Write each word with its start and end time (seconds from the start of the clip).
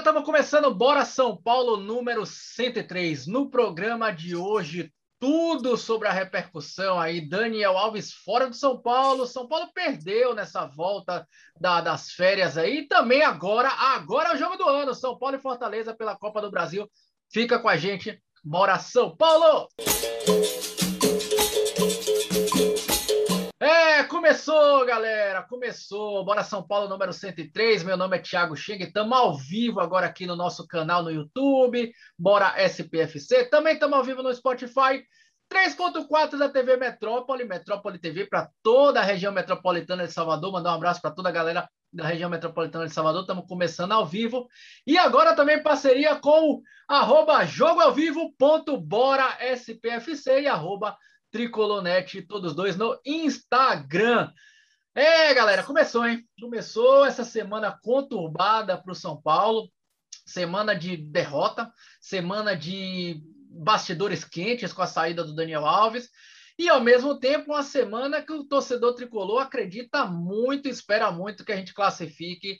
estamos 0.00 0.24
começando 0.24 0.74
Bora 0.74 1.04
São 1.04 1.36
Paulo 1.36 1.76
número 1.76 2.24
103. 2.24 3.26
No 3.26 3.50
programa 3.50 4.10
de 4.10 4.34
hoje, 4.34 4.90
tudo 5.18 5.76
sobre 5.76 6.08
a 6.08 6.12
repercussão 6.12 6.98
aí. 6.98 7.20
Daniel 7.20 7.76
Alves 7.76 8.10
fora 8.10 8.48
do 8.48 8.56
São 8.56 8.80
Paulo. 8.80 9.26
São 9.26 9.46
Paulo 9.46 9.70
perdeu 9.74 10.34
nessa 10.34 10.64
volta 10.64 11.28
da, 11.60 11.82
das 11.82 12.12
férias 12.12 12.56
aí. 12.56 12.78
E 12.78 12.88
também 12.88 13.22
agora, 13.22 13.68
agora 13.68 14.30
é 14.30 14.34
o 14.34 14.38
jogo 14.38 14.56
do 14.56 14.66
ano. 14.66 14.94
São 14.94 15.18
Paulo 15.18 15.36
e 15.36 15.40
Fortaleza 15.40 15.94
pela 15.94 16.16
Copa 16.16 16.40
do 16.40 16.50
Brasil. 16.50 16.90
Fica 17.30 17.58
com 17.58 17.68
a 17.68 17.76
gente. 17.76 18.18
Bora 18.42 18.78
São 18.78 19.14
Paulo! 19.14 19.68
Começou, 24.20 24.84
galera! 24.84 25.42
Começou! 25.44 26.22
Bora 26.22 26.44
São 26.44 26.62
Paulo 26.62 26.86
número 26.86 27.10
103. 27.10 27.82
Meu 27.84 27.96
nome 27.96 28.18
é 28.18 28.20
Thiago 28.20 28.54
Cheng. 28.54 28.84
Estamos 28.84 29.16
ao 29.16 29.34
vivo 29.34 29.80
agora 29.80 30.06
aqui 30.06 30.26
no 30.26 30.36
nosso 30.36 30.66
canal 30.66 31.02
no 31.02 31.10
YouTube. 31.10 31.90
Bora 32.18 32.52
SPFC. 32.62 33.46
Também 33.46 33.72
estamos 33.72 33.96
ao 33.96 34.04
vivo 34.04 34.22
no 34.22 34.30
Spotify. 34.34 35.02
3.4 35.50 36.36
da 36.36 36.50
TV 36.50 36.76
Metrópole, 36.76 37.44
Metrópole 37.44 37.98
TV 37.98 38.26
para 38.26 38.50
toda 38.62 39.00
a 39.00 39.02
região 39.02 39.32
metropolitana 39.32 40.06
de 40.06 40.12
Salvador. 40.12 40.52
Mandar 40.52 40.72
um 40.72 40.76
abraço 40.76 41.00
para 41.00 41.12
toda 41.12 41.30
a 41.30 41.32
galera 41.32 41.66
da 41.90 42.06
região 42.06 42.28
metropolitana 42.28 42.86
de 42.86 42.92
Salvador. 42.92 43.22
Estamos 43.22 43.46
começando 43.48 43.92
ao 43.92 44.04
vivo. 44.04 44.46
E 44.86 44.98
agora 44.98 45.34
também 45.34 45.62
parceria 45.62 46.14
com 46.16 46.50
o 46.50 46.62
arroba 46.86 47.46
jogoalvivo.bora 47.46 49.38
SPFC 49.40 50.42
e 50.42 50.46
arroba 50.46 50.94
Tricolonete, 51.30 52.22
todos 52.22 52.54
dois 52.54 52.76
no 52.76 52.98
Instagram. 53.04 54.32
É, 54.94 55.32
galera, 55.32 55.62
começou, 55.62 56.06
hein? 56.06 56.26
Começou 56.40 57.04
essa 57.04 57.24
semana 57.24 57.78
conturbada 57.82 58.76
para 58.76 58.90
o 58.90 58.94
São 58.94 59.20
Paulo, 59.20 59.70
semana 60.26 60.74
de 60.74 60.96
derrota, 60.96 61.72
semana 62.00 62.56
de 62.56 63.22
bastidores 63.48 64.24
quentes 64.24 64.72
com 64.72 64.82
a 64.82 64.86
saída 64.86 65.22
do 65.22 65.34
Daniel 65.34 65.64
Alves, 65.64 66.10
e 66.58 66.68
ao 66.68 66.80
mesmo 66.80 67.18
tempo 67.18 67.52
uma 67.52 67.62
semana 67.62 68.20
que 68.20 68.32
o 68.32 68.44
torcedor 68.44 68.94
tricolor 68.94 69.40
acredita 69.40 70.04
muito, 70.04 70.68
espera 70.68 71.10
muito 71.10 71.44
que 71.44 71.52
a 71.52 71.56
gente 71.56 71.72
classifique 71.72 72.58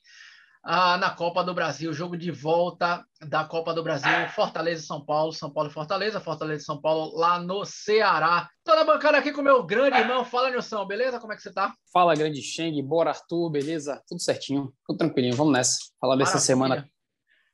ah, 0.63 0.99
na 0.99 1.11
Copa 1.11 1.43
do 1.43 1.55
Brasil, 1.55 1.93
jogo 1.93 2.17
de 2.17 2.31
volta 2.31 3.05
da 3.27 3.45
Copa 3.45 3.73
do 3.73 3.83
Brasil, 3.83 4.29
Fortaleza 4.35 4.83
e 4.83 4.87
São 4.87 5.05
Paulo, 5.05 5.33
São 5.33 5.51
Paulo 5.51 5.71
e 5.71 5.73
Fortaleza, 5.73 6.21
Fortaleza 6.21 6.63
e 6.63 6.65
São 6.65 6.81
Paulo 6.81 7.17
lá 7.17 7.39
no 7.39 7.65
Ceará. 7.65 8.49
Tô 8.63 8.75
na 8.75 8.85
bancada 8.85 9.19
aqui 9.19 9.33
com 9.33 9.41
o 9.41 9.45
meu 9.45 9.63
grande 9.63 9.99
irmão, 9.99 10.25
fala 10.25 10.51
Nilson, 10.51 10.85
beleza? 10.87 11.19
Como 11.19 11.33
é 11.33 11.37
que 11.37 11.43
você 11.43 11.53
tá? 11.53 11.73
Fala, 11.93 12.15
grande 12.15 12.43
Cheng, 12.43 12.81
bora 12.83 13.11
Arthur, 13.11 13.51
beleza? 13.51 14.03
Tudo 14.07 14.21
certinho, 14.21 14.73
tudo 14.87 14.99
tranquilinho, 14.99 15.35
vamos 15.35 15.53
nessa. 15.53 15.79
Falar 15.99 16.17
dessa 16.17 16.39
semana. 16.39 16.87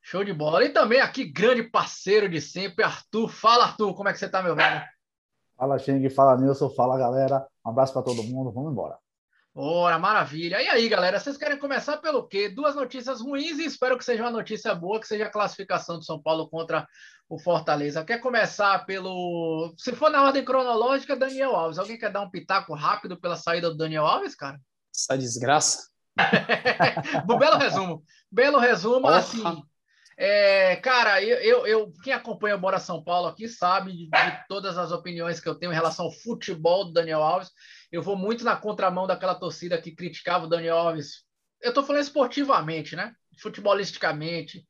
Show 0.03 0.25
de 0.25 0.33
bola. 0.33 0.65
E 0.65 0.69
também 0.69 1.01
aqui, 1.01 1.25
grande 1.25 1.65
parceiro 1.65 2.29
de 2.29 2.41
sempre, 2.41 2.85
Arthur. 2.85 3.29
Fala, 3.29 3.65
Arthur, 3.65 3.95
como 3.95 4.09
é 4.09 4.13
que 4.13 4.19
você 4.19 4.29
tá, 4.29 4.43
meu 4.43 4.55
velho? 4.55 4.83
Fala, 5.57 5.79
Cheng, 5.79 6.09
fala, 6.11 6.37
Nilson, 6.37 6.71
fala, 6.71 6.99
galera. 6.99 7.47
Um 7.65 7.71
abraço 7.71 7.93
para 7.93 8.03
todo 8.03 8.23
mundo, 8.23 8.53
vamos 8.53 8.71
embora. 8.71 8.99
Ora, 9.59 9.99
maravilha. 9.99 10.61
E 10.61 10.69
aí, 10.69 10.87
galera, 10.87 11.19
vocês 11.19 11.39
querem 11.39 11.59
começar 11.59 11.97
pelo 11.97 12.29
quê? 12.29 12.47
Duas 12.47 12.75
notícias 12.75 13.23
ruins 13.23 13.59
e 13.59 13.65
espero 13.65 13.97
que 13.97 14.05
seja 14.05 14.23
uma 14.23 14.31
notícia 14.31 14.75
boa, 14.75 15.01
que 15.01 15.07
seja 15.07 15.25
a 15.25 15.31
classificação 15.31 15.97
do 15.97 16.05
São 16.05 16.21
Paulo 16.21 16.47
contra 16.47 16.87
o 17.27 17.39
Fortaleza. 17.39 18.05
Quer 18.05 18.19
começar 18.19 18.85
pelo. 18.85 19.75
Se 19.79 19.93
for 19.93 20.11
na 20.11 20.23
ordem 20.23 20.45
cronológica, 20.45 21.17
Daniel 21.17 21.57
Alves. 21.57 21.79
Alguém 21.79 21.99
quer 21.99 22.13
dar 22.13 22.21
um 22.21 22.31
pitaco 22.31 22.75
rápido 22.75 23.19
pela 23.19 23.35
saída 23.35 23.71
do 23.71 23.79
Daniel 23.79 24.05
Alves, 24.05 24.35
cara? 24.35 24.61
Essa 24.95 25.17
desgraça. 25.17 25.89
belo 27.27 27.57
resumo. 27.57 28.05
Belo 28.31 28.59
resumo, 28.59 29.09
assim. 29.09 29.43
É, 30.19 30.77
cara, 30.77 31.23
eu, 31.23 31.39
eu, 31.39 31.67
eu, 31.67 31.93
quem 32.03 32.13
acompanha 32.13 32.57
o 32.57 32.61
Bora 32.61 32.79
São 32.79 33.03
Paulo 33.03 33.29
aqui 33.29 33.49
sabe 33.49 33.93
de, 33.93 34.05
de, 34.07 34.49
todas 34.49 34.77
as 34.77 34.91
opiniões 34.91 35.41
que 35.41 35.49
eu 35.49 35.55
tenho 35.55 35.73
em 35.73 35.75
relação 35.75 36.07
ao 36.07 36.13
futebol 36.13 36.85
do 36.85 36.93
Daniel 36.93 37.23
Alves. 37.23 37.51
Eu 37.91 38.03
vou 38.03 38.17
muito 38.17 38.45
na 38.45 38.57
contramão 38.57 39.07
daquela 39.07 39.35
torcida 39.35 39.81
que 39.81 39.95
criticava 39.95 40.47
o 40.47 40.49
Daniel 40.49 40.77
Alves. 40.77 41.25
Eu 41.61 41.71
estou 41.71 41.85
falando 41.85 42.03
esportivamente, 42.03 42.97
né? 42.97 43.15
Futebolisticamente. 43.39 44.67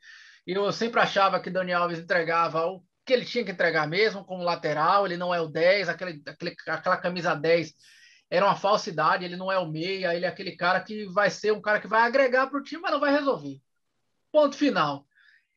Eu 0.47 0.71
sempre 0.73 1.01
achava 1.01 1.41
que 1.41 1.51
Daniel 1.51 1.83
Alves 1.83 1.99
entregava 1.99 2.67
o 2.67 2.85
que 3.05 3.13
ele 3.13 3.25
tinha 3.25 3.45
que 3.45 3.51
entregar 3.51 3.89
mesmo, 3.89 4.25
como 4.25 4.43
lateral. 4.43 5.07
Ele 5.07 5.17
não 5.17 5.35
é 5.35 5.41
o 5.41 5.49
10, 5.49 5.89
aquele, 5.89 6.23
aquele, 6.27 6.55
aquela 6.69 6.97
camisa 6.97 7.35
10 7.35 7.73
era 8.31 8.45
uma 8.45 8.57
falsidade. 8.57 9.25
Ele 9.25 9.37
não 9.37 9.51
é 9.51 9.59
o 9.59 9.69
meia, 9.69 10.15
ele 10.15 10.27
é 10.27 10.29
aquele 10.29 10.57
cara 10.57 10.81
que 10.81 11.07
vai 11.07 11.31
ser 11.31 11.53
um 11.53 11.61
cara 11.61 11.81
que 11.81 11.89
vai 11.89 12.03
agregar 12.03 12.47
para 12.49 12.59
o 12.59 12.63
time, 12.63 12.83
mas 12.83 12.93
não 12.93 13.01
vai 13.01 13.13
resolver. 13.13 13.61
Ponto 14.31 14.57
final 14.57 15.07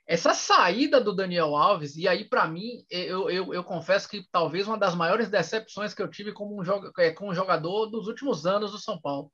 essa 0.09 0.33
saída 0.33 0.99
do 0.99 1.15
Daniel 1.15 1.55
Alves, 1.55 1.95
e 1.95 2.07
aí 2.07 2.27
para 2.27 2.47
mim, 2.47 2.83
eu, 2.89 3.29
eu, 3.29 3.53
eu, 3.53 3.63
confesso 3.63 4.09
que 4.09 4.27
talvez 4.31 4.67
uma 4.67 4.75
das 4.75 4.95
maiores 4.95 5.29
decepções 5.29 5.93
que 5.93 6.01
eu 6.01 6.09
tive 6.09 6.33
como 6.33 6.59
um, 6.59 6.63
é, 6.97 7.11
como 7.11 7.29
um 7.29 7.35
jogador 7.35 7.85
dos 7.85 8.07
últimos 8.07 8.47
anos 8.47 8.71
do 8.71 8.79
São 8.79 8.99
Paulo. 8.99 9.31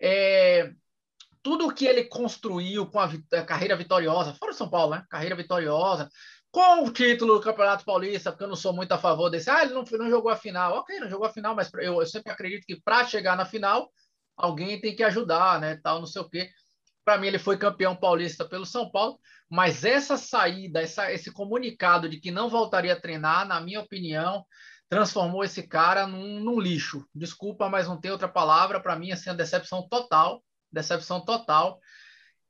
É, 0.00 0.72
tudo 1.40 1.72
que 1.72 1.86
ele 1.86 2.02
construiu 2.02 2.84
com 2.90 2.98
a, 2.98 3.08
a, 3.32 3.44
carreira 3.44 3.76
vitoriosa, 3.76 4.34
fora 4.34 4.50
o 4.50 4.54
São 4.56 4.68
Paulo, 4.68 4.96
né? 4.96 5.04
Carreira 5.08 5.36
vitoriosa, 5.36 6.10
com 6.50 6.82
o 6.82 6.92
título 6.92 7.34
do 7.34 7.40
Campeonato 7.40 7.84
Paulista, 7.84 8.32
porque 8.32 8.42
eu 8.42 8.48
não 8.48 8.56
sou 8.56 8.72
muito 8.72 8.90
a 8.90 8.98
favor 8.98 9.30
desse, 9.30 9.48
ah, 9.48 9.62
ele 9.62 9.72
não, 9.72 9.84
não 9.84 10.10
jogou 10.10 10.32
a 10.32 10.36
final. 10.36 10.78
Ok, 10.78 10.98
não 10.98 11.08
jogou 11.08 11.28
a 11.28 11.32
final, 11.32 11.54
mas 11.54 11.72
eu, 11.74 12.00
eu 12.00 12.06
sempre 12.06 12.32
acredito 12.32 12.66
que 12.66 12.74
para 12.82 13.06
chegar 13.06 13.36
na 13.36 13.46
final, 13.46 13.88
alguém 14.36 14.80
tem 14.80 14.96
que 14.96 15.04
ajudar, 15.04 15.60
né? 15.60 15.78
Tal, 15.80 16.00
não 16.00 16.06
sei 16.06 16.22
o 16.22 16.28
quê. 16.28 16.50
Para 17.08 17.16
mim, 17.16 17.28
ele 17.28 17.38
foi 17.38 17.56
campeão 17.56 17.96
paulista 17.96 18.44
pelo 18.44 18.66
São 18.66 18.90
Paulo, 18.90 19.18
mas 19.48 19.82
essa 19.82 20.18
saída, 20.18 20.82
essa, 20.82 21.10
esse 21.10 21.32
comunicado 21.32 22.06
de 22.06 22.20
que 22.20 22.30
não 22.30 22.50
voltaria 22.50 22.92
a 22.92 23.00
treinar, 23.00 23.48
na 23.48 23.58
minha 23.62 23.80
opinião, 23.80 24.44
transformou 24.90 25.42
esse 25.42 25.66
cara 25.66 26.06
num, 26.06 26.38
num 26.38 26.60
lixo. 26.60 27.08
Desculpa, 27.14 27.66
mas 27.66 27.88
não 27.88 27.98
tem 27.98 28.10
outra 28.10 28.28
palavra. 28.28 28.78
Para 28.78 28.94
mim, 28.94 29.10
assim, 29.10 29.30
a 29.30 29.32
decepção 29.32 29.88
total. 29.88 30.44
Decepção 30.70 31.24
total. 31.24 31.80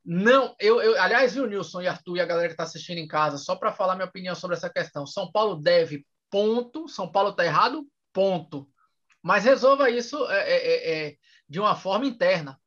Não, 0.04 0.56
eu, 0.58 0.82
eu, 0.82 1.00
aliás, 1.00 1.34
viu, 1.34 1.46
Nilson 1.46 1.82
e 1.82 1.86
Arthur 1.86 2.16
e 2.16 2.20
a 2.20 2.26
galera 2.26 2.48
que 2.48 2.54
está 2.54 2.64
assistindo 2.64 2.98
em 2.98 3.06
casa, 3.06 3.38
só 3.38 3.54
para 3.54 3.70
falar 3.70 3.94
minha 3.94 4.08
opinião 4.08 4.34
sobre 4.34 4.56
essa 4.56 4.68
questão. 4.68 5.06
São 5.06 5.30
Paulo 5.30 5.54
deve, 5.54 6.04
ponto. 6.28 6.88
São 6.88 7.08
Paulo 7.08 7.30
está 7.30 7.44
errado, 7.44 7.86
ponto. 8.12 8.68
Mas 9.22 9.44
resolva 9.44 9.88
isso 9.88 10.28
é, 10.28 10.50
é, 10.50 10.56
é, 10.56 11.06
é 11.10 11.16
de 11.48 11.60
uma 11.60 11.76
forma 11.76 12.06
interna. 12.06 12.58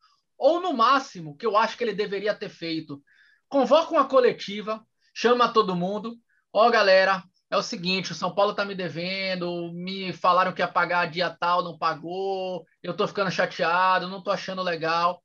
Ou 0.42 0.60
no 0.60 0.74
máximo, 0.74 1.38
que 1.38 1.46
eu 1.46 1.56
acho 1.56 1.78
que 1.78 1.84
ele 1.84 1.94
deveria 1.94 2.34
ter 2.34 2.50
feito, 2.50 3.00
convoca 3.48 3.92
uma 3.92 4.08
coletiva, 4.08 4.84
chama 5.14 5.54
todo 5.54 5.76
mundo. 5.76 6.18
Ó, 6.52 6.68
oh, 6.68 6.72
galera, 6.72 7.24
é 7.48 7.56
o 7.56 7.62
seguinte, 7.62 8.12
o 8.12 8.16
São 8.16 8.34
Paulo 8.34 8.56
tá 8.56 8.66
me 8.66 8.74
devendo, 8.74 9.72
me 9.72 10.12
falaram 10.12 10.52
que 10.52 10.64
ia 10.64 10.68
pagar 10.68 11.12
dia 11.12 11.30
tal, 11.30 11.64
não 11.64 11.78
pagou, 11.78 12.66
eu 12.82 12.98
tô 12.98 13.08
ficando 13.08 13.30
chateado, 13.30 14.08
não 14.08 14.24
tô 14.24 14.32
achando 14.32 14.64
legal. 14.64 15.22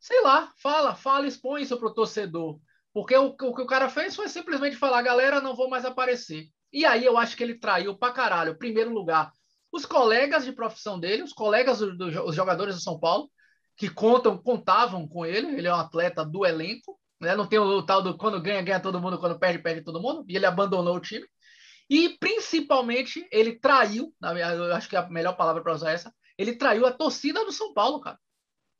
Sei 0.00 0.20
lá, 0.22 0.52
fala, 0.60 0.96
fala, 0.96 1.28
expõe 1.28 1.62
isso 1.62 1.78
pro 1.78 1.94
torcedor. 1.94 2.58
Porque 2.92 3.16
o, 3.16 3.26
o 3.26 3.54
que 3.54 3.62
o 3.62 3.66
cara 3.66 3.88
fez 3.88 4.16
foi 4.16 4.28
simplesmente 4.28 4.74
falar, 4.74 5.00
galera, 5.02 5.40
não 5.40 5.54
vou 5.54 5.70
mais 5.70 5.84
aparecer. 5.84 6.48
E 6.72 6.84
aí 6.84 7.04
eu 7.04 7.16
acho 7.16 7.36
que 7.36 7.44
ele 7.44 7.60
traiu 7.60 7.96
pra 7.96 8.10
caralho, 8.10 8.58
primeiro 8.58 8.92
lugar, 8.92 9.30
os 9.70 9.86
colegas 9.86 10.44
de 10.44 10.50
profissão 10.50 10.98
dele, 10.98 11.22
os 11.22 11.32
colegas 11.32 11.78
dos 11.78 11.96
do, 11.96 12.10
do, 12.10 12.32
jogadores 12.32 12.74
do 12.74 12.80
São 12.80 12.98
Paulo, 12.98 13.30
que 13.76 13.90
contam, 13.90 14.38
contavam 14.38 15.06
com 15.06 15.26
ele, 15.26 15.48
ele 15.58 15.68
é 15.68 15.72
um 15.72 15.78
atleta 15.78 16.24
do 16.24 16.46
elenco, 16.46 16.98
né? 17.20 17.36
não 17.36 17.46
tem 17.46 17.58
o, 17.58 17.82
tal 17.82 18.02
do 18.02 18.16
quando 18.16 18.40
ganha, 18.40 18.62
ganha 18.62 18.80
todo 18.80 19.00
mundo, 19.00 19.18
quando 19.18 19.38
perde, 19.38 19.62
perde 19.62 19.82
todo 19.82 20.00
mundo, 20.00 20.24
e 20.28 20.34
ele 20.34 20.46
abandonou 20.46 20.96
o 20.96 21.00
time. 21.00 21.26
E 21.88 22.16
principalmente 22.18 23.26
ele 23.30 23.58
traiu, 23.58 24.12
acho 24.74 24.88
que 24.88 24.96
é 24.96 24.98
a 24.98 25.08
melhor 25.08 25.36
palavra 25.36 25.62
para 25.62 25.74
usar 25.74 25.92
essa, 25.92 26.12
ele 26.38 26.56
traiu 26.56 26.86
a 26.86 26.92
torcida 26.92 27.44
do 27.44 27.52
São 27.52 27.72
Paulo, 27.72 28.00
cara. 28.00 28.18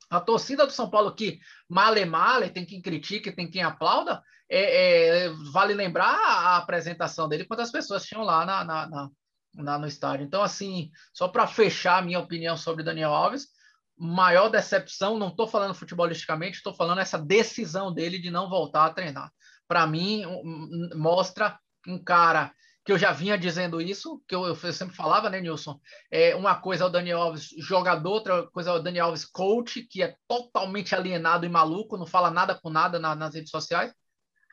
A 0.09 0.19
torcida 0.19 0.65
do 0.65 0.71
São 0.71 0.89
Paulo 0.89 1.13
que 1.13 1.39
male 1.69 2.05
male, 2.05 2.49
tem 2.49 2.65
quem 2.65 2.81
critique, 2.81 3.31
tem 3.31 3.49
quem 3.49 3.61
aplauda, 3.61 4.21
é, 4.49 5.25
é, 5.25 5.29
vale 5.51 5.73
lembrar 5.73 6.13
a 6.13 6.57
apresentação 6.57 7.27
dele, 7.27 7.45
quantas 7.45 7.71
pessoas 7.71 8.05
tinham 8.05 8.23
lá 8.23 8.45
na, 8.45 8.63
na, 8.63 8.87
na, 8.87 9.09
na 9.53 9.79
no 9.79 9.87
estádio. 9.87 10.25
Então, 10.25 10.41
assim, 10.41 10.89
só 11.13 11.27
para 11.27 11.45
fechar 11.45 11.99
a 11.99 12.01
minha 12.01 12.19
opinião 12.19 12.55
sobre 12.55 12.83
Daniel 12.83 13.13
Alves, 13.13 13.47
maior 13.97 14.49
decepção, 14.49 15.17
não 15.17 15.29
estou 15.29 15.47
falando 15.47 15.73
futebolisticamente, 15.73 16.57
estou 16.57 16.73
falando 16.73 16.99
essa 16.99 17.17
decisão 17.17 17.93
dele 17.93 18.19
de 18.19 18.29
não 18.29 18.49
voltar 18.49 18.85
a 18.85 18.93
treinar. 18.93 19.31
Para 19.67 19.87
mim, 19.87 20.23
mostra 20.95 21.59
um 21.87 22.01
cara 22.01 22.51
que 22.87 22.91
eu 22.93 22.97
já 22.97 23.11
vinha 23.11 23.37
dizendo 23.37 23.81
isso, 23.81 24.23
que 24.25 24.33
eu, 24.33 24.45
eu, 24.45 24.55
sempre 24.55 24.95
falava, 24.95 25.29
né, 25.29 25.41
Nilson? 25.41 25.77
É, 26.09 26.33
uma 26.35 26.55
coisa 26.55 26.85
é 26.85 26.87
o 26.87 26.89
Daniel 26.89 27.21
Alves 27.21 27.49
jogador, 27.59 28.09
outra 28.09 28.47
coisa 28.47 28.69
é 28.69 28.73
o 28.73 28.79
Daniel 28.79 29.07
Alves 29.07 29.25
coach, 29.25 29.81
que 29.83 30.01
é 30.01 30.15
totalmente 30.25 30.95
alienado 30.95 31.45
e 31.45 31.49
maluco, 31.49 31.97
não 31.97 32.05
fala 32.05 32.31
nada 32.31 32.55
com 32.55 32.69
nada 32.69 32.97
na, 32.97 33.13
nas 33.13 33.35
redes 33.35 33.51
sociais. 33.51 33.93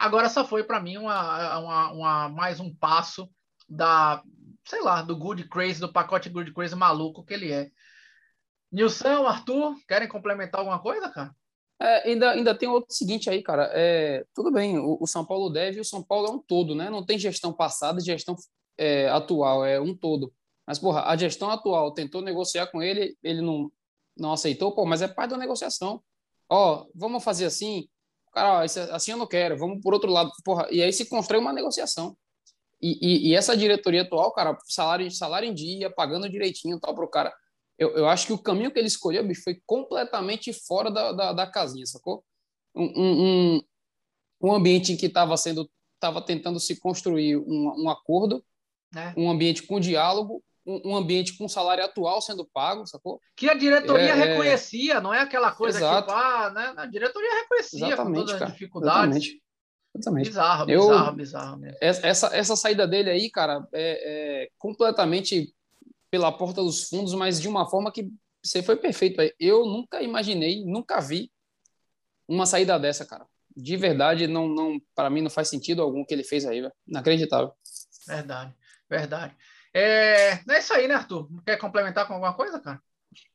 Agora 0.00 0.28
só 0.28 0.44
foi 0.44 0.64
para 0.64 0.80
mim 0.80 0.96
uma, 0.96 1.58
uma, 1.58 1.92
uma, 1.92 2.28
mais 2.28 2.58
um 2.58 2.74
passo 2.74 3.30
da, 3.68 4.20
sei 4.66 4.82
lá, 4.82 5.00
do 5.00 5.16
good 5.16 5.48
crazy, 5.48 5.78
do 5.80 5.92
pacote 5.92 6.28
good 6.28 6.52
crazy 6.52 6.74
maluco 6.74 7.24
que 7.24 7.34
ele 7.34 7.52
é. 7.52 7.70
Nilson, 8.74 9.24
Arthur, 9.24 9.76
querem 9.86 10.08
complementar 10.08 10.58
alguma 10.58 10.80
coisa, 10.80 11.08
cara? 11.08 11.32
É, 11.80 12.10
ainda, 12.10 12.32
ainda 12.32 12.54
tem 12.54 12.68
outro 12.68 12.92
seguinte 12.92 13.30
aí, 13.30 13.40
cara. 13.40 13.70
É, 13.72 14.24
tudo 14.34 14.50
bem, 14.50 14.78
o, 14.78 14.98
o, 15.00 15.06
São 15.06 15.24
Paulo 15.24 15.48
deve 15.48 15.78
o 15.78 15.84
São 15.84 16.02
Paulo 16.02 16.26
é 16.26 16.30
um 16.32 16.40
todo, 16.40 16.74
né? 16.74 16.90
Não 16.90 17.06
tem 17.06 17.16
gestão 17.16 17.52
passada 17.52 18.00
e 18.00 18.04
gestão 18.04 18.34
é, 18.76 19.08
atual, 19.08 19.64
é 19.64 19.80
um 19.80 19.96
todo. 19.96 20.34
Mas, 20.66 20.78
porra, 20.78 21.04
a 21.04 21.16
gestão 21.16 21.50
atual 21.50 21.92
tentou 21.92 22.20
negociar 22.20 22.66
com 22.66 22.82
ele, 22.82 23.16
ele 23.22 23.40
não, 23.40 23.70
não 24.16 24.32
aceitou, 24.32 24.74
pô, 24.74 24.84
mas 24.84 25.02
é 25.02 25.08
parte 25.08 25.30
da 25.30 25.36
negociação. 25.36 26.02
Ó, 26.48 26.86
vamos 26.94 27.22
fazer 27.22 27.44
assim, 27.44 27.88
cara, 28.32 28.58
ó, 28.60 28.62
assim 28.62 29.12
eu 29.12 29.18
não 29.18 29.26
quero, 29.26 29.56
vamos 29.56 29.80
por 29.82 29.94
outro 29.94 30.10
lado, 30.10 30.32
porra, 30.44 30.66
e 30.70 30.82
aí 30.82 30.92
se 30.92 31.06
constrói 31.06 31.40
uma 31.40 31.52
negociação. 31.52 32.16
E, 32.82 32.98
e, 33.00 33.30
e, 33.30 33.34
essa 33.34 33.56
diretoria 33.56 34.02
atual, 34.02 34.32
cara, 34.32 34.58
salário, 34.66 35.10
salário 35.10 35.48
em 35.48 35.54
dia, 35.54 35.90
pagando 35.90 36.28
direitinho 36.28 36.80
tal 36.80 36.94
para 36.94 37.04
o 37.04 37.08
cara. 37.08 37.32
Eu, 37.78 37.96
eu 37.96 38.08
acho 38.08 38.26
que 38.26 38.32
o 38.32 38.38
caminho 38.38 38.70
que 38.70 38.78
ele 38.78 38.88
escolheu, 38.88 39.26
bicho, 39.26 39.42
foi 39.42 39.60
completamente 39.66 40.52
fora 40.52 40.90
da, 40.90 41.12
da, 41.12 41.32
da 41.32 41.46
casinha, 41.46 41.86
sacou? 41.86 42.24
Um, 42.74 42.92
um, 42.96 43.62
um 44.40 44.54
ambiente 44.54 44.92
em 44.92 44.96
que 44.96 45.06
estava 45.06 45.36
sendo, 45.36 45.68
estava 45.94 46.22
tentando 46.22 46.60
se 46.60 46.78
construir 46.78 47.36
um, 47.36 47.84
um 47.84 47.90
acordo, 47.90 48.44
é. 48.94 49.12
um 49.16 49.30
ambiente 49.30 49.62
com 49.62 49.80
diálogo, 49.80 50.42
um, 50.66 50.96
ambiente 50.96 51.36
com 51.36 51.48
salário 51.48 51.84
atual 51.84 52.22
sendo 52.22 52.46
pago, 52.46 52.86
sacou? 52.86 53.20
Que 53.36 53.48
a 53.48 53.54
diretoria 53.54 54.10
é, 54.10 54.14
reconhecia, 54.14 55.00
não 55.00 55.12
é 55.12 55.20
aquela 55.20 55.52
coisa 55.52 55.78
exato. 55.78 56.08
tipo, 56.08 56.18
ah, 56.18 56.50
né? 56.50 56.74
A 56.76 56.86
diretoria 56.86 57.42
reconhecia 57.42 57.86
Exatamente, 57.86 58.20
com 58.20 58.26
todas 58.26 58.42
as 58.42 58.52
dificuldades. 58.52 59.16
Exatamente. 59.16 59.44
Exatamente. 59.96 60.28
Bizarro, 60.28 60.70
eu, 60.70 60.80
bizarro, 60.80 61.16
bizarro 61.16 61.56
mesmo. 61.58 61.78
Essa, 61.80 62.34
essa 62.34 62.56
saída 62.56 62.86
dele 62.86 63.10
aí, 63.10 63.30
cara, 63.30 63.66
é, 63.72 64.42
é, 64.42 64.48
completamente 64.58 65.53
pela 66.14 66.30
porta 66.30 66.62
dos 66.62 66.88
fundos, 66.88 67.12
mas 67.12 67.40
de 67.40 67.48
uma 67.48 67.68
forma 67.68 67.90
que 67.90 68.08
você 68.40 68.62
foi 68.62 68.76
perfeito. 68.76 69.20
Eu 69.36 69.66
nunca 69.66 70.00
imaginei, 70.00 70.64
nunca 70.64 71.00
vi 71.00 71.28
uma 72.28 72.46
saída 72.46 72.78
dessa, 72.78 73.04
cara. 73.04 73.26
De 73.56 73.76
verdade, 73.76 74.28
não, 74.28 74.46
não 74.46 74.80
para 74.94 75.10
mim 75.10 75.22
não 75.22 75.28
faz 75.28 75.48
sentido 75.48 75.82
algum 75.82 76.04
que 76.04 76.14
ele 76.14 76.22
fez 76.22 76.46
aí, 76.46 76.60
velho. 76.60 76.72
Inacreditável. 76.86 77.50
Verdade, 78.06 78.54
verdade. 78.88 79.34
É, 79.74 80.34
é 80.48 80.58
isso 80.60 80.72
aí, 80.72 80.86
né, 80.86 80.94
Arthur? 80.94 81.28
Quer 81.44 81.56
complementar 81.56 82.06
com 82.06 82.12
alguma 82.12 82.32
coisa, 82.32 82.60
cara? 82.60 82.80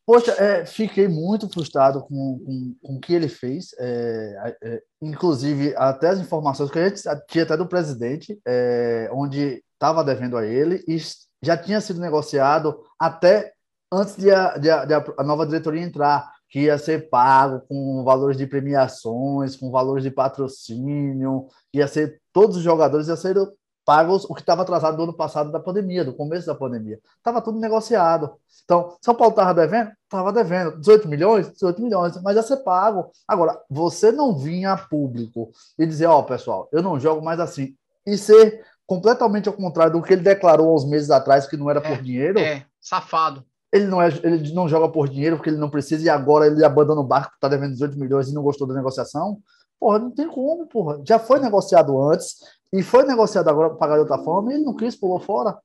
Poxa, 0.05 0.31
é, 0.41 0.65
fiquei 0.65 1.09
muito 1.09 1.49
frustrado 1.49 1.99
com, 2.03 2.39
com, 2.39 2.75
com 2.81 2.95
o 2.95 2.99
que 3.01 3.13
ele 3.13 3.27
fez. 3.27 3.75
É, 3.77 4.55
é, 4.63 4.81
inclusive, 5.01 5.75
até 5.75 6.07
as 6.07 6.19
informações 6.19 6.71
que 6.71 6.79
a 6.79 6.87
gente 6.87 7.01
tinha 7.27 7.43
até 7.43 7.57
do 7.57 7.67
presidente, 7.67 8.39
é, 8.47 9.09
onde 9.11 9.61
estava 9.79 10.03
devendo 10.03 10.35
a 10.35 10.45
ele, 10.45 10.83
e 10.85 10.97
já 11.41 11.55
tinha 11.55 11.79
sido 11.79 12.01
negociado 12.01 12.83
até 12.99 13.53
antes 13.91 14.17
de 14.17 14.29
a, 14.29 14.57
de 14.57 14.69
a, 14.69 14.83
de 14.83 14.93
a 14.93 15.23
nova 15.23 15.45
diretoria 15.45 15.81
entrar, 15.81 16.31
que 16.49 16.63
ia 16.63 16.77
ser 16.77 17.09
pago 17.09 17.61
com 17.67 18.03
valores 18.03 18.35
de 18.35 18.45
premiações, 18.45 19.55
com 19.55 19.71
valores 19.71 20.03
de 20.03 20.11
patrocínio, 20.11 21.47
ia 21.73 21.87
ser 21.87 22.19
todos 22.33 22.57
os 22.57 22.63
jogadores 22.63 23.07
ia 23.07 23.15
ser 23.15 23.35
pagos 23.85 24.23
o 24.25 24.35
que 24.35 24.41
estava 24.41 24.61
atrasado 24.61 24.97
do 24.97 25.03
ano 25.03 25.13
passado 25.13 25.51
da 25.51 25.59
pandemia, 25.59 26.03
do 26.05 26.13
começo 26.13 26.45
da 26.45 26.53
pandemia. 26.53 26.99
Estava 27.17 27.41
tudo 27.41 27.59
negociado. 27.59 28.35
Então, 28.63 28.95
São 29.01 29.15
Paulo 29.15 29.31
estava 29.31 29.53
devendo? 29.53 29.91
Estava 30.03 30.31
devendo. 30.31 30.77
18 30.77 31.07
milhões? 31.07 31.51
18 31.53 31.81
milhões, 31.81 32.21
mas 32.21 32.35
ia 32.35 32.43
ser 32.43 32.57
pago. 32.57 33.09
Agora, 33.27 33.59
você 33.69 34.11
não 34.11 34.37
vinha 34.37 34.73
a 34.73 34.77
público 34.77 35.51
e 35.77 35.87
dizer, 35.87 36.05
ó, 36.05 36.19
oh, 36.19 36.23
pessoal, 36.23 36.69
eu 36.71 36.83
não 36.83 36.99
jogo 36.99 37.23
mais 37.23 37.39
assim. 37.39 37.75
E 38.05 38.15
ser 38.15 38.63
completamente 38.89 39.47
ao 39.47 39.53
contrário 39.53 39.93
do 39.93 40.01
que 40.01 40.11
ele 40.11 40.23
declarou 40.23 40.75
uns 40.75 40.83
meses 40.83 41.11
atrás, 41.11 41.45
que 41.45 41.55
não 41.55 41.69
era 41.69 41.79
é, 41.79 41.87
por 41.87 42.01
dinheiro. 42.01 42.39
É, 42.39 42.65
safado. 42.81 43.45
Ele 43.71 43.85
não, 43.85 44.01
é, 44.01 44.07
ele 44.23 44.51
não 44.51 44.67
joga 44.67 44.89
por 44.89 45.07
dinheiro 45.07 45.35
porque 45.35 45.51
ele 45.51 45.59
não 45.59 45.69
precisa 45.69 46.03
e 46.03 46.09
agora 46.09 46.47
ele 46.47 46.65
abandona 46.65 46.99
o 46.99 47.03
barco, 47.03 47.35
está 47.35 47.47
devendo 47.47 47.73
18 47.73 47.99
milhões 47.99 48.29
e 48.29 48.33
não 48.33 48.41
gostou 48.41 48.65
da 48.65 48.73
negociação. 48.73 49.37
Porra, 49.79 49.99
não 49.99 50.09
tem 50.09 50.27
como, 50.27 50.65
porra. 50.65 50.99
Já 51.07 51.19
foi 51.19 51.39
negociado 51.39 52.01
antes 52.01 52.37
e 52.73 52.81
foi 52.81 53.03
negociado 53.05 53.47
agora 53.47 53.69
para 53.69 53.77
pagar 53.77 53.93
de 53.93 53.99
outra 54.01 54.17
forma 54.17 54.51
e 54.51 54.55
ele 54.55 54.65
não 54.65 54.75
quis, 54.75 54.95
pulou 54.95 55.19
fora. 55.19 55.55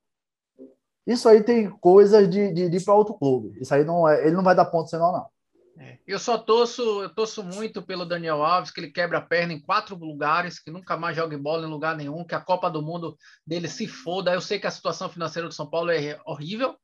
Isso 1.07 1.27
aí 1.27 1.43
tem 1.43 1.71
coisas 1.81 2.29
de, 2.29 2.53
de, 2.53 2.69
de 2.69 2.77
ir 2.77 2.85
para 2.85 2.93
outro 2.93 3.15
clube. 3.15 3.59
Isso 3.59 3.75
aí 3.75 3.85
não 3.85 4.07
é. 4.07 4.27
Ele 4.27 4.37
não 4.37 4.45
vai 4.45 4.55
dar 4.55 4.67
ponto 4.67 4.91
senão, 4.91 5.11
não. 5.11 5.27
É. 5.79 5.99
Eu 6.07 6.19
só 6.19 6.39
torço, 6.39 7.03
eu 7.03 7.09
torço 7.09 7.43
muito 7.43 7.83
pelo 7.83 8.05
Daniel 8.05 8.45
Alves, 8.45 8.71
que 8.71 8.81
ele 8.81 8.93
quebra 8.93 9.19
a 9.19 9.21
perna 9.21 9.53
em 9.53 9.61
quatro 9.61 9.97
lugares, 9.97 10.61
que 10.61 10.71
nunca 10.71 10.97
mais 10.97 11.17
joga 11.17 11.37
bola 11.37 11.67
em 11.67 11.71
lugar 11.71 11.97
nenhum, 11.97 12.25
que 12.25 12.35
a 12.35 12.41
Copa 12.41 12.71
do 12.71 12.81
Mundo 12.81 13.17
dele 13.47 13.67
se 13.67 13.89
foda. 13.89 14.33
Eu 14.33 14.41
sei 14.41 14.59
que 14.59 14.67
a 14.67 14.71
situação 14.71 15.09
financeira 15.09 15.49
do 15.49 15.55
São 15.55 15.69
Paulo 15.69 15.91
é 15.91 16.21
horrível, 16.25 16.77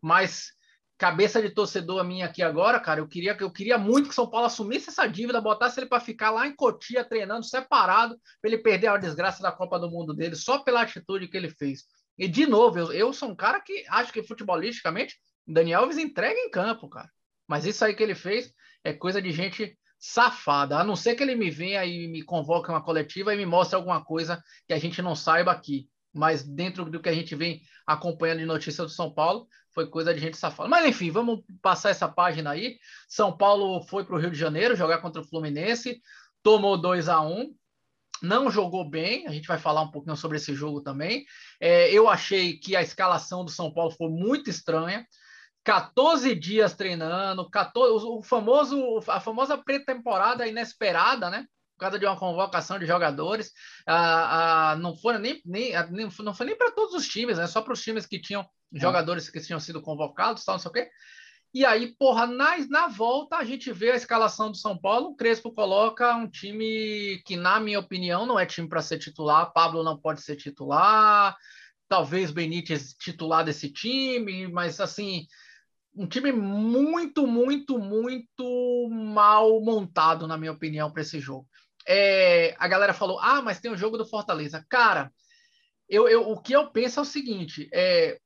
mas 0.00 0.52
cabeça 0.96 1.42
de 1.42 1.50
torcedor 1.50 2.02
minha 2.04 2.26
aqui 2.26 2.42
agora, 2.42 2.80
cara, 2.80 3.00
eu 3.00 3.08
queria 3.08 3.36
eu 3.38 3.50
queria 3.50 3.76
muito 3.76 4.08
que 4.08 4.14
São 4.14 4.30
Paulo 4.30 4.46
assumisse 4.46 4.88
essa 4.88 5.06
dívida, 5.06 5.40
botasse 5.40 5.78
ele 5.78 5.88
para 5.88 6.00
ficar 6.00 6.30
lá 6.30 6.46
em 6.46 6.54
Cotia 6.54 7.04
treinando 7.04 7.44
separado, 7.44 8.18
para 8.40 8.50
ele 8.50 8.62
perder 8.62 8.86
a 8.86 8.96
desgraça 8.96 9.42
da 9.42 9.52
Copa 9.52 9.78
do 9.78 9.90
Mundo 9.90 10.14
dele 10.14 10.36
só 10.36 10.58
pela 10.58 10.82
atitude 10.82 11.28
que 11.28 11.36
ele 11.36 11.50
fez. 11.50 11.84
E 12.16 12.26
de 12.28 12.46
novo, 12.46 12.78
eu, 12.78 12.92
eu 12.92 13.12
sou 13.12 13.28
um 13.28 13.36
cara 13.36 13.60
que 13.60 13.84
acho 13.88 14.12
que 14.12 14.22
futebolisticamente 14.22 15.16
Daniel 15.46 15.82
Alves 15.82 15.98
entrega 15.98 16.38
em 16.38 16.50
campo, 16.50 16.88
cara. 16.88 17.10
Mas 17.46 17.64
isso 17.64 17.84
aí 17.84 17.94
que 17.94 18.02
ele 18.02 18.14
fez 18.14 18.52
é 18.84 18.92
coisa 18.92 19.20
de 19.20 19.30
gente 19.30 19.78
safada. 19.98 20.78
A 20.78 20.84
não 20.84 20.96
ser 20.96 21.14
que 21.14 21.22
ele 21.22 21.34
me 21.34 21.50
venha 21.50 21.84
e 21.84 22.08
me 22.08 22.22
convoque 22.22 22.68
uma 22.68 22.82
coletiva 22.82 23.34
e 23.34 23.36
me 23.36 23.46
mostre 23.46 23.76
alguma 23.76 24.04
coisa 24.04 24.42
que 24.66 24.72
a 24.72 24.78
gente 24.78 25.00
não 25.02 25.14
saiba 25.14 25.52
aqui. 25.52 25.88
Mas 26.14 26.42
dentro 26.42 26.84
do 26.84 27.00
que 27.00 27.08
a 27.08 27.14
gente 27.14 27.34
vem 27.34 27.60
acompanhando 27.86 28.38
de 28.38 28.46
notícia 28.46 28.84
do 28.84 28.90
São 28.90 29.12
Paulo, 29.12 29.46
foi 29.72 29.86
coisa 29.88 30.14
de 30.14 30.20
gente 30.20 30.36
safada. 30.36 30.68
Mas 30.68 30.86
enfim, 30.86 31.10
vamos 31.10 31.42
passar 31.60 31.90
essa 31.90 32.08
página 32.08 32.50
aí. 32.50 32.78
São 33.08 33.36
Paulo 33.36 33.82
foi 33.82 34.04
para 34.04 34.16
o 34.16 34.18
Rio 34.18 34.30
de 34.30 34.38
Janeiro 34.38 34.74
jogar 34.74 34.98
contra 34.98 35.20
o 35.20 35.24
Fluminense, 35.24 36.00
tomou 36.42 36.80
2 36.80 37.08
a 37.08 37.20
1 37.20 37.54
não 38.22 38.50
jogou 38.50 38.88
bem, 38.88 39.26
a 39.26 39.30
gente 39.30 39.46
vai 39.46 39.58
falar 39.58 39.82
um 39.82 39.90
pouquinho 39.90 40.16
sobre 40.16 40.38
esse 40.38 40.54
jogo 40.54 40.80
também. 40.80 41.24
É, 41.60 41.92
eu 41.92 42.08
achei 42.08 42.58
que 42.58 42.74
a 42.74 42.82
escalação 42.82 43.44
do 43.44 43.50
São 43.50 43.72
Paulo 43.72 43.90
foi 43.90 44.08
muito 44.08 44.48
estranha. 44.48 45.06
14 45.66 46.32
dias 46.36 46.74
treinando, 46.74 47.50
14, 47.50 48.06
o 48.06 48.22
famoso, 48.22 49.00
a 49.08 49.18
famosa 49.18 49.58
pré-temporada 49.58 50.46
inesperada, 50.46 51.28
né? 51.28 51.44
Por 51.74 51.80
causa 51.80 51.98
de 51.98 52.06
uma 52.06 52.16
convocação 52.16 52.78
de 52.78 52.86
jogadores. 52.86 53.50
Ah, 53.84 54.70
ah, 54.70 54.76
não, 54.76 54.96
foi 54.96 55.18
nem, 55.18 55.42
nem, 55.44 55.72
não 56.20 56.32
foi 56.32 56.46
nem 56.46 56.56
para 56.56 56.70
todos 56.70 56.94
os 56.94 57.08
times, 57.08 57.36
né? 57.36 57.48
Só 57.48 57.60
para 57.60 57.72
os 57.72 57.82
times 57.82 58.06
que 58.06 58.20
tinham 58.20 58.42
é. 58.42 58.78
jogadores 58.78 59.28
que 59.28 59.40
tinham 59.40 59.58
sido 59.58 59.82
convocados, 59.82 60.44
tal, 60.44 60.54
não 60.54 60.60
sei 60.60 60.70
o 60.70 60.72
quê. 60.72 60.88
E 61.52 61.64
aí, 61.64 61.96
porra, 61.98 62.28
na, 62.28 62.58
na 62.68 62.86
volta 62.86 63.36
a 63.36 63.44
gente 63.44 63.72
vê 63.72 63.90
a 63.90 63.96
escalação 63.96 64.52
do 64.52 64.56
São 64.56 64.78
Paulo. 64.78 65.08
O 65.08 65.16
Crespo 65.16 65.52
coloca 65.52 66.14
um 66.14 66.30
time 66.30 67.20
que, 67.26 67.34
na 67.34 67.58
minha 67.58 67.80
opinião, 67.80 68.24
não 68.24 68.38
é 68.38 68.46
time 68.46 68.68
para 68.68 68.82
ser 68.82 68.98
titular. 69.00 69.52
Pablo 69.52 69.82
não 69.82 69.98
pode 69.98 70.22
ser 70.22 70.36
titular. 70.36 71.36
Talvez 71.88 72.30
Benítez 72.30 72.94
titular 72.94 73.44
desse 73.44 73.68
time, 73.72 74.46
mas 74.46 74.80
assim, 74.80 75.26
um 75.96 76.06
time 76.06 76.30
muito, 76.30 77.26
muito, 77.26 77.78
muito 77.78 78.88
mal 78.90 79.60
montado, 79.60 80.26
na 80.26 80.36
minha 80.36 80.52
opinião, 80.52 80.90
para 80.90 81.02
esse 81.02 81.18
jogo. 81.18 81.48
É, 81.88 82.54
a 82.58 82.68
galera 82.68 82.92
falou: 82.92 83.18
ah, 83.20 83.40
mas 83.40 83.60
tem 83.60 83.70
o 83.70 83.76
jogo 83.76 83.96
do 83.96 84.06
Fortaleza. 84.06 84.64
Cara, 84.68 85.10
eu, 85.88 86.08
eu, 86.08 86.28
o 86.28 86.40
que 86.40 86.52
eu 86.52 86.70
penso 86.70 87.00
é 87.00 87.02
o 87.02 87.06
seguinte: 87.06 87.68
é, 87.72 88.18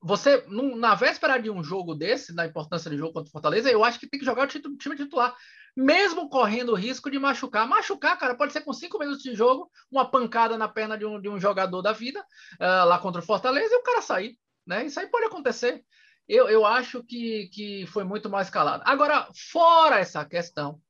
você, 0.00 0.44
na 0.48 0.94
véspera 0.94 1.38
de 1.38 1.50
um 1.50 1.62
jogo 1.62 1.94
desse, 1.94 2.34
na 2.34 2.46
importância 2.46 2.90
do 2.90 2.96
jogo 2.96 3.12
contra 3.12 3.28
o 3.28 3.32
Fortaleza, 3.32 3.70
eu 3.70 3.82
acho 3.82 3.98
que 3.98 4.08
tem 4.08 4.20
que 4.20 4.26
jogar 4.26 4.44
o 4.44 4.46
time 4.46 4.96
titular, 4.96 5.34
mesmo 5.76 6.28
correndo 6.28 6.72
o 6.72 6.76
risco 6.76 7.10
de 7.10 7.18
machucar. 7.18 7.66
Machucar, 7.66 8.18
cara, 8.18 8.34
pode 8.34 8.52
ser 8.52 8.60
com 8.60 8.72
cinco 8.72 8.98
minutos 8.98 9.22
de 9.22 9.34
jogo, 9.34 9.70
uma 9.90 10.08
pancada 10.08 10.58
na 10.58 10.68
perna 10.68 10.98
de 10.98 11.06
um, 11.06 11.20
de 11.20 11.28
um 11.28 11.40
jogador 11.40 11.82
da 11.82 11.92
vida, 11.92 12.20
uh, 12.20 12.86
lá 12.86 12.98
contra 12.98 13.20
o 13.20 13.24
Fortaleza, 13.24 13.74
e 13.74 13.78
o 13.78 13.82
cara 13.82 14.02
sair. 14.02 14.36
Né? 14.66 14.86
Isso 14.86 15.00
aí 15.00 15.06
pode 15.06 15.26
acontecer. 15.26 15.84
Eu, 16.32 16.48
eu 16.48 16.64
acho 16.64 17.02
que, 17.04 17.48
que 17.48 17.86
foi 17.86 18.04
muito 18.04 18.30
mal 18.30 18.40
escalado. 18.40 18.82
Agora, 18.86 19.28
fora 19.50 19.98
essa 19.98 20.24
questão 20.24 20.80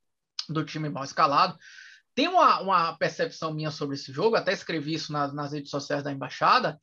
do 0.49 0.65
time 0.65 0.89
mal 0.89 1.05
escalado, 1.05 1.59
tem 2.15 2.29
uma, 2.29 2.61
uma 2.61 2.97
percepção 2.97 3.53
minha 3.53 3.71
sobre 3.71 3.97
esse 3.97 4.13
jogo, 4.13 4.37
até 4.37 4.53
escrevi 4.53 4.95
isso 4.95 5.13
nas, 5.13 5.33
nas 5.33 5.53
redes 5.53 5.71
sociais 5.71 6.03
da 6.03 6.13
Embaixada, 6.13 6.79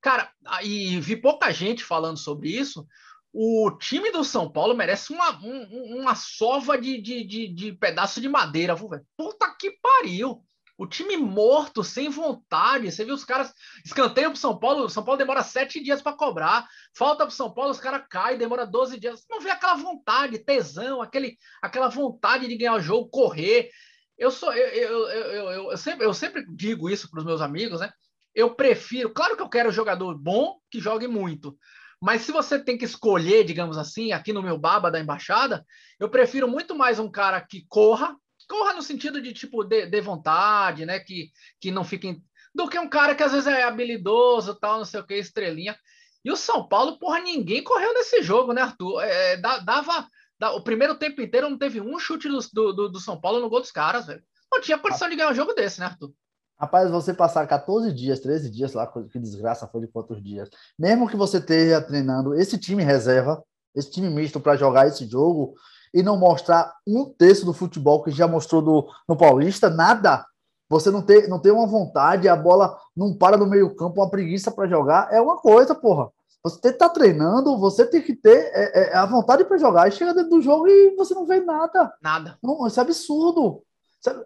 Cara, 0.00 0.32
e 0.62 0.98
vi 0.98 1.16
pouca 1.16 1.52
gente 1.52 1.84
falando 1.84 2.18
sobre 2.18 2.48
isso. 2.48 2.86
O 3.32 3.70
time 3.78 4.10
do 4.10 4.24
São 4.24 4.50
Paulo 4.50 4.74
merece 4.74 5.12
uma, 5.12 5.38
um, 5.44 6.00
uma 6.00 6.14
sova 6.14 6.80
de, 6.80 7.00
de, 7.00 7.22
de, 7.22 7.48
de, 7.48 7.72
pedaço 7.72 8.20
de 8.20 8.28
madeira, 8.28 8.74
velho. 8.74 9.06
Puta 9.16 9.54
que 9.58 9.70
pariu! 9.82 10.42
O 10.80 10.86
time 10.86 11.14
morto, 11.14 11.84
sem 11.84 12.08
vontade. 12.08 12.90
Você 12.90 13.04
viu 13.04 13.14
os 13.14 13.22
caras. 13.22 13.52
Escanteio 13.84 14.30
pro 14.30 14.38
São 14.38 14.58
Paulo. 14.58 14.88
São 14.88 15.04
Paulo 15.04 15.18
demora 15.18 15.42
sete 15.42 15.82
dias 15.82 16.00
para 16.00 16.16
cobrar. 16.16 16.66
Falta 16.96 17.26
pro 17.26 17.34
São 17.34 17.52
Paulo, 17.52 17.70
os 17.70 17.78
caras 17.78 18.06
caem, 18.08 18.38
demora 18.38 18.66
12 18.66 18.98
dias. 18.98 19.20
Você 19.20 19.26
não 19.28 19.42
vê 19.42 19.50
aquela 19.50 19.74
vontade, 19.74 20.38
tesão, 20.38 21.02
aquele, 21.02 21.36
aquela 21.60 21.88
vontade 21.88 22.48
de 22.48 22.56
ganhar 22.56 22.76
o 22.76 22.80
jogo, 22.80 23.10
correr. 23.10 23.68
Eu 24.16 24.30
sou. 24.30 24.54
Eu, 24.54 24.68
eu, 24.68 25.08
eu, 25.08 25.50
eu, 25.50 25.70
eu 25.72 25.76
sempre, 25.76 26.06
eu 26.06 26.14
sempre 26.14 26.46
digo 26.48 26.88
isso 26.88 27.10
para 27.10 27.18
os 27.18 27.26
meus 27.26 27.42
amigos, 27.42 27.80
né? 27.80 27.92
eu 28.34 28.54
prefiro, 28.54 29.10
claro 29.10 29.36
que 29.36 29.42
eu 29.42 29.48
quero 29.48 29.68
um 29.68 29.72
jogador 29.72 30.16
bom 30.16 30.56
que 30.70 30.80
jogue 30.80 31.06
muito, 31.06 31.58
Mas 32.00 32.22
se 32.22 32.32
você 32.32 32.58
tem 32.58 32.78
que 32.78 32.84
escolher, 32.86 33.44
digamos 33.44 33.76
assim, 33.76 34.12
aqui 34.12 34.32
no 34.32 34.42
meu 34.42 34.56
baba 34.56 34.90
da 34.90 34.98
embaixada, 34.98 35.62
eu 35.98 36.08
prefiro 36.08 36.48
muito 36.48 36.74
mais 36.74 36.98
um 36.98 37.10
cara 37.10 37.38
que 37.40 37.66
corra, 37.68 38.16
corra 38.50 38.72
no 38.72 38.82
sentido 38.82 39.22
de 39.22 39.32
tipo 39.32 39.62
de, 39.62 39.86
de 39.86 40.00
vontade, 40.00 40.84
né? 40.84 40.98
Que, 40.98 41.30
que 41.60 41.70
não 41.70 41.84
fique. 41.84 42.20
Do 42.52 42.68
que 42.68 42.76
um 42.80 42.88
cara 42.88 43.14
que 43.14 43.22
às 43.22 43.30
vezes 43.30 43.46
é 43.46 43.62
habilidoso, 43.62 44.56
tal, 44.56 44.78
não 44.78 44.84
sei 44.84 44.98
o 44.98 45.06
que, 45.06 45.14
estrelinha. 45.14 45.76
E 46.24 46.32
o 46.32 46.36
São 46.36 46.66
Paulo, 46.66 46.98
porra, 46.98 47.20
ninguém 47.20 47.62
correu 47.62 47.94
nesse 47.94 48.22
jogo, 48.22 48.52
né, 48.52 48.62
Arthur? 48.62 49.00
É, 49.02 49.36
dava, 49.36 49.64
dava, 49.64 50.56
o 50.56 50.64
primeiro 50.64 50.96
tempo 50.96 51.22
inteiro 51.22 51.48
não 51.48 51.56
teve 51.56 51.80
um 51.80 51.96
chute 51.98 52.28
do, 52.28 52.40
do, 52.72 52.88
do 52.88 53.00
São 53.00 53.20
Paulo 53.20 53.40
no 53.40 53.48
gol 53.48 53.60
dos 53.60 53.70
caras, 53.70 54.06
velho. 54.06 54.22
Não 54.52 54.60
tinha 54.60 54.76
condição 54.76 55.08
de 55.08 55.14
ganhar 55.14 55.30
um 55.30 55.34
jogo 55.34 55.54
desse, 55.54 55.78
né, 55.78 55.86
Arthur? 55.86 56.12
Rapaz, 56.58 56.90
você 56.90 57.14
passar 57.14 57.46
14 57.46 57.92
dias, 57.94 58.18
13 58.20 58.50
dias 58.50 58.74
lá, 58.74 58.86
que 58.86 59.18
desgraça 59.18 59.68
foi 59.68 59.82
de 59.82 59.86
quantos 59.86 60.22
dias. 60.22 60.50
Mesmo 60.78 61.08
que 61.08 61.16
você 61.16 61.38
esteja 61.38 61.80
treinando 61.80 62.34
esse 62.34 62.58
time 62.58 62.82
reserva, 62.82 63.42
esse 63.74 63.90
time 63.90 64.10
misto 64.10 64.40
para 64.40 64.56
jogar 64.56 64.88
esse 64.88 65.08
jogo 65.08 65.54
e 65.92 66.02
não 66.02 66.16
mostrar 66.16 66.72
um 66.86 67.04
terço 67.04 67.44
do 67.44 67.52
futebol 67.52 68.02
que 68.02 68.10
já 68.10 68.26
mostrou 68.28 68.62
do, 68.62 68.88
no 69.08 69.16
Paulista, 69.16 69.68
nada. 69.68 70.24
Você 70.68 70.90
não 70.90 71.02
tem, 71.02 71.28
não 71.28 71.40
tem 71.40 71.50
uma 71.50 71.66
vontade, 71.66 72.28
a 72.28 72.36
bola 72.36 72.76
não 72.96 73.12
para 73.12 73.36
no 73.36 73.46
meio-campo, 73.46 74.00
uma 74.00 74.10
preguiça 74.10 74.50
para 74.50 74.68
jogar, 74.68 75.12
é 75.12 75.20
uma 75.20 75.36
coisa, 75.36 75.74
porra. 75.74 76.10
Você 76.42 76.60
tem 76.60 76.70
que 76.70 76.76
estar 76.76 76.88
tá 76.88 76.94
treinando, 76.94 77.58
você 77.58 77.84
tem 77.84 78.00
que 78.00 78.14
ter 78.14 78.50
é, 78.54 78.92
é, 78.92 78.96
a 78.96 79.04
vontade 79.04 79.44
para 79.44 79.58
jogar. 79.58 79.88
E 79.88 79.92
chega 79.92 80.14
dentro 80.14 80.30
do 80.30 80.40
jogo 80.40 80.66
e 80.68 80.94
você 80.96 81.12
não 81.12 81.26
vê 81.26 81.40
nada. 81.40 81.92
Nada. 82.00 82.38
Não, 82.42 82.66
isso 82.66 82.80
é 82.80 82.82
absurdo. 82.82 83.62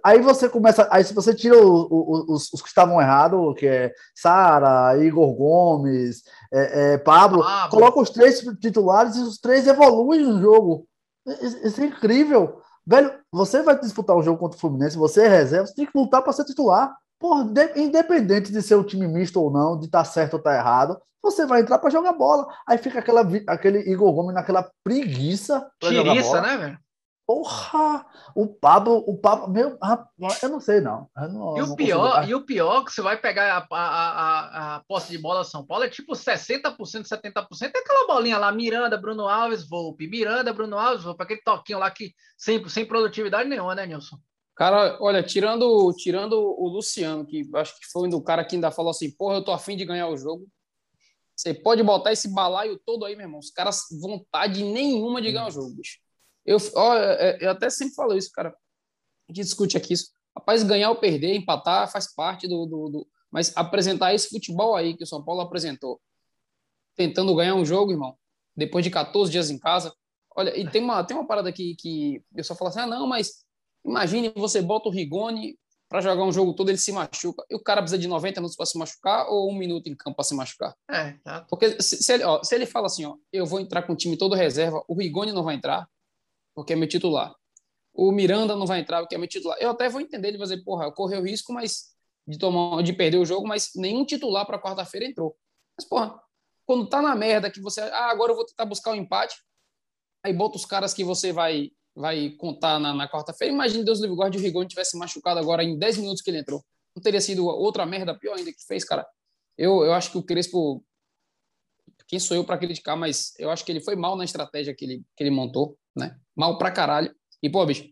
Aí 0.05 0.21
você 0.21 0.49
começa. 0.49 0.87
Aí 0.93 1.03
se 1.03 1.13
você 1.13 1.35
tira 1.35 1.59
o, 1.59 1.89
o, 1.91 2.35
os, 2.35 2.53
os, 2.53 2.63
que 2.63 2.69
estavam 2.69 3.01
errados, 3.01 3.59
que 3.59 3.67
é 3.67 3.93
Sara, 4.15 4.97
Igor 5.05 5.35
Gomes, 5.35 6.23
é, 6.53 6.93
é, 6.93 6.99
Pablo, 6.99 7.43
Pablo, 7.43 7.71
coloca 7.71 8.01
os 8.01 8.11
três 8.11 8.41
titulares 8.61 9.17
e 9.17 9.21
os 9.21 9.39
três 9.39 9.67
evoluem 9.67 10.23
no 10.23 10.41
jogo. 10.41 10.87
Isso 11.27 11.81
é 11.81 11.87
incrível. 11.87 12.61
Velho, 12.87 13.13
você 13.33 13.63
vai 13.63 13.79
disputar 13.79 14.17
um 14.17 14.23
jogo 14.23 14.39
contra 14.39 14.57
o 14.57 14.61
Fluminense, 14.61 14.97
você 14.97 15.23
é 15.23 15.29
reserva, 15.29 15.67
você 15.67 15.75
tem 15.75 15.87
que 15.87 15.99
lutar 15.99 16.23
para 16.23 16.33
ser 16.33 16.45
titular. 16.45 16.95
Porra, 17.19 17.45
de, 17.45 17.81
independente 17.81 18.53
de 18.53 18.61
ser 18.61 18.75
um 18.75 18.83
time 18.83 19.09
misto 19.09 19.41
ou 19.41 19.51
não, 19.51 19.79
de 19.79 19.87
estar 19.87 20.01
tá 20.01 20.05
certo 20.05 20.35
ou 20.35 20.39
estar 20.39 20.51
tá 20.51 20.57
errado, 20.59 21.01
você 21.23 21.47
vai 21.47 21.63
entrar 21.63 21.79
para 21.79 21.89
jogar 21.89 22.13
bola. 22.13 22.47
Aí 22.69 22.77
fica 22.77 22.99
aquela, 22.99 23.23
aquele 23.47 23.79
Igor 23.91 24.13
Gomes 24.13 24.35
naquela 24.35 24.71
preguiça. 24.83 25.67
Tiriça, 25.81 26.41
né, 26.43 26.57
velho? 26.59 26.79
Porra! 27.27 28.05
O 28.35 28.47
Pablo, 28.47 29.03
o 29.07 29.17
Pablo, 29.17 29.49
meu, 29.49 29.79
eu 30.43 30.49
não 30.49 30.61
sei 30.61 30.81
não. 30.81 31.09
não 31.17 31.57
e, 31.57 31.63
o 31.63 31.75
pior, 31.75 32.29
e 32.29 32.35
o 32.35 32.45
pior 32.45 32.85
que 32.85 32.93
você 32.93 33.01
vai 33.01 33.19
pegar 33.19 33.67
a, 33.71 33.77
a, 33.77 33.79
a, 33.79 34.77
a 34.77 34.85
posse 34.87 35.11
de 35.11 35.17
bola 35.17 35.43
São 35.43 35.65
Paulo 35.65 35.85
é 35.85 35.89
tipo 35.89 36.13
60%, 36.13 36.77
70%. 36.77 37.47
É 37.63 37.67
aquela 37.67 38.07
bolinha 38.07 38.37
lá, 38.37 38.53
Miranda, 38.53 38.99
Bruno 38.99 39.27
Alves, 39.27 39.67
Volpe. 39.67 40.07
Miranda, 40.07 40.53
Bruno 40.53 40.79
Alves, 40.79 41.05
Volpe. 41.05 41.23
Aquele 41.23 41.41
toquinho 41.41 41.79
lá 41.79 41.91
que 41.91 42.13
sem, 42.37 42.67
sem 42.69 42.85
produtividade 42.85 43.49
nenhuma, 43.49 43.75
né, 43.75 43.87
Nilson? 43.87 44.19
Cara, 44.55 44.99
olha, 45.01 45.23
tirando, 45.23 45.93
tirando 45.97 46.35
o 46.35 46.69
Luciano, 46.69 47.27
que 47.27 47.43
acho 47.55 47.75
que 47.81 47.87
foi 47.91 48.09
o 48.09 48.23
cara 48.23 48.45
que 48.45 48.55
ainda 48.55 48.71
falou 48.71 48.91
assim, 48.91 49.11
porra, 49.11 49.37
eu 49.37 49.45
tô 49.45 49.51
afim 49.51 49.77
de 49.77 49.85
ganhar 49.85 50.09
o 50.09 50.17
jogo. 50.17 50.47
Você 51.35 51.53
pode 51.53 51.83
botar 51.83 52.13
esse 52.13 52.33
balaio 52.33 52.79
todo 52.85 53.05
aí, 53.05 53.17
meu 53.17 53.25
irmão. 53.27 53.41
Os 53.41 53.51
caras, 53.51 53.83
vontade 54.01 54.63
nenhuma 54.63 55.21
de 55.21 55.33
ganhar 55.33 55.49
o 55.49 55.51
jogo, 55.51 55.75
bicho. 55.75 56.04
Eu, 56.45 56.59
ó, 56.75 56.97
é, 56.97 57.31
é, 57.31 57.47
eu 57.47 57.51
até 57.51 57.71
sempre 57.71 57.95
falo 57.95 58.17
isso, 58.17 58.31
cara. 58.33 58.51
A 59.29 59.33
gente 59.33 59.45
discute 59.45 59.77
aqui 59.77 59.95
isso. 59.95 60.11
Rapaz, 60.37 60.63
ganhar 60.63 60.91
ou 60.91 60.97
perder, 60.97 61.35
empatar, 61.35 61.91
faz 61.91 62.13
parte 62.13 62.47
do, 62.49 62.67
do, 62.67 62.89
do, 62.89 63.09
Mas 63.31 63.53
apresentar 63.57 64.15
esse 64.15 64.29
futebol 64.29 64.75
aí 64.75 64.97
que 64.97 65.05
o 65.05 65.07
São 65.07 65.25
Paulo 65.25 65.41
apresentou, 65.41 66.01
tentando 66.97 67.35
ganhar 67.35 67.55
um 67.55 67.65
jogo, 67.65 67.93
irmão, 67.93 68.17
depois 68.57 68.85
de 68.85 68.91
14 68.91 69.31
dias 69.31 69.51
em 69.51 69.59
casa. 69.59 69.95
Olha, 70.37 70.59
e 70.59 70.69
tem 70.69 70.83
uma, 70.83 71.05
tem 71.05 71.17
uma 71.17 71.27
parada 71.27 71.49
aqui 71.49 71.77
que 71.77 72.23
o 72.33 72.35
pessoal 72.35 72.59
fala 72.59 72.71
assim: 72.71 72.81
ah, 72.81 72.87
não, 72.87 73.07
mas 73.07 73.45
imagine 73.85 74.33
você 74.35 74.61
bota 74.61 74.89
o 74.89 74.93
Rigoni 74.93 75.57
para 75.89 76.01
jogar 76.01 76.25
um 76.25 76.33
jogo 76.33 76.53
todo, 76.55 76.71
ele 76.71 76.79
se 76.79 76.91
machuca. 76.91 77.45
E 77.49 77.55
o 77.55 77.63
cara 77.63 77.81
precisa 77.81 78.01
de 78.01 78.09
90 78.09 78.41
minutos 78.41 78.57
para 78.57 78.67
se 78.67 78.77
machucar 78.77 79.29
ou 79.29 79.49
um 79.49 79.57
minuto 79.57 79.87
em 79.87 79.95
campo 79.95 80.17
para 80.17 80.25
se 80.25 80.35
machucar? 80.35 80.75
É, 80.91 81.13
tá. 81.23 81.47
Porque 81.49 81.81
se, 81.81 82.03
se, 82.03 82.13
ele, 82.13 82.25
ó, 82.25 82.43
se 82.43 82.53
ele 82.55 82.67
fala 82.67 82.87
assim: 82.87 83.05
ó, 83.05 83.15
eu 83.33 83.47
vou 83.47 83.61
entrar 83.61 83.83
com 83.83 83.93
o 83.93 83.97
time 83.97 84.17
todo 84.17 84.35
reserva, 84.35 84.83
o 84.89 84.95
Rigoni 84.99 85.31
não 85.31 85.45
vai 85.45 85.55
entrar, 85.55 85.89
porque 86.55 86.73
é 86.73 86.77
meu 86.77 86.89
titular. 86.89 87.35
O 87.93 88.11
Miranda 88.11 88.57
não 88.57 88.67
vai 88.67 88.81
entrar, 88.81 89.01
porque 89.01 89.15
é 89.15 89.19
meu 89.19 89.29
titular. 89.29 89.57
Eu 89.61 89.71
até 89.71 89.89
vou 89.89 90.01
entender 90.01 90.29
ele 90.29 90.39
fazer, 90.39 90.63
porra, 90.65 90.91
correu 90.93 91.23
risco, 91.23 91.53
mas 91.53 91.95
de 92.27 92.39
tomar, 92.39 92.83
de 92.83 92.93
perder 92.93 93.19
o 93.19 93.25
jogo, 93.25 93.47
mas 93.47 93.71
nenhum 93.75 94.05
titular 94.05 94.47
para 94.47 94.61
quarta-feira 94.61 95.07
entrou. 95.07 95.37
Mas 95.77 95.87
porra, 95.87 96.19
quando 96.67 96.89
tá 96.89 97.03
na 97.03 97.15
merda 97.15 97.51
que 97.51 97.61
você, 97.61 97.81
ah, 97.81 98.11
agora 98.11 98.33
eu 98.33 98.37
vou 98.37 98.47
tentar 98.47 98.65
buscar 98.65 98.91
o 98.91 98.95
um 98.95 98.97
empate, 98.97 99.37
aí 100.23 100.33
bota 100.33 100.57
os 100.57 100.65
caras 100.65 100.95
que 100.95 101.05
você 101.05 101.33
vai 101.33 101.71
vai 101.97 102.31
contar 102.31 102.81
na, 102.81 102.93
na 102.93 103.09
quarta-feira. 103.09 103.55
Imagine 103.55 103.85
Deus 103.85 104.01
livre 104.01 104.17
guarde 104.17 104.37
o 104.37 104.41
Rigoni 104.41 104.67
tivesse 104.67 104.99
machucado 104.99 105.39
agora 105.39 105.63
em 105.63 105.79
10 105.79 105.99
minutos 105.99 106.23
que 106.23 106.31
ele 106.31 106.39
entrou. 106.39 106.61
Não 106.95 107.01
teria 107.01 107.21
sido 107.21 107.47
outra 107.47 107.87
merda 107.87 108.19
pior 108.19 108.37
ainda 108.37 108.53
que 108.53 108.67
fez, 108.67 108.85
cara. 108.85 109.07
Eu, 109.57 109.85
eu 109.85 109.93
acho 109.93 110.11
que 110.11 110.19
o 110.19 110.23
Crespo 110.23 110.85
quem 112.07 112.19
sou 112.19 112.37
eu 112.37 112.45
para 112.45 112.59
criticar, 112.59 112.97
mas 112.97 113.33
eu 113.39 113.51
acho 113.51 113.65
que 113.65 113.73
ele 113.73 113.81
foi 113.81 113.97
mal 113.97 114.17
na 114.17 114.25
estratégia 114.25 114.75
que 114.75 114.85
ele, 114.85 115.03
que 115.17 115.23
ele 115.23 115.31
montou 115.31 115.79
né? 115.97 116.19
Mal 116.37 116.59
pra 116.59 116.71
caralho. 116.71 117.15
E, 117.43 117.49
pô, 117.49 117.65
bicho, 117.65 117.89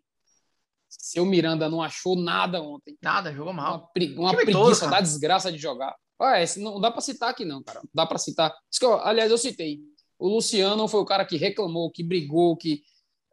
seu 0.88 1.24
Miranda 1.24 1.68
não 1.68 1.82
achou 1.82 2.16
nada 2.16 2.60
ontem. 2.60 2.96
Nada, 3.02 3.32
jogou 3.32 3.52
mal. 3.52 3.78
Uma, 3.78 3.86
pre... 3.92 4.14
uma 4.16 4.34
preguiça 4.34 4.88
da 4.88 5.00
desgraça 5.00 5.50
de 5.50 5.58
jogar. 5.58 5.96
Ué, 6.20 6.44
não 6.58 6.80
dá 6.80 6.90
para 6.90 7.00
citar 7.00 7.30
aqui, 7.30 7.44
não, 7.44 7.62
cara. 7.62 7.80
Dá 7.94 8.06
para 8.06 8.18
citar. 8.18 8.54
Eu, 8.80 8.94
aliás, 9.00 9.30
eu 9.30 9.38
citei. 9.38 9.80
O 10.18 10.28
Luciano 10.28 10.86
foi 10.86 11.00
o 11.00 11.04
cara 11.04 11.24
que 11.24 11.36
reclamou, 11.36 11.90
que 11.90 12.02
brigou, 12.02 12.56
que. 12.56 12.82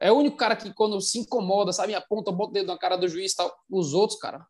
É 0.02 0.12
o 0.12 0.16
único 0.16 0.38
cara 0.38 0.56
que, 0.56 0.74
quando 0.74 1.00
se 1.02 1.20
incomoda, 1.20 1.74
sabe, 1.74 1.94
aponta, 1.94 2.32
bota 2.32 2.52
o 2.52 2.54
dedo 2.54 2.68
na 2.68 2.78
cara 2.78 2.96
do 2.96 3.08
juiz 3.08 3.34
e 3.34 3.36
tal. 3.36 3.54
Os 3.70 3.94
outros, 3.94 4.18
cara, 4.18 4.48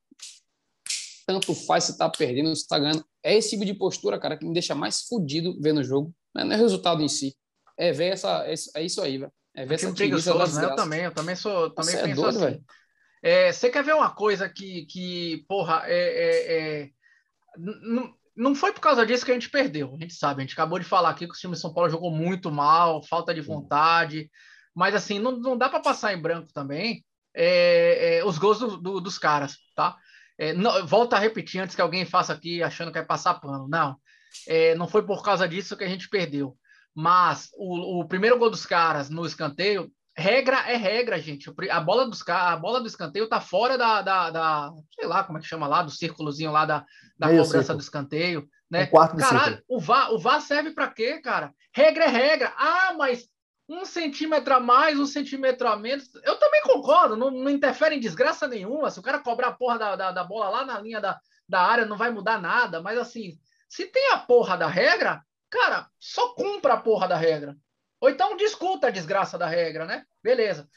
tanto 1.25 1.55
faz 1.55 1.85
se 1.85 1.97
tá 1.97 2.07
perdendo, 2.07 2.55
se 2.55 2.67
tá 2.67 2.77
ganhando. 2.77 3.03
É 3.23 3.35
esse 3.35 3.51
tipo 3.51 3.65
de 3.65 3.73
postura, 3.73 4.19
cara, 4.19 4.38
que 4.38 4.45
me 4.45 4.53
deixa 4.53 4.75
mais 4.75 5.01
fudido 5.01 5.59
vendo 5.59 5.79
o 5.79 5.83
jogo. 5.83 6.13
Não 6.35 6.51
é 6.51 6.55
o 6.55 6.59
resultado 6.59 7.01
em 7.01 7.07
si. 7.07 7.35
É 7.77 7.91
ver 7.91 8.13
essa. 8.13 8.45
É 8.75 8.83
isso 8.83 9.01
aí, 9.01 9.17
velho. 9.17 9.33
É 9.59 9.65
ver 9.65 9.75
essa 9.75 9.91
preguiçoso, 9.91 10.57
né? 10.57 10.65
Eu 10.67 10.75
também, 10.75 11.01
eu 11.01 11.11
também 11.11 11.35
sou, 11.35 11.69
também 11.71 11.93
Nossa, 11.93 12.05
é 12.05 12.07
penso 12.07 12.21
é 12.21 12.31
doido, 12.31 12.45
assim. 12.45 12.63
É, 13.21 13.51
você 13.51 13.69
quer 13.69 13.83
ver 13.83 13.93
uma 13.93 14.09
coisa 14.09 14.47
que, 14.47 14.85
que 14.85 15.43
porra, 15.49 15.83
é, 15.85 15.97
é, 15.97 16.81
é 16.83 16.89
não 18.37 18.55
foi 18.55 18.71
por 18.71 18.79
causa 18.79 19.05
disso 19.05 19.25
que 19.25 19.31
a 19.31 19.33
gente 19.33 19.49
perdeu, 19.49 19.93
a 19.93 20.01
gente 20.01 20.13
sabe, 20.13 20.39
a 20.41 20.45
gente 20.45 20.53
acabou 20.53 20.79
de 20.79 20.85
falar 20.85 21.09
aqui 21.09 21.27
que 21.27 21.33
o 21.33 21.37
time 21.37 21.55
de 21.55 21.59
São 21.59 21.73
Paulo 21.73 21.89
jogou 21.89 22.09
muito 22.09 22.49
mal, 22.49 23.03
falta 23.03 23.33
de 23.33 23.41
vontade, 23.41 24.31
mas 24.73 24.95
assim, 24.95 25.19
não, 25.19 25.33
não 25.33 25.57
dá 25.57 25.67
para 25.67 25.81
passar 25.81 26.13
em 26.13 26.21
branco 26.21 26.53
também 26.53 27.03
é, 27.35 28.21
os 28.23 28.37
gols 28.37 28.59
do, 28.59 28.77
do, 28.77 29.01
dos 29.01 29.17
caras, 29.17 29.57
tá? 29.75 29.97
Não, 30.55 30.87
volta 30.87 31.17
a 31.17 31.19
repetir 31.19 31.59
antes 31.59 31.75
que 31.75 31.81
alguém 31.81 32.05
faça 32.05 32.31
aqui 32.31 32.63
achando 32.63 32.93
que 32.93 32.97
vai 32.97 33.05
passar 33.05 33.41
pano, 33.41 33.67
não, 33.67 33.97
não 34.77 34.87
foi 34.87 35.05
por 35.05 35.21
causa 35.21 35.45
disso 35.45 35.75
que 35.75 35.83
a 35.83 35.89
gente 35.89 36.07
perdeu. 36.07 36.57
Mas 36.96 37.50
o, 37.55 38.01
o 38.01 38.08
primeiro 38.08 38.38
gol 38.38 38.50
dos 38.50 38.65
caras 38.65 39.10
no 39.10 39.25
escanteio, 39.25 39.91
regra 40.15 40.69
é 40.69 40.75
regra, 40.75 41.19
gente. 41.19 41.50
A 41.69 41.79
bola, 41.79 42.08
dos, 42.08 42.27
a 42.27 42.55
bola 42.58 42.81
do 42.81 42.88
escanteio 42.88 43.29
tá 43.29 43.39
fora 43.39 43.77
da, 43.77 44.01
da, 44.01 44.29
da 44.29 44.72
sei 44.93 45.08
lá 45.08 45.24
como 45.24 45.38
é 45.38 45.41
que 45.41 45.48
chama 45.48 45.67
lá, 45.67 45.81
do 45.81 45.91
círculozinho 45.91 46.51
lá 46.51 46.65
da, 46.65 46.86
da 47.17 47.27
cobrança 47.27 47.50
círculo. 47.50 47.77
do 47.77 47.81
escanteio. 47.81 48.50
Né? 48.69 48.84
Um 48.84 48.88
quarto 48.88 49.17
Caralho, 49.17 49.63
o 49.67 49.79
VAR, 49.79 50.13
o 50.13 50.19
VAR 50.19 50.41
serve 50.41 50.72
para 50.72 50.89
quê, 50.89 51.19
cara? 51.19 51.53
Regra 51.74 52.05
é 52.05 52.08
regra. 52.08 52.53
Ah, 52.58 52.93
mas 52.98 53.27
um 53.67 53.86
centímetro 53.86 54.53
a 54.53 54.60
mais, 54.60 55.00
um 55.00 55.05
centímetro 55.05 55.67
a 55.67 55.75
menos. 55.75 56.10
Eu 56.24 56.38
também 56.38 56.62
concordo, 56.63 57.15
não, 57.15 57.29
não 57.29 57.50
interfere 57.50 57.96
em 57.96 58.00
desgraça 58.00 58.48
nenhuma. 58.48 58.89
Se 58.89 59.00
o 59.00 59.03
cara 59.03 59.19
cobrar 59.19 59.50
a 59.50 59.53
porra 59.53 59.77
da, 59.77 59.96
da, 59.96 60.12
da, 60.12 60.24
bola 60.24 60.50
lá 60.50 60.65
na 60.65 60.79
linha 60.81 61.00
da, 61.00 61.19
da 61.48 61.62
área, 61.62 61.86
não 61.86 61.98
vai 61.98 62.12
mudar 62.12 62.41
nada. 62.41 62.81
Mas 62.81 62.98
assim, 62.98 63.38
se 63.69 63.86
tem 63.86 64.12
a 64.12 64.17
porra 64.17 64.58
da 64.58 64.67
regra, 64.67 65.24
Cara, 65.49 65.89
só 65.99 66.33
cumpra 66.33 66.73
a 66.73 66.81
porra 66.81 67.07
da 67.07 67.15
regra. 67.15 67.57
Ou 67.99 68.09
então 68.09 68.37
discuta 68.37 68.87
a 68.87 68.91
desgraça 68.91 69.37
da 69.37 69.47
regra, 69.47 69.85
né? 69.85 70.05
Beleza. 70.23 70.69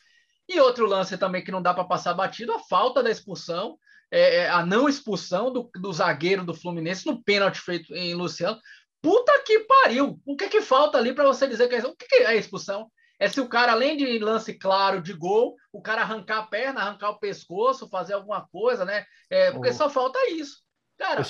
E 0.49 0.59
outro 0.61 0.87
lance 0.87 1.17
também 1.17 1.45
que 1.45 1.53
não 1.53 1.63
dá 1.63 1.73
para 1.73 1.85
passar 1.85 2.15
batido, 2.15 2.53
a 2.53 2.59
falta 2.59 3.03
da 3.03 3.11
expulsão, 3.11 3.79
é, 4.11 4.37
é, 4.37 4.49
a 4.49 4.65
não 4.65 4.89
expulsão 4.89 5.53
do, 5.53 5.71
do 5.75 5.93
zagueiro 5.93 6.45
do 6.45 6.55
Fluminense 6.55 7.07
no 7.07 7.23
pênalti 7.23 7.61
feito 7.61 7.95
em 7.95 8.15
Luciano. 8.15 8.61
Puta 9.01 9.33
que 9.45 9.61
pariu! 9.61 10.21
O 10.25 10.37
que 10.37 10.49
que 10.49 10.61
falta 10.61 10.99
ali 10.99 11.15
para 11.15 11.25
você 11.25 11.47
dizer 11.47 11.69
que 11.69 11.77
é, 11.77 11.87
o 11.87 11.97
que, 11.97 12.07
que 12.07 12.17
é 12.17 12.37
expulsão? 12.37 12.91
É 13.19 13.29
se 13.29 13.41
o 13.41 13.49
cara, 13.49 13.73
além 13.73 13.97
de 13.97 14.19
lance 14.19 14.53
claro 14.55 15.01
de 15.01 15.13
gol, 15.13 15.57
o 15.73 15.81
cara 15.81 16.03
arrancar 16.03 16.39
a 16.39 16.47
perna, 16.47 16.81
arrancar 16.81 17.11
o 17.11 17.19
pescoço, 17.19 17.89
fazer 17.89 18.15
alguma 18.15 18.47
coisa, 18.49 18.85
né? 18.85 19.07
É, 19.31 19.53
porque 19.53 19.71
oh. 19.71 19.75
só 19.75 19.89
falta 19.89 20.19
isso. 20.31 20.61
Cara, 20.99 21.23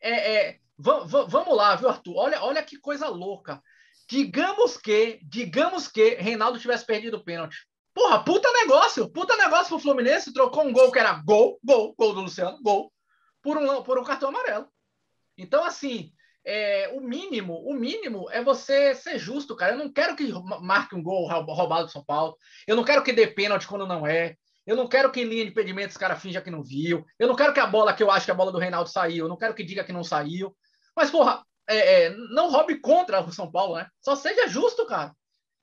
é, 0.00 0.34
é, 0.34 0.58
vamos 0.78 1.56
lá, 1.56 1.76
viu, 1.76 1.88
Arthur? 1.88 2.16
Olha, 2.16 2.42
olha 2.42 2.62
que 2.62 2.78
coisa 2.78 3.08
louca. 3.08 3.62
Digamos 4.08 4.76
que, 4.76 5.20
digamos 5.22 5.88
que 5.88 6.16
Reinaldo 6.16 6.58
tivesse 6.58 6.84
perdido 6.84 7.16
o 7.16 7.24
pênalti. 7.24 7.56
Porra, 7.94 8.24
puta 8.24 8.52
negócio, 8.52 9.08
puta 9.08 9.36
negócio 9.36 9.68
pro 9.68 9.78
Fluminense, 9.78 10.32
trocou 10.32 10.64
um 10.64 10.72
gol 10.72 10.90
que 10.90 10.98
era 10.98 11.14
gol, 11.24 11.58
gol, 11.62 11.94
gol 11.96 12.12
do 12.12 12.22
Luciano, 12.22 12.60
gol, 12.60 12.92
por 13.40 13.56
um, 13.56 13.82
por 13.82 13.98
um 13.98 14.04
cartão 14.04 14.30
amarelo. 14.30 14.68
Então, 15.38 15.64
assim, 15.64 16.12
é, 16.44 16.90
o 16.92 17.00
mínimo, 17.00 17.54
o 17.64 17.72
mínimo 17.72 18.28
é 18.30 18.42
você 18.42 18.94
ser 18.94 19.18
justo, 19.18 19.56
cara. 19.56 19.72
Eu 19.72 19.78
não 19.78 19.92
quero 19.92 20.16
que 20.16 20.30
marque 20.60 20.94
um 20.94 21.02
gol 21.02 21.26
roubado 21.26 21.86
do 21.86 21.92
São 21.92 22.04
Paulo. 22.04 22.36
Eu 22.66 22.76
não 22.76 22.84
quero 22.84 23.02
que 23.02 23.12
dê 23.12 23.26
pênalti 23.26 23.66
quando 23.66 23.86
não 23.86 24.06
é. 24.06 24.36
Eu 24.66 24.76
não 24.76 24.88
quero 24.88 25.10
que 25.12 25.20
em 25.20 25.24
linha 25.24 25.44
de 25.44 25.50
impedimento 25.50 25.90
os 25.90 25.96
cara 25.96 26.16
finja 26.16 26.40
que 26.40 26.50
não 26.50 26.62
viu. 26.62 27.04
Eu 27.18 27.28
não 27.28 27.36
quero 27.36 27.52
que 27.52 27.60
a 27.60 27.66
bola 27.66 27.92
que 27.92 28.02
eu 28.02 28.10
acho 28.10 28.24
que 28.24 28.30
a 28.30 28.34
bola 28.34 28.50
do 28.50 28.58
Reinaldo 28.58 28.88
saiu. 28.88 29.26
Eu 29.26 29.28
não 29.28 29.36
quero 29.36 29.54
que 29.54 29.64
diga 29.64 29.84
que 29.84 29.92
não 29.92 30.02
saiu. 30.02 30.56
Mas, 30.96 31.10
porra, 31.10 31.42
é, 31.68 32.04
é, 32.04 32.16
não 32.30 32.50
roube 32.50 32.80
contra 32.80 33.22
o 33.22 33.32
São 33.32 33.50
Paulo, 33.50 33.76
né? 33.76 33.86
Só 34.00 34.16
seja 34.16 34.48
justo, 34.48 34.86
cara. 34.86 35.12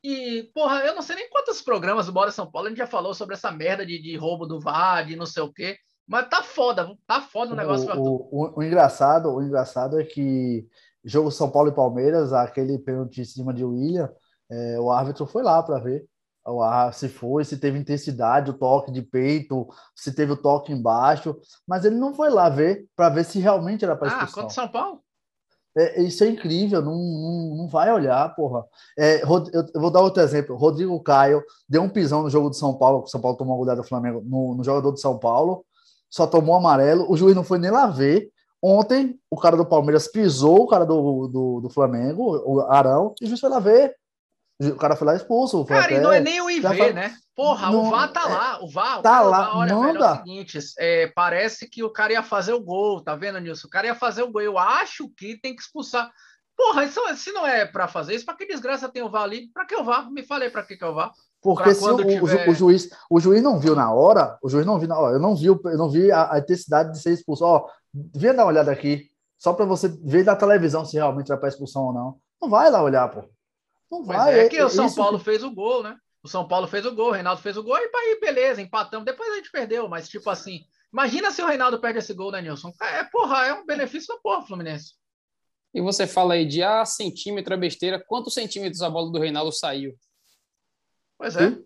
E, 0.03 0.49
porra, 0.53 0.79
eu 0.79 0.95
não 0.95 1.01
sei 1.01 1.15
nem 1.15 1.29
quantos 1.29 1.61
programas 1.61 2.07
do 2.07 2.11
Bora 2.11 2.31
São 2.31 2.49
Paulo 2.49 2.67
a 2.67 2.69
gente 2.69 2.79
já 2.79 2.87
falou 2.87 3.13
sobre 3.13 3.35
essa 3.35 3.51
merda 3.51 3.85
de, 3.85 4.01
de 4.01 4.15
roubo 4.17 4.47
do 4.47 4.59
VAR, 4.59 5.05
de 5.05 5.15
não 5.15 5.25
sei 5.25 5.43
o 5.43 5.53
quê. 5.53 5.77
Mas 6.07 6.27
tá 6.27 6.41
foda, 6.41 6.95
tá 7.05 7.21
foda 7.21 7.53
o 7.53 7.55
negócio. 7.55 7.89
O, 7.95 8.27
o, 8.31 8.59
o, 8.59 8.63
engraçado, 8.63 9.31
o 9.31 9.41
engraçado 9.41 9.99
é 9.99 10.03
que 10.03 10.67
jogo 11.03 11.31
São 11.31 11.49
Paulo 11.49 11.69
e 11.69 11.75
Palmeiras, 11.75 12.33
aquele 12.33 12.77
pênalti 12.79 13.21
em 13.21 13.25
cima 13.25 13.53
de 13.53 13.63
William, 13.63 14.11
é, 14.49 14.79
o 14.79 14.91
árbitro 14.91 15.25
foi 15.25 15.43
lá 15.43 15.61
para 15.63 15.79
ver 15.79 16.05
se 16.93 17.07
foi, 17.07 17.43
se 17.45 17.57
teve 17.57 17.77
intensidade, 17.77 18.51
o 18.51 18.57
toque 18.57 18.91
de 18.91 19.01
peito, 19.01 19.67
se 19.95 20.13
teve 20.13 20.31
o 20.31 20.37
toque 20.37 20.71
embaixo, 20.71 21.35
mas 21.67 21.85
ele 21.85 21.95
não 21.95 22.13
foi 22.13 22.29
lá 22.29 22.49
ver 22.49 22.85
para 22.95 23.09
ver 23.09 23.25
se 23.25 23.39
realmente 23.39 23.85
era 23.85 23.95
para 23.95 24.07
expulsão. 24.07 24.29
Ah, 24.29 24.43
contra 24.43 24.55
São 24.55 24.67
Paulo? 24.67 25.01
É, 25.77 26.01
isso 26.01 26.23
é 26.23 26.27
incrível, 26.27 26.81
não, 26.81 26.95
não, 26.95 27.55
não 27.57 27.67
vai 27.67 27.91
olhar, 27.93 28.35
porra. 28.35 28.65
É, 28.97 29.23
eu 29.23 29.79
vou 29.79 29.89
dar 29.89 30.01
outro 30.01 30.21
exemplo. 30.21 30.55
Rodrigo 30.55 30.99
Caio 31.01 31.41
deu 31.67 31.81
um 31.81 31.89
pisão 31.89 32.23
no 32.23 32.29
jogo 32.29 32.49
do 32.49 32.55
São 32.55 32.77
Paulo, 32.77 33.03
o 33.03 33.07
São 33.07 33.21
Paulo 33.21 33.37
tomou 33.37 33.53
uma 33.53 33.59
goleada 33.59 33.81
do 33.81 33.87
Flamengo 33.87 34.21
no, 34.25 34.55
no 34.55 34.63
jogador 34.63 34.91
do 34.91 34.99
São 34.99 35.17
Paulo, 35.17 35.65
só 36.09 36.27
tomou 36.27 36.55
amarelo, 36.55 37.09
o 37.09 37.15
juiz 37.15 37.35
não 37.35 37.43
foi 37.43 37.57
nem 37.57 37.71
lá 37.71 37.87
ver. 37.87 38.29
Ontem, 38.61 39.17
o 39.29 39.37
cara 39.37 39.57
do 39.57 39.65
Palmeiras 39.65 40.07
pisou 40.07 40.63
o 40.63 40.67
cara 40.67 40.85
do, 40.85 41.27
do, 41.27 41.61
do 41.61 41.69
Flamengo, 41.69 42.37
o 42.45 42.61
Arão, 42.61 43.15
e 43.19 43.25
o 43.25 43.27
juiz 43.27 43.39
foi 43.39 43.49
lá 43.49 43.59
ver. 43.59 43.95
O 44.69 44.75
cara 44.75 44.95
foi 44.95 45.07
lá 45.07 45.15
expulso. 45.15 45.65
Foi 45.65 45.75
cara, 45.75 45.85
até... 45.87 45.95
e 45.95 45.99
não 45.99 46.11
é 46.11 46.19
nem 46.19 46.41
o 46.41 46.49
IV, 46.49 46.93
né? 46.93 47.15
Porra, 47.35 47.71
não, 47.71 47.87
o 47.87 47.89
VAR 47.89 48.11
tá 48.11 48.21
é, 48.21 48.33
lá. 48.33 48.63
O 48.63 48.69
VAR, 48.69 49.01
tá 49.01 49.23
o 49.23 49.29
lá. 49.29 49.57
olha, 49.57 49.75
manda. 49.75 49.93
Velho, 49.93 50.03
é 50.03 50.11
o 50.11 50.17
seguinte, 50.17 50.59
é, 50.77 51.07
parece 51.07 51.67
que 51.67 51.83
o 51.83 51.89
cara 51.89 52.13
ia 52.13 52.21
fazer 52.21 52.53
o 52.53 52.61
gol, 52.61 53.01
tá 53.01 53.15
vendo, 53.15 53.39
Nilson? 53.39 53.67
O 53.67 53.69
cara 53.69 53.87
ia 53.87 53.95
fazer 53.95 54.21
o 54.21 54.31
gol. 54.31 54.41
Eu 54.41 54.59
acho 54.59 55.09
que 55.17 55.39
tem 55.41 55.55
que 55.55 55.61
expulsar. 55.61 56.11
Porra, 56.55 56.85
isso, 56.85 57.01
se 57.15 57.31
não 57.31 57.47
é 57.47 57.65
para 57.65 57.87
fazer 57.87 58.13
isso, 58.13 58.25
para 58.25 58.35
que 58.35 58.45
desgraça 58.45 58.87
tem 58.87 59.01
o 59.01 59.09
VAR 59.09 59.23
ali? 59.23 59.47
Para 59.51 59.65
que 59.65 59.75
o 59.75 59.83
VAR? 59.83 60.11
Me 60.11 60.21
falei 60.21 60.49
para 60.49 60.63
que 60.63 60.77
que 60.77 60.83
é 60.83 60.87
o 60.87 60.93
VAR. 60.93 61.11
Porque 61.41 61.73
se 61.73 61.83
o, 61.83 61.97
tiver... 61.97 62.47
o, 62.47 62.53
juiz, 62.53 62.89
o 63.09 63.19
juiz 63.19 63.41
não 63.41 63.59
viu 63.59 63.75
na 63.75 63.91
hora, 63.91 64.37
o 64.43 64.49
juiz 64.49 64.63
não 64.63 64.77
viu 64.77 64.87
na 64.87 64.99
hora, 64.99 65.15
eu 65.15 65.19
não 65.19 65.35
vi, 65.35 65.47
eu 65.47 65.77
não 65.77 65.89
vi 65.89 66.11
a, 66.11 66.33
a 66.33 66.39
intensidade 66.39 66.91
de 66.91 67.01
ser 67.01 67.13
expulso. 67.13 67.43
Ó, 67.43 67.65
vem 67.91 68.35
dar 68.35 68.43
uma 68.43 68.49
olhada 68.49 68.71
aqui, 68.71 69.09
só 69.39 69.53
para 69.53 69.65
você 69.65 69.87
ver 69.87 70.23
na 70.23 70.35
televisão 70.35 70.85
se 70.85 70.97
realmente 70.97 71.29
vai 71.29 71.37
para 71.37 71.49
expulsão 71.49 71.85
ou 71.85 71.93
não. 71.93 72.17
Não 72.39 72.47
vai 72.47 72.69
lá 72.69 72.83
olhar, 72.83 73.09
pô. 73.09 73.23
Não 73.91 74.03
vai. 74.03 74.39
é, 74.39 74.45
é 74.45 74.49
que 74.49 74.57
é, 74.57 74.63
o 74.63 74.69
São 74.69 74.93
Paulo 74.93 75.19
que... 75.19 75.25
fez 75.25 75.43
o 75.43 75.51
gol, 75.51 75.83
né? 75.83 75.97
O 76.23 76.27
São 76.27 76.47
Paulo 76.47 76.67
fez 76.67 76.85
o 76.85 76.95
gol, 76.95 77.09
o 77.09 77.11
Reinaldo 77.11 77.41
fez 77.41 77.57
o 77.57 77.63
gol, 77.63 77.77
e 77.77 77.89
aí, 77.93 78.19
beleza, 78.19 78.61
empatamos. 78.61 79.05
Depois 79.05 79.31
a 79.33 79.35
gente 79.35 79.51
perdeu, 79.51 79.89
mas 79.89 80.07
tipo 80.07 80.29
assim, 80.29 80.61
imagina 80.93 81.31
se 81.31 81.41
o 81.41 81.47
Reinaldo 81.47 81.79
perde 81.79 81.99
esse 81.99 82.13
gol, 82.13 82.31
né, 82.31 82.41
Nilson? 82.41 82.71
É, 82.79 83.03
porra, 83.05 83.47
é 83.47 83.53
um 83.53 83.65
benefício 83.65 84.13
da 84.13 84.21
porra, 84.21 84.45
Fluminense. 84.45 84.93
E 85.73 85.81
você 85.81 86.05
fala 86.05 86.35
aí 86.35 86.45
de 86.45 86.61
ah, 86.61 86.85
centímetro 86.85 87.53
é 87.53 87.57
besteira. 87.57 88.03
Quantos 88.05 88.33
centímetros 88.33 88.81
a 88.81 88.89
bola 88.89 89.11
do 89.11 89.19
Reinaldo 89.19 89.51
saiu? 89.51 89.95
Pois 91.17 91.35
é. 91.35 91.57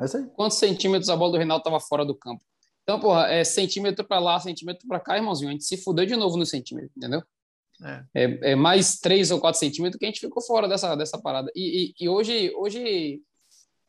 É 0.00 0.04
isso 0.04 0.16
aí. 0.18 0.26
Quantos 0.34 0.58
centímetros 0.58 1.08
a 1.08 1.16
bola 1.16 1.32
do 1.32 1.38
Reinaldo 1.38 1.62
estava 1.62 1.80
fora 1.80 2.04
do 2.04 2.14
campo? 2.14 2.42
Então, 2.82 3.00
porra, 3.00 3.26
é 3.28 3.44
centímetro 3.44 4.06
para 4.06 4.18
lá, 4.18 4.38
centímetro 4.38 4.86
para 4.86 5.00
cá, 5.00 5.16
irmãozinho. 5.16 5.50
A 5.50 5.52
gente 5.52 5.64
se 5.64 5.76
fudeu 5.76 6.06
de 6.06 6.14
novo 6.14 6.36
no 6.36 6.46
centímetro, 6.46 6.90
entendeu? 6.96 7.22
É. 7.84 8.04
É, 8.14 8.52
é, 8.52 8.54
mais 8.56 8.98
3 8.98 9.30
ou 9.30 9.40
4 9.40 9.58
centímetros 9.58 9.98
que 9.98 10.04
a 10.04 10.08
gente 10.08 10.20
ficou 10.20 10.42
fora 10.42 10.68
dessa, 10.68 10.94
dessa 10.96 11.18
parada. 11.18 11.50
E, 11.54 11.94
e, 11.98 12.04
e, 12.04 12.08
hoje, 12.08 12.52
hoje 12.56 13.20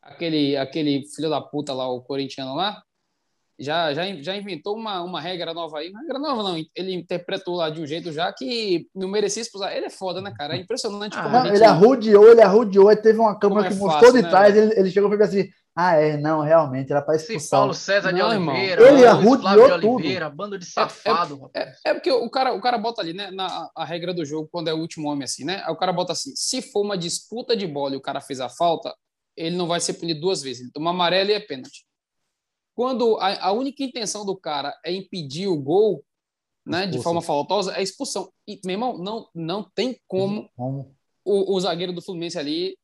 aquele, 0.00 0.56
aquele 0.56 1.04
filho 1.14 1.28
da 1.28 1.40
puta 1.40 1.72
lá, 1.72 1.88
o 1.88 2.02
corintiano 2.02 2.54
lá, 2.54 2.82
já, 3.58 3.92
já, 3.92 4.02
já 4.22 4.36
inventou 4.36 4.74
uma, 4.74 5.02
uma 5.02 5.20
regra 5.20 5.52
nova 5.52 5.78
aí. 5.78 5.90
Uma 5.90 6.00
regra 6.00 6.18
nova 6.18 6.42
não, 6.42 6.64
ele 6.74 6.94
interpretou 6.94 7.56
lá 7.56 7.68
de 7.68 7.82
um 7.82 7.86
jeito 7.86 8.10
já 8.10 8.32
que 8.32 8.88
não 8.94 9.08
merecia 9.08 9.42
expulsar. 9.42 9.76
Ele 9.76 9.86
é 9.86 9.90
foda, 9.90 10.20
né, 10.22 10.32
cara? 10.34 10.56
É 10.56 10.60
impressionante 10.60 11.16
ah, 11.18 11.44
gente... 11.44 11.56
Ele 11.56 11.64
arrudeou, 11.64 12.30
ele 12.30 12.40
arrudeou, 12.40 12.96
teve 12.96 13.18
uma 13.18 13.38
câmera 13.38 13.66
é 13.66 13.70
que 13.70 13.76
mostrou 13.76 14.12
de 14.12 14.22
né, 14.22 14.28
trás, 14.30 14.56
ele, 14.56 14.72
ele 14.78 14.90
chegou 14.90 15.10
e 15.10 15.12
falou 15.12 15.28
assim, 15.28 15.50
ah, 15.74 15.94
é, 15.94 16.16
não, 16.16 16.40
realmente, 16.40 16.90
era 16.90 17.00
para 17.00 17.16
expulsar. 17.16 17.60
Paulo 17.60 17.74
César 17.74 18.12
de 18.12 18.18
não, 18.18 18.28
Oliveira, 18.28 18.88
ele 18.88 19.06
arrudeou 19.06 19.78
de 19.78 19.86
Oliveira, 19.86 20.28
bando 20.28 20.58
de 20.58 20.66
safado. 20.66 21.48
É, 21.54 21.62
é, 21.62 21.74
é, 21.86 21.94
porque 21.94 22.10
o 22.10 22.28
cara, 22.28 22.52
o 22.52 22.60
cara 22.60 22.76
bota 22.76 23.00
ali, 23.00 23.12
né, 23.12 23.30
na 23.30 23.70
a 23.74 23.84
regra 23.84 24.12
do 24.12 24.24
jogo, 24.24 24.48
quando 24.50 24.68
é 24.68 24.74
o 24.74 24.78
último 24.78 25.08
homem 25.08 25.24
assim, 25.24 25.44
né? 25.44 25.62
Aí 25.64 25.72
o 25.72 25.76
cara 25.76 25.92
bota 25.92 26.12
assim, 26.12 26.32
se 26.34 26.60
for 26.60 26.80
uma 26.82 26.98
disputa 26.98 27.56
de 27.56 27.66
bola 27.66 27.94
e 27.94 27.96
o 27.96 28.00
cara 28.00 28.20
fez 28.20 28.40
a 28.40 28.48
falta, 28.48 28.94
ele 29.36 29.56
não 29.56 29.68
vai 29.68 29.80
ser 29.80 29.94
punido 29.94 30.20
duas 30.20 30.42
vezes, 30.42 30.62
ele 30.62 30.72
toma 30.72 30.90
amarelo 30.90 31.30
e 31.30 31.34
é 31.34 31.40
pênalti. 31.40 31.86
Quando 32.74 33.16
a, 33.18 33.46
a 33.46 33.52
única 33.52 33.82
intenção 33.84 34.26
do 34.26 34.36
cara 34.36 34.76
é 34.84 34.92
impedir 34.92 35.46
o 35.46 35.56
gol, 35.56 36.04
né, 36.66 36.86
de 36.86 37.00
forma 37.00 37.22
faltosa, 37.22 37.76
é 37.76 37.82
expulsão. 37.82 38.30
E, 38.46 38.60
meu 38.64 38.74
irmão, 38.74 38.98
não, 38.98 39.28
não 39.34 39.62
tem 39.74 39.98
como 40.06 40.50
o, 41.24 41.54
o 41.54 41.60
zagueiro 41.60 41.92
do 41.92 42.02
Fluminense 42.02 42.38
ali 42.38 42.76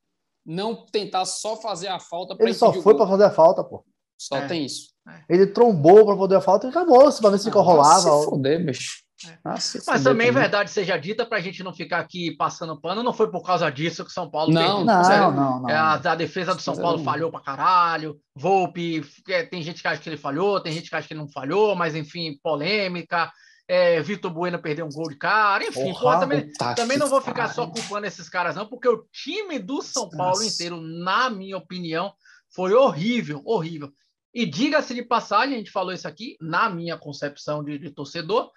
não 0.46 0.86
tentar 0.86 1.24
só 1.24 1.56
fazer 1.56 1.88
a 1.88 1.98
falta 1.98 2.36
Ele 2.38 2.54
só 2.54 2.72
foi 2.72 2.94
para 2.94 3.06
fazer 3.06 3.24
a 3.24 3.30
falta, 3.30 3.64
pô. 3.64 3.84
Só 4.18 4.36
é. 4.36 4.46
tem 4.46 4.64
isso. 4.64 4.90
É. 5.06 5.34
Ele 5.34 5.46
trombou 5.46 6.06
para 6.06 6.16
poder 6.16 6.36
a 6.36 6.40
falta 6.40 6.66
e 6.66 6.70
acabou, 6.70 7.12
para 7.12 7.30
ver 7.30 7.38
se 7.38 7.48
ah, 7.48 7.52
rolava. 7.52 8.00
Se 8.00 8.24
foder, 8.24 8.64
bicho. 8.64 9.06
É. 9.26 9.38
Ah, 9.44 9.56
Mas 9.86 10.02
também, 10.04 10.30
verdade 10.30 10.70
seja 10.70 10.96
dita, 10.98 11.24
para 11.24 11.38
a 11.38 11.40
gente 11.40 11.62
não 11.62 11.72
ficar 11.72 12.00
aqui 12.00 12.36
passando 12.36 12.78
pano, 12.78 13.02
não 13.02 13.14
foi 13.14 13.30
por 13.30 13.42
causa 13.42 13.70
disso 13.70 14.04
que 14.04 14.10
o 14.10 14.12
São 14.12 14.30
Paulo 14.30 14.52
não, 14.52 14.84
Não, 14.84 15.02
não, 15.02 15.32
não, 15.32 15.60
não. 15.62 15.70
A, 15.70 15.94
a, 15.94 16.14
defesa 16.14 16.54
do 16.54 16.60
São 16.60 16.76
Paulo 16.76 17.02
falhou 17.02 17.30
para 17.30 17.40
caralho. 17.40 18.18
Volpe, 18.34 19.02
tem 19.50 19.62
gente 19.62 19.80
que 19.80 19.88
acha 19.88 20.00
que 20.00 20.08
ele 20.08 20.18
falhou, 20.18 20.60
tem 20.60 20.72
gente 20.72 20.90
que 20.90 20.96
acha 20.96 21.08
que 21.08 21.14
ele 21.14 21.20
não 21.20 21.28
falhou, 21.30 21.74
mas 21.74 21.94
enfim, 21.94 22.38
polêmica 22.42 23.30
é, 23.68 24.00
Vitor 24.00 24.30
Bueno 24.30 24.60
perdeu 24.60 24.86
um 24.86 24.90
gol 24.90 25.08
de 25.08 25.16
cara, 25.16 25.66
enfim, 25.66 25.92
Porra, 25.92 26.20
também, 26.20 26.52
também 26.76 26.96
não 26.96 27.08
vou 27.08 27.20
ficar 27.20 27.52
só 27.52 27.66
culpando 27.66 28.06
esses 28.06 28.28
caras, 28.28 28.54
não, 28.54 28.66
porque 28.66 28.88
o 28.88 29.04
time 29.10 29.58
do 29.58 29.82
São 29.82 30.08
Paulo 30.08 30.42
inteiro, 30.42 30.80
na 30.80 31.28
minha 31.28 31.56
opinião, 31.56 32.14
foi 32.54 32.72
horrível, 32.72 33.42
horrível. 33.44 33.92
E 34.32 34.46
diga-se 34.46 34.94
de 34.94 35.02
passagem, 35.02 35.54
a 35.54 35.58
gente 35.58 35.70
falou 35.70 35.92
isso 35.92 36.06
aqui, 36.06 36.36
na 36.40 36.70
minha 36.70 36.96
concepção 36.96 37.64
de, 37.64 37.78
de, 37.78 37.90
torcedor, 37.90 38.50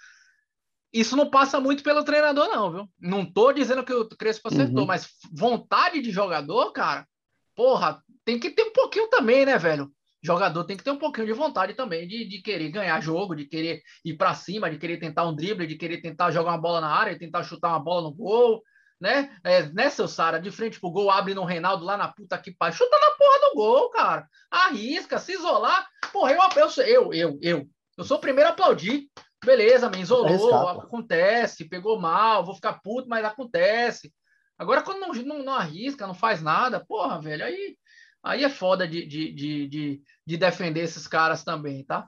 isso 0.93 1.15
não 1.15 1.30
passa 1.30 1.60
muito 1.60 1.84
pelo 1.84 2.04
treinador, 2.04 2.48
não, 2.50 2.72
viu? 2.72 2.89
Não 3.00 3.26
tô 3.26 3.52
dizendo 3.52 3.84
que 3.84 3.93
o 3.93 4.08
Crespo 4.10 4.50
acertou, 4.50 4.82
uhum. 4.82 4.88
mas 4.88 5.10
vontade 5.32 6.02
de 6.02 6.12
jogador, 6.12 6.72
cara, 6.72 7.08
porra, 7.56 8.04
tem 8.26 8.39
que 8.39 8.50
ter 8.52 8.63
um 8.63 8.74
pouquinho 8.74 9.08
também, 9.10 9.45
né, 9.45 9.58
velho? 9.58 9.91
Jogador 10.21 10.63
tem 10.65 10.75
que 10.75 10.84
ter 10.84 10.91
um 10.91 10.97
pouquinho 10.97 11.27
de 11.27 11.34
vontade 11.34 11.73
também 11.73 12.08
de, 12.08 12.25
de 12.27 12.41
querer 12.41 12.69
ganhar 12.69 12.99
jogo, 13.01 13.36
de 13.36 13.45
querer 13.45 13.82
ir 14.03 14.15
para 14.15 14.34
cima, 14.34 14.69
de 14.69 14.77
querer 14.77 14.97
tentar 14.97 15.27
um 15.27 15.36
drible, 15.36 15.67
de 15.67 15.75
querer 15.75 16.01
tentar 16.01 16.32
jogar 16.32 16.51
uma 16.51 16.62
bola 16.62 16.82
na 16.82 16.89
área, 16.89 17.17
tentar 17.17 17.43
chutar 17.43 17.69
uma 17.69 17.79
bola 17.79 18.03
no 18.03 18.13
gol, 18.13 18.62
né? 18.99 19.36
É, 19.43 19.63
né, 19.69 19.89
seu 19.89 20.08
Sara? 20.08 20.39
De 20.39 20.51
frente 20.51 20.79
pro 20.79 20.91
gol, 20.91 21.10
abre 21.10 21.34
no 21.34 21.45
Reinaldo 21.45 21.86
lá 21.86 21.95
na 21.95 22.10
puta 22.10 22.38
que 22.38 22.51
pai. 22.51 22.71
Chuta 22.73 22.97
na 22.99 23.12
porra 23.12 23.49
do 23.49 23.55
gol, 23.55 23.89
cara. 23.91 24.27
Arrisca, 24.51 25.17
se 25.19 25.34
isolar. 25.34 25.88
Porra, 26.12 26.34
eu, 26.34 26.39
eu, 26.55 26.84
eu, 26.84 27.13
eu, 27.13 27.39
eu, 27.41 27.69
eu 27.97 28.03
sou 28.03 28.17
o 28.17 28.21
primeiro 28.21 28.49
a 28.49 28.53
aplaudir. 28.53 29.08
Beleza, 29.43 29.89
me 29.89 30.01
isolou, 30.01 30.67
acontece, 30.67 31.69
pegou 31.69 31.97
mal, 31.97 32.43
vou 32.43 32.55
ficar 32.55 32.73
puto, 32.82 33.08
mas 33.08 33.23
acontece. 33.23 34.13
Agora, 34.58 34.82
quando 34.82 34.99
não, 34.99 35.13
não, 35.13 35.43
não 35.45 35.53
arrisca, 35.53 36.05
não 36.05 36.13
faz 36.13 36.41
nada, 36.41 36.84
porra, 36.86 37.21
velho, 37.21 37.45
aí 37.45 37.77
Aí 38.23 38.43
é 38.43 38.49
foda 38.49 38.88
de, 38.88 39.05
de, 39.05 39.32
de, 39.34 39.67
de, 39.67 40.01
de 40.25 40.38
defender 40.38 40.82
esses 40.82 41.08
caras 41.08 41.43
também, 41.43 41.84
tá? 41.86 42.08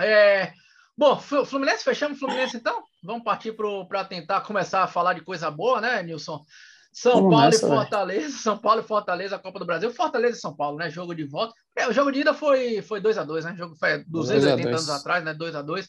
É, 0.00 0.52
bom, 0.96 1.16
Fluminense, 1.18 1.84
fechamos 1.84 2.18
Fluminense 2.18 2.56
então? 2.56 2.82
Vamos 3.02 3.24
partir 3.24 3.54
para 3.88 4.04
tentar 4.04 4.40
começar 4.42 4.82
a 4.82 4.88
falar 4.88 5.14
de 5.14 5.22
coisa 5.22 5.50
boa, 5.50 5.80
né, 5.80 6.02
Nilson? 6.02 6.44
São 6.96 7.12
Vamos 7.16 7.30
Paulo 7.30 7.44
nessa, 7.44 7.66
e 7.66 7.68
Fortaleza, 7.68 8.20
véio. 8.20 8.38
São 8.38 8.58
Paulo 8.58 8.80
e 8.80 8.84
Fortaleza, 8.84 9.36
a 9.36 9.38
Copa 9.38 9.58
do 9.58 9.66
Brasil, 9.66 9.90
Fortaleza 9.92 10.38
e 10.38 10.40
São 10.40 10.56
Paulo, 10.56 10.78
né? 10.78 10.88
Jogo 10.88 11.14
de 11.14 11.24
volta. 11.24 11.52
É, 11.76 11.86
o 11.86 11.92
jogo 11.92 12.10
de 12.10 12.20
ida 12.20 12.32
foi 12.32 12.80
foi 12.80 13.02
2 13.02 13.18
a 13.18 13.22
2 13.22 13.44
né? 13.44 13.52
O 13.52 13.56
jogo 13.56 13.76
foi 13.76 14.02
280 14.04 14.68
anos 14.70 14.88
atrás, 14.88 15.22
né? 15.22 15.34
2 15.34 15.54
a 15.54 15.60
2 15.60 15.88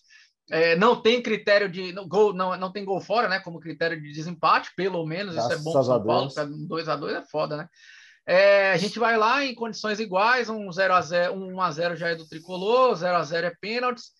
é, 0.50 0.76
Não 0.76 1.02
tem 1.02 1.24
critério 1.24 1.70
de 1.70 1.94
não, 1.94 2.06
gol, 2.10 2.34
não, 2.34 2.58
não 2.58 2.74
tem 2.74 2.84
gol 2.84 3.00
fora, 3.00 3.30
né? 3.30 3.40
Como 3.40 3.62
critério 3.62 4.02
de 4.02 4.12
desempate, 4.12 4.72
pelo 4.76 5.06
menos, 5.06 5.36
Graças 5.36 5.52
isso 5.52 5.62
é 5.62 5.64
bom 5.64 5.72
para 5.72 5.84
São 5.84 6.04
Paulo, 6.04 6.68
2 6.68 6.90
a 6.90 6.96
2 6.98 7.16
é 7.16 7.22
foda, 7.22 7.56
né? 7.56 7.70
É, 8.28 8.74
a 8.74 8.78
gente 8.78 9.00
vai 9.00 9.16
lá 9.18 9.46
em 9.46 9.56
condições 9.56 10.02
iguais, 10.02 10.50
um 10.50 10.70
0 10.70 10.94
a 10.94 11.02
0 11.02 11.34
1 11.34 11.62
a 11.62 11.72
0 11.72 11.96
já 11.96 12.10
é 12.10 12.16
do 12.16 12.28
tricolor, 12.28 12.94
0 12.94 13.16
a 13.16 13.24
0 13.24 13.48
é 13.48 13.56
pênaltis. 13.62 14.12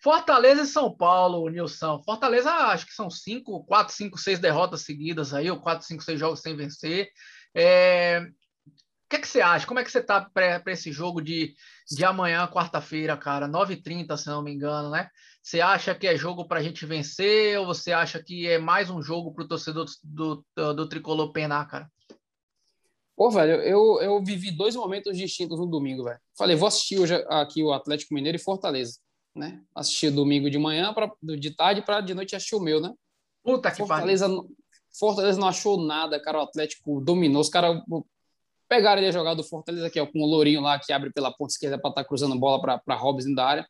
Fortaleza 0.00 0.62
e 0.62 0.66
São 0.66 0.94
Paulo, 0.94 1.48
Nilson. 1.48 2.02
Fortaleza, 2.04 2.50
acho 2.50 2.86
que 2.86 2.92
são 2.92 3.10
5, 3.10 3.64
4, 3.64 3.94
5, 3.94 4.18
6 4.18 4.38
derrotas 4.38 4.82
seguidas 4.82 5.34
aí, 5.34 5.50
ou 5.50 5.60
4, 5.60 5.86
5, 5.86 6.04
6 6.04 6.20
jogos 6.20 6.40
sem 6.40 6.54
vencer. 6.54 7.08
É... 7.54 8.20
O 8.20 9.08
que, 9.08 9.16
é 9.16 9.20
que 9.20 9.26
você 9.28 9.40
acha? 9.40 9.66
Como 9.66 9.80
é 9.80 9.84
que 9.84 9.90
você 9.90 10.00
está 10.00 10.20
para 10.20 10.62
esse 10.66 10.92
jogo 10.92 11.22
de, 11.22 11.54
de 11.90 12.04
amanhã, 12.04 12.46
quarta-feira, 12.46 13.16
cara, 13.16 13.48
9h30, 13.48 14.14
se 14.18 14.26
não 14.26 14.42
me 14.42 14.52
engano, 14.52 14.90
né? 14.90 15.08
Você 15.42 15.62
acha 15.62 15.94
que 15.94 16.06
é 16.06 16.14
jogo 16.14 16.46
para 16.46 16.60
a 16.60 16.62
gente 16.62 16.84
vencer 16.84 17.58
ou 17.58 17.64
você 17.64 17.90
acha 17.90 18.22
que 18.22 18.46
é 18.46 18.58
mais 18.58 18.90
um 18.90 19.00
jogo 19.00 19.32
para 19.32 19.44
o 19.44 19.48
torcedor 19.48 19.86
do, 20.04 20.44
do, 20.54 20.74
do, 20.74 20.88
Tricolor 20.88 21.32
penar, 21.32 21.66
cara? 21.66 21.90
Pô, 23.18 23.32
velho, 23.32 23.60
eu, 23.62 24.00
eu 24.00 24.22
vivi 24.22 24.52
dois 24.52 24.76
momentos 24.76 25.18
distintos 25.18 25.58
no 25.58 25.66
domingo, 25.66 26.04
velho. 26.04 26.20
Falei, 26.36 26.54
vou 26.54 26.68
assistir 26.68 27.00
hoje 27.00 27.16
aqui 27.28 27.64
o 27.64 27.72
Atlético 27.72 28.14
Mineiro 28.14 28.36
e 28.36 28.40
Fortaleza, 28.40 29.00
né? 29.34 29.60
Assistir 29.74 30.12
domingo 30.12 30.48
de 30.48 30.56
manhã, 30.56 30.94
pra, 30.94 31.10
de 31.20 31.50
tarde, 31.50 31.82
para 31.82 32.00
de 32.00 32.14
noite 32.14 32.36
assistir 32.36 32.54
o 32.54 32.60
meu, 32.60 32.80
né? 32.80 32.94
Puta 33.42 33.72
que 33.72 33.78
Fortaleza, 33.78 34.28
pariu. 34.28 34.48
Fortaleza 34.96 35.40
não 35.40 35.48
achou 35.48 35.84
nada, 35.84 36.22
cara. 36.22 36.38
O 36.38 36.42
Atlético 36.42 37.00
dominou. 37.00 37.42
Os 37.42 37.48
caras 37.48 37.82
pegaram 38.68 39.00
ele 39.00 39.08
a 39.08 39.12
jogada 39.12 39.34
do 39.34 39.42
Fortaleza 39.42 39.88
aqui, 39.88 39.98
ó, 39.98 40.06
com 40.06 40.20
o 40.20 40.26
Lourinho 40.26 40.60
lá 40.60 40.78
que 40.78 40.92
abre 40.92 41.12
pela 41.12 41.32
ponta 41.32 41.52
esquerda 41.52 41.76
para 41.76 41.90
estar 41.90 42.02
tá 42.04 42.08
cruzando 42.08 42.38
bola 42.38 42.78
para 42.80 42.94
Robson 42.94 43.34
da 43.34 43.44
área. 43.44 43.68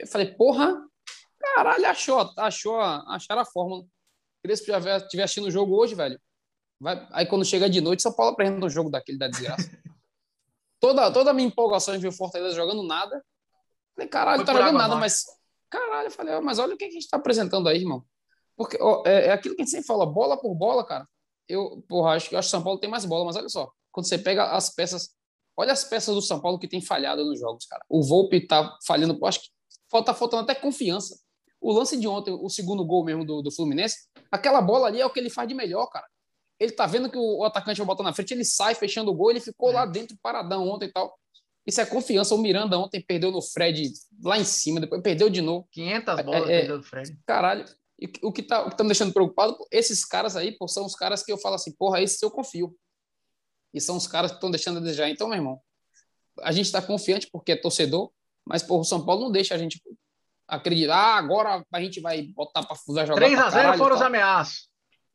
Eu 0.00 0.08
falei, 0.08 0.34
porra, 0.34 0.76
caralho, 1.38 1.86
achou, 1.86 2.32
achou, 2.36 2.80
acharam 2.80 3.42
a 3.42 3.46
fórmula. 3.46 3.84
Se 4.44 4.66
já 4.66 4.96
estiver 4.96 5.22
assistindo 5.22 5.46
o 5.46 5.52
jogo 5.52 5.76
hoje, 5.76 5.94
velho. 5.94 6.20
Vai, 6.80 7.06
aí 7.12 7.26
quando 7.26 7.44
chega 7.44 7.68
de 7.68 7.80
noite, 7.80 8.02
São 8.02 8.12
Paulo 8.12 8.32
apresenta 8.32 8.64
um 8.64 8.70
jogo 8.70 8.90
daquele 8.90 9.18
da 9.18 9.28
desgraça. 9.28 9.70
toda, 10.78 11.10
toda 11.10 11.30
a 11.30 11.34
minha 11.34 11.48
empolgação 11.48 11.94
em 11.94 11.98
ver 11.98 12.08
o 12.08 12.12
Fortaleza 12.12 12.54
jogando 12.54 12.82
nada. 12.82 13.24
Falei, 13.94 14.08
caralho, 14.08 14.36
Foi 14.38 14.46
tá 14.46 14.52
jogando 14.52 14.78
nada, 14.78 14.96
mas. 14.96 15.24
Caralho, 15.70 16.06
eu 16.06 16.10
falei, 16.10 16.40
mas 16.40 16.58
olha 16.58 16.74
o 16.74 16.76
que 16.76 16.84
a 16.84 16.90
gente 16.90 17.02
está 17.02 17.16
apresentando 17.16 17.68
aí, 17.68 17.78
irmão. 17.78 18.04
Porque 18.56 18.78
ó, 18.80 19.02
é, 19.06 19.26
é, 19.26 19.32
aquilo 19.32 19.54
que 19.54 19.62
a 19.62 19.64
gente 19.64 19.72
sempre 19.72 19.86
fala, 19.86 20.06
bola 20.06 20.36
por 20.36 20.54
bola, 20.54 20.84
cara. 20.84 21.06
Eu, 21.48 21.82
porra, 21.88 22.12
acho 22.12 22.28
que 22.28 22.36
acho 22.36 22.48
que 22.48 22.50
São 22.50 22.62
Paulo 22.62 22.78
tem 22.78 22.90
mais 22.90 23.04
bola, 23.04 23.24
mas 23.24 23.36
olha 23.36 23.48
só, 23.48 23.70
quando 23.92 24.08
você 24.08 24.18
pega 24.18 24.50
as 24.50 24.70
peças, 24.74 25.10
olha 25.56 25.72
as 25.72 25.84
peças 25.84 26.14
do 26.14 26.22
São 26.22 26.40
Paulo 26.40 26.58
que 26.58 26.68
tem 26.68 26.80
falhado 26.80 27.24
nos 27.24 27.38
jogos, 27.38 27.66
cara. 27.66 27.84
O 27.88 28.02
Volpe 28.02 28.46
tá 28.46 28.76
falhando, 28.86 29.24
acho 29.26 29.42
que 29.42 29.48
falta 29.90 30.14
faltando 30.14 30.42
até 30.42 30.54
confiança. 30.54 31.18
O 31.60 31.72
lance 31.72 31.98
de 31.98 32.06
ontem, 32.06 32.32
o 32.32 32.48
segundo 32.48 32.84
gol 32.84 33.04
mesmo 33.04 33.24
do, 33.24 33.42
do 33.42 33.50
Fluminense, 33.50 34.08
aquela 34.30 34.60
bola 34.60 34.88
ali 34.88 35.00
é 35.00 35.06
o 35.06 35.10
que 35.10 35.18
ele 35.18 35.30
faz 35.30 35.48
de 35.48 35.54
melhor, 35.54 35.86
cara. 35.86 36.06
Ele 36.58 36.72
tá 36.72 36.86
vendo 36.86 37.10
que 37.10 37.18
o, 37.18 37.44
atacante 37.44 37.78
vai 37.78 37.86
botar 37.86 38.02
na 38.02 38.12
frente, 38.12 38.32
ele 38.32 38.44
sai 38.44 38.74
fechando 38.74 39.10
o 39.10 39.14
gol, 39.14 39.30
ele 39.30 39.40
ficou 39.40 39.70
é. 39.70 39.74
lá 39.74 39.86
dentro 39.86 40.16
paradão 40.22 40.66
ontem 40.68 40.86
e 40.86 40.92
tal. 40.92 41.18
Isso 41.66 41.80
é 41.80 41.86
confiança. 41.86 42.34
O 42.34 42.38
Miranda 42.38 42.78
ontem 42.78 43.00
perdeu 43.00 43.30
no 43.30 43.42
Fred 43.42 43.92
lá 44.22 44.38
em 44.38 44.44
cima, 44.44 44.80
depois 44.80 45.02
perdeu 45.02 45.28
de 45.28 45.42
novo. 45.42 45.68
500 45.72 46.22
bolas 46.22 46.48
é, 46.48 46.52
é, 46.52 46.58
perdeu 46.60 46.78
do 46.78 46.84
Fred. 46.84 47.18
Caralho. 47.26 47.64
E 47.98 48.10
o 48.22 48.30
que 48.30 48.42
tá, 48.42 48.62
o 48.62 48.70
que 48.70 48.76
tá 48.76 48.84
me 48.84 48.90
deixando 48.90 49.12
preocupado, 49.12 49.56
esses 49.70 50.04
caras 50.04 50.36
aí, 50.36 50.52
pô, 50.52 50.68
são 50.68 50.84
os 50.84 50.94
caras 50.94 51.22
que 51.22 51.32
eu 51.32 51.38
falo 51.38 51.56
assim, 51.56 51.72
porra, 51.72 52.00
esses 52.00 52.20
eu 52.22 52.30
confio. 52.30 52.76
E 53.74 53.80
são 53.80 53.96
os 53.96 54.06
caras 54.06 54.30
que 54.30 54.36
estão 54.36 54.50
deixando 54.50 54.78
a 54.78 54.80
desejar. 54.80 55.08
Então, 55.08 55.28
meu 55.28 55.36
irmão, 55.36 55.60
a 56.40 56.52
gente 56.52 56.66
está 56.66 56.80
confiante 56.80 57.28
porque 57.30 57.52
é 57.52 57.56
torcedor, 57.56 58.10
mas, 58.44 58.62
porra, 58.62 58.82
o 58.82 58.84
São 58.84 59.04
Paulo 59.04 59.22
não 59.22 59.32
deixa 59.32 59.54
a 59.54 59.58
gente 59.58 59.82
acreditar, 60.46 60.94
ah, 60.94 61.16
agora 61.16 61.64
a 61.72 61.80
gente 61.80 62.00
vai 62.00 62.22
botar 62.22 62.62
para 62.62 62.76
jogar 63.04 63.16
3 63.16 63.38
a 63.38 63.50
0 63.50 63.78
foram 63.78 63.96
os 63.96 64.02
ameaços. 64.02 64.68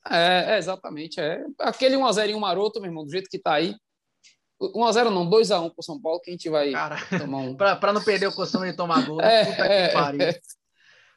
É, 0.10 0.54
é, 0.54 0.58
exatamente. 0.58 1.20
É. 1.20 1.44
Aquele 1.60 1.96
1x0 1.96 2.30
em 2.30 2.36
um 2.36 2.40
maroto, 2.40 2.80
meu 2.80 2.90
irmão, 2.90 3.06
do 3.06 3.12
jeito 3.12 3.30
que 3.30 3.40
tá 3.40 3.54
aí. 3.54 3.76
1x0 4.62 5.10
não, 5.10 5.30
2x1 5.30 5.74
pro 5.74 5.84
São 5.84 6.00
Paulo, 6.00 6.20
que 6.22 6.30
a 6.30 6.34
gente 6.34 6.50
vai 6.50 6.72
Cara, 6.72 6.98
tomar 7.18 7.38
um. 7.40 7.56
para 7.58 7.94
não 7.94 8.04
perder 8.04 8.28
o 8.28 8.34
costume 8.34 8.70
de 8.70 8.78
tomar 8.78 9.06
gol. 9.06 9.20
É, 9.22 9.46
Puta 9.46 9.66
é, 9.66 9.88
que 9.88 9.94
pariu. 9.94 10.22
É. 10.22 10.40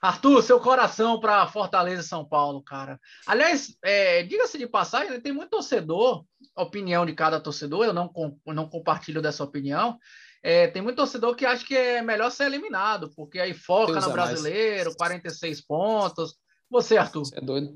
Arthur, 0.01 0.43
seu 0.43 0.61
coração 0.61 1.19
para 1.19 1.47
Fortaleza 1.47 2.03
e 2.03 2.05
São 2.05 2.27
Paulo, 2.27 2.63
cara. 2.63 3.01
Aliás, 3.27 3.75
é, 3.83 4.23
diga-se 4.23 4.59
de 4.59 4.67
passagem, 4.67 5.11
né, 5.11 5.19
tem 5.19 5.33
muito 5.33 5.49
torcedor, 5.49 6.27
opinião 6.55 7.07
de 7.07 7.15
cada 7.15 7.41
torcedor, 7.41 7.87
eu 7.87 7.95
não, 7.95 8.13
não 8.47 8.69
compartilho 8.69 9.23
dessa 9.23 9.43
opinião. 9.43 9.99
É, 10.43 10.69
tem 10.69 10.83
muito 10.83 10.97
torcedor 10.97 11.35
que 11.35 11.47
acha 11.47 11.65
que 11.65 11.75
é 11.75 12.03
melhor 12.03 12.31
ser 12.31 12.45
eliminado, 12.45 13.11
porque 13.17 13.41
aí 13.41 13.55
foca 13.55 13.93
Deus 13.93 14.05
no 14.05 14.11
é 14.11 14.13
brasileiro, 14.13 14.85
mais. 14.91 14.97
46 14.97 15.61
pontos. 15.63 16.37
Você, 16.71 16.99
Arthur? 16.99 17.25
Você 17.25 17.39
é 17.39 17.41
doido. 17.41 17.75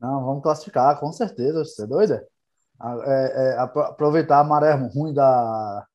Não, 0.00 0.24
vamos 0.24 0.42
classificar, 0.42 0.98
com 0.98 1.12
certeza. 1.12 1.64
Você 1.64 1.82
é 1.82 1.86
doido? 1.86 2.14
É, 2.14 2.22
é, 2.82 3.54
é 3.54 3.58
aproveitar 3.58 4.40
a 4.40 4.44
maré 4.44 4.72
ruim 4.72 5.12
da, 5.12 5.86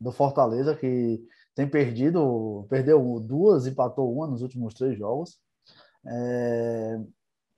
do 0.00 0.12
Fortaleza, 0.12 0.74
que 0.74 1.20
tem 1.54 1.66
perdido, 1.68 2.66
perdeu 2.68 3.18
duas, 3.20 3.66
empatou 3.66 4.12
uma 4.12 4.26
nos 4.26 4.42
últimos 4.42 4.74
três 4.74 4.96
jogos. 4.98 5.38
É, 6.06 7.00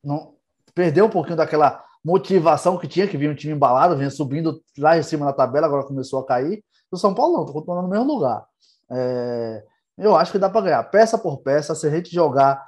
não, 0.03 0.35
perdeu 0.75 1.07
um 1.07 1.11
pouquinho 1.11 1.37
daquela 1.37 1.85
motivação 2.05 2.79
que 2.79 2.89
tinha, 2.89 3.07
que 3.07 3.17
vinha 3.17 3.31
um 3.31 3.35
time 3.35 3.53
embalado, 3.53 3.97
vinha 3.97 4.11
subindo 4.11 4.63
lá 4.79 4.97
em 4.97 5.03
cima 5.03 5.27
na 5.27 5.33
tabela, 5.33 5.67
agora 5.67 5.85
começou 5.85 6.21
a 6.21 6.27
cair. 6.27 6.65
O 6.91 6.97
São 6.97 7.15
Paulo 7.15 7.39
não, 7.39 7.47
continuando 7.53 7.83
no 7.83 7.89
mesmo 7.89 8.07
lugar. 8.07 8.45
É, 8.91 9.65
eu 9.99 10.17
acho 10.17 10.33
que 10.33 10.39
dá 10.39 10.49
para 10.49 10.63
ganhar 10.63 10.83
peça 10.85 11.19
por 11.19 11.43
peça, 11.43 11.75
se 11.75 11.87
a 11.87 11.91
gente 11.91 12.11
jogar 12.13 12.65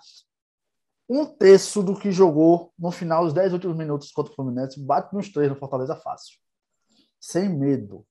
um 1.09 1.25
terço 1.25 1.83
do 1.83 1.95
que 1.99 2.11
jogou 2.11 2.73
no 2.79 2.91
final 2.91 3.25
dos 3.25 3.33
dez 3.33 3.53
últimos 3.53 3.77
minutos 3.77 4.11
contra 4.11 4.33
o 4.33 4.35
Fluminense, 4.35 4.81
bate 4.81 5.15
nos 5.15 5.31
três 5.31 5.51
no 5.51 5.57
Fortaleza 5.57 5.97
fácil. 5.97 6.39
Sem 7.21 7.49
medo. 7.49 8.05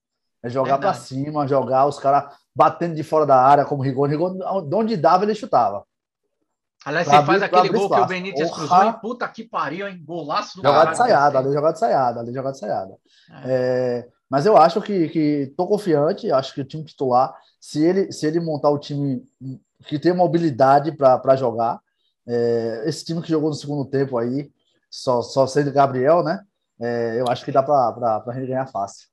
É 0.44 0.50
jogar 0.50 0.80
para 0.80 0.94
cima, 0.94 1.48
jogar 1.48 1.86
os 1.86 2.00
caras 2.00 2.34
batendo 2.56 2.96
de 2.96 3.04
fora 3.04 3.26
da 3.26 3.40
área, 3.40 3.66
como 3.66 3.84
Rigoni. 3.84 4.14
Rigoni, 4.14 4.40
de 4.40 4.76
onde 4.76 4.98
dava, 4.98 5.24
ele 5.24 5.36
chutava. 5.36 5.86
Aliás, 6.84 7.08
você 7.08 7.24
faz 7.24 7.44
aquele 7.44 7.70
gol 7.70 7.84
espaço. 7.84 8.02
que 8.02 8.06
o 8.06 8.08
Benítez 8.08 8.50
Orra. 8.50 8.58
cruzou 8.58 8.90
e 8.90 8.94
puta 8.94 9.28
que 9.28 9.44
pariu, 9.44 9.88
hein? 9.88 10.02
Golaço 10.04 10.58
do 10.58 10.64
Jogada 10.64 10.92
de 10.92 10.98
saiada, 10.98 11.38
ali 11.38 11.54
jogada 11.54 11.74
de 11.74 11.80
saiada, 11.80 12.20
ali 12.20 12.34
jogada 12.34 12.54
de 12.54 12.60
saiada. 12.60 12.98
É. 13.30 13.42
É, 13.46 14.10
mas 14.28 14.48
eu 14.48 14.58
acho 14.58 14.82
que, 14.82 15.10
que 15.10 15.54
tô 15.56 15.68
confiante, 15.68 16.32
acho 16.32 16.56
que 16.56 16.62
o 16.62 16.66
time 16.66 16.84
titular, 16.84 17.36
se 17.60 17.86
ele, 17.86 18.12
se 18.12 18.26
ele 18.26 18.40
montar 18.40 18.72
o 18.72 18.80
time 18.80 19.24
que 19.86 20.00
tem 20.00 20.12
mobilidade 20.12 20.92
para 20.92 21.36
jogar, 21.36 21.80
é, 22.32 22.84
esse 22.88 23.04
time 23.04 23.22
que 23.22 23.30
jogou 23.30 23.50
no 23.50 23.56
segundo 23.56 23.84
tempo 23.86 24.18
aí, 24.18 24.50
só, 24.90 25.22
só 25.22 25.46
sendo 25.46 25.72
Gabriel, 25.72 26.24
né? 26.24 26.42
É, 26.80 27.20
eu 27.20 27.26
acho 27.30 27.44
que 27.44 27.52
dá 27.52 27.62
para 27.62 28.24
a 28.26 28.34
gente 28.34 28.48
ganhar 28.48 28.68
fácil. 28.68 29.08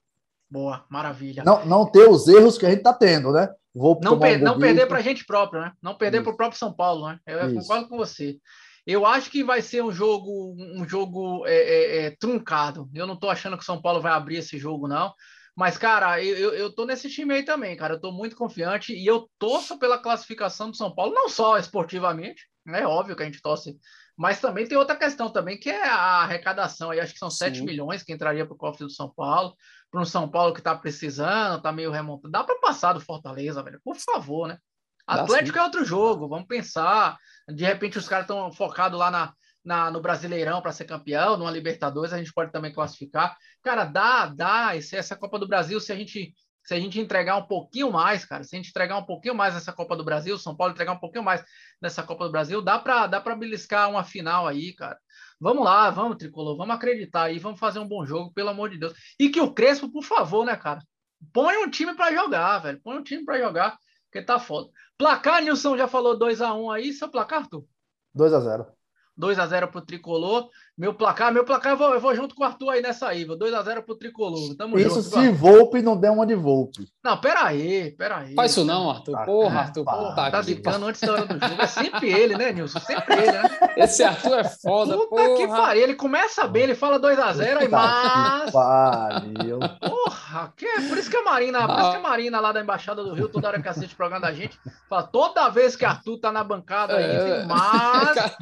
Boa, 0.50 0.85
maravilha. 0.88 1.42
Não, 1.44 1.66
não 1.66 1.90
ter 1.90 2.09
os 2.09 2.26
erros 2.28 2.57
que 2.57 2.64
a 2.64 2.70
gente 2.70 2.78
está 2.78 2.94
tendo, 2.94 3.33
né? 3.33 3.48
Vou 3.74 3.98
não, 4.02 4.18
per, 4.18 4.40
um 4.40 4.44
não 4.44 4.59
perder 4.59 4.87
para 4.87 4.98
a 4.98 5.02
gente 5.02 5.24
próprio, 5.26 5.61
né? 5.61 5.72
Não 5.83 5.94
perder 5.94 6.22
para 6.22 6.33
o 6.33 6.37
próprio 6.37 6.59
São 6.59 6.72
Paulo, 6.72 7.09
né? 7.09 7.18
Eu 7.26 7.46
Isso. 7.48 7.61
concordo 7.61 7.88
com 7.88 7.96
você. 7.96 8.38
Eu 8.87 9.04
acho 9.04 9.31
que 9.31 9.44
vai 9.44 9.61
ser 9.61 9.83
um 9.83 9.92
jogo, 9.92 10.54
um 10.57 10.88
jogo 10.88 11.46
é, 11.46 11.54
é, 11.54 12.07
é, 12.07 12.11
truncado. 12.18 12.88
Eu 12.94 13.07
não 13.07 13.14
estou 13.14 13.28
achando 13.28 13.57
que 13.57 13.62
o 13.62 13.66
São 13.66 13.83
Paulo 13.83 14.00
vai 14.00 14.12
abrir 14.12 14.37
esse 14.37 14.59
jogo, 14.59 14.88
não. 14.88 15.12
Mas, 15.54 15.76
cara, 15.76 16.22
eu, 16.24 16.54
eu 16.54 16.72
tô 16.72 16.87
nesse 16.87 17.11
time 17.11 17.35
aí 17.35 17.44
também, 17.44 17.76
cara. 17.76 17.94
Eu 17.94 18.00
tô 18.00 18.11
muito 18.11 18.35
confiante 18.35 18.94
e 18.94 19.04
eu 19.04 19.28
torço 19.38 19.78
pela 19.78 19.98
classificação 19.98 20.70
do 20.70 20.76
São 20.76 20.94
Paulo, 20.94 21.12
não 21.12 21.28
só 21.28 21.59
esportivamente, 21.59 22.48
é 22.76 22.87
óbvio 22.87 23.16
que 23.16 23.22
a 23.22 23.26
gente 23.26 23.40
torce, 23.40 23.78
mas 24.16 24.40
também 24.40 24.66
tem 24.66 24.76
outra 24.76 24.96
questão 24.96 25.31
também, 25.31 25.59
que 25.59 25.70
é 25.70 25.88
a 25.88 26.22
arrecadação. 26.22 26.90
Aí 26.90 27.00
acho 27.00 27.12
que 27.12 27.18
são 27.18 27.31
Sim. 27.31 27.46
7 27.46 27.62
milhões 27.62 28.02
que 28.02 28.12
entraria 28.12 28.44
para 28.44 28.54
o 28.54 28.59
cofre 28.59 28.85
do 28.85 28.90
São 28.90 29.12
Paulo 29.12 29.54
para 29.90 30.00
um 30.00 30.04
São 30.04 30.28
Paulo 30.28 30.52
que 30.52 30.61
está 30.61 30.76
precisando, 30.76 31.57
está 31.57 31.72
meio 31.72 31.90
remontado. 31.90 32.31
Dá 32.31 32.44
para 32.44 32.61
passar 32.61 32.92
do 32.92 33.00
Fortaleza, 33.00 33.62
velho. 33.62 33.81
Por 33.83 33.96
favor, 33.96 34.48
né? 34.48 34.59
Atlético 35.07 35.59
é 35.59 35.62
outro 35.62 35.85
jogo, 35.85 36.28
vamos 36.28 36.46
pensar. 36.46 37.16
De 37.48 37.64
repente 37.64 37.96
os 37.96 38.07
caras 38.07 38.24
estão 38.24 38.52
focados 38.52 38.98
lá 38.98 39.11
na, 39.11 39.33
na, 39.64 39.90
no 39.90 40.02
Brasileirão 40.02 40.61
para 40.61 40.72
ser 40.72 40.85
campeão, 40.85 41.37
numa 41.37 41.50
Libertadores, 41.50 42.12
a 42.12 42.18
gente 42.18 42.33
pode 42.33 42.52
também 42.52 42.72
classificar. 42.72 43.35
Cara, 43.62 43.85
dá, 43.85 44.26
dá. 44.26 44.76
Esse, 44.76 44.96
essa 44.96 45.16
Copa 45.16 45.38
do 45.38 45.48
Brasil, 45.48 45.81
se 45.81 45.90
a 45.90 45.96
gente 45.96 46.35
se 46.68 46.74
a 46.74 46.78
gente 46.78 47.00
entregar 47.00 47.38
um 47.38 47.46
pouquinho 47.46 47.90
mais, 47.90 48.26
cara, 48.26 48.44
se 48.44 48.54
a 48.54 48.59
gente 48.59 48.68
entregar 48.68 48.98
um 48.98 49.02
pouquinho 49.02 49.35
mais 49.35 49.54
nessa 49.54 49.72
Copa 49.72 49.96
do 49.96 50.04
Brasil, 50.04 50.37
São 50.37 50.54
Paulo 50.54 50.74
entregar 50.74 50.92
um 50.92 50.98
pouquinho 50.98 51.24
mais 51.24 51.42
nessa 51.81 52.02
Copa 52.02 52.26
do 52.26 52.31
Brasil, 52.31 52.61
dá 52.61 52.78
para 52.78 53.07
dá 53.07 53.22
para 53.22 53.35
beliscar 53.35 53.88
uma 53.88 54.04
final 54.04 54.46
aí, 54.46 54.74
cara. 54.74 54.98
Vamos 55.40 55.64
lá, 55.64 55.88
vamos, 55.88 56.18
Tricolor, 56.18 56.59
vamos 56.59 56.76
acreditar 56.76 57.22
aí, 57.22 57.38
vamos 57.38 57.59
fazer 57.59 57.78
um 57.78 57.88
bom 57.88 58.04
jogo, 58.04 58.35
pelo 58.35 58.50
amor 58.50 58.68
de 58.68 58.76
Deus. 58.76 58.92
E 59.18 59.31
que 59.31 59.40
o 59.40 59.54
Crespo, 59.54 59.90
por 59.90 60.02
favor, 60.02 60.44
né, 60.44 60.57
cara? 60.57 60.83
Põe 61.33 61.57
um 61.57 61.70
time 61.70 61.94
para 61.94 62.14
jogar, 62.14 62.59
velho. 62.59 62.78
Põe 62.83 62.98
um 62.98 63.02
time 63.02 63.24
para 63.24 63.38
jogar, 63.38 63.78
porque 64.04 64.22
tá 64.22 64.38
foda. 64.38 64.68
Placar, 64.98 65.42
Nilson 65.42 65.74
já 65.74 65.88
falou 65.88 66.18
2 66.18 66.42
a 66.42 66.52
1 66.52 66.64
um 66.64 66.70
aí, 66.70 66.92
seu 66.92 67.09
placar, 67.09 67.44
Arthur? 67.44 67.64
2 68.14 68.35
a 68.35 68.40
0 68.40 68.66
2 69.16 69.38
a 69.38 69.46
0 69.46 69.68
pro 69.68 69.81
Tricolor. 69.81 70.50
Meu 70.79 70.95
placar, 70.95 71.33
meu 71.33 71.45
placar, 71.45 71.73
eu 71.73 71.77
vou, 71.77 71.93
eu 71.93 72.01
vou 72.01 72.14
junto 72.14 72.37
com 72.37 72.45
o 72.45 72.47
Arthur 72.47 72.71
aí 72.71 72.81
nessa 72.81 73.09
aí, 73.09 73.25
2 73.25 73.53
a 73.53 73.62
0 73.62 73.83
pro 73.83 73.97
Tricolor. 73.97 74.55
Tamo 74.55 74.79
isso 74.79 75.03
junto, 75.03 75.21
se 75.21 75.29
Volpe 75.31 75.83
não 75.83 75.97
der 75.99 76.12
uma 76.12 76.25
de 76.25 76.37
Volpe. 76.37 76.87
Não, 77.03 77.21
peraí, 77.21 77.91
peraí. 77.99 78.33
Faz 78.37 78.53
isso 78.53 78.64
não, 78.64 78.88
Arthur. 78.88 79.11
Tá, 79.11 79.25
porra, 79.25 79.59
Arthur. 79.59 79.85
Porra, 79.85 80.14
tá, 80.14 80.31
tá 80.31 80.43
zicando 80.43 80.87
antes 80.87 81.01
da 81.01 81.12
hora 81.12 81.27
do 81.27 81.35
jogo. 81.35 81.61
É 81.61 81.67
sempre 81.67 82.12
ele, 82.12 82.37
né, 82.37 82.53
Nilson? 82.53 82.79
Sempre 82.79 83.14
ele, 83.14 83.33
né? 83.33 83.59
Esse 83.77 84.05
Arthur 84.05 84.38
é 84.38 84.45
foda, 84.45 84.97
Puta 84.97 85.09
porra. 85.09 85.37
que 85.37 85.49
pariu. 85.49 85.83
Ele 85.83 85.95
começa 85.95 86.47
bem, 86.47 86.62
ele 86.62 86.77
fala 86.77 86.97
2 87.01 87.19
a 87.19 87.33
0 87.33 87.59
aí, 87.59 87.69
mas... 87.69 88.53
Pariu. 88.53 89.59
Porra, 89.59 89.98
que 90.57 90.67
é, 90.67 90.88
por 90.88 90.99
isso 90.99 91.11
que 91.11 91.17
a 91.17 91.23
Marina, 91.23 91.67
por 91.67 91.79
isso 91.79 91.91
que 91.91 91.97
a 91.97 92.01
Marina 92.01 92.41
lá 92.41 92.53
da 92.53 92.61
Embaixada 92.61 93.03
do 93.03 93.14
Rio, 93.14 93.29
toda 93.29 93.49
hora 93.49 93.62
que 93.62 93.69
assiste 93.69 93.95
o 93.95 93.97
programa 93.97 94.27
da 94.27 94.33
gente, 94.33 94.59
fala 94.88 95.03
toda 95.05 95.49
vez 95.49 95.77
que 95.77 95.85
Arthur 95.85 96.19
tá 96.19 96.33
na 96.33 96.45
bancada 96.45 96.97
aí, 96.97 97.05
é... 97.05 97.45
mas... 97.45 98.37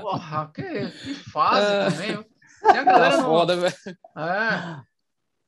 Porra, 0.00 0.50
que, 0.54 0.62
que 0.62 1.14
fase 1.14 1.66
é... 1.66 1.90
também, 1.90 2.26
tem 2.62 2.78
a 2.78 2.84
galera 2.84 3.16
tá 3.16 3.22
foda, 3.22 3.56
velho. 3.56 3.74
É. 4.16 4.88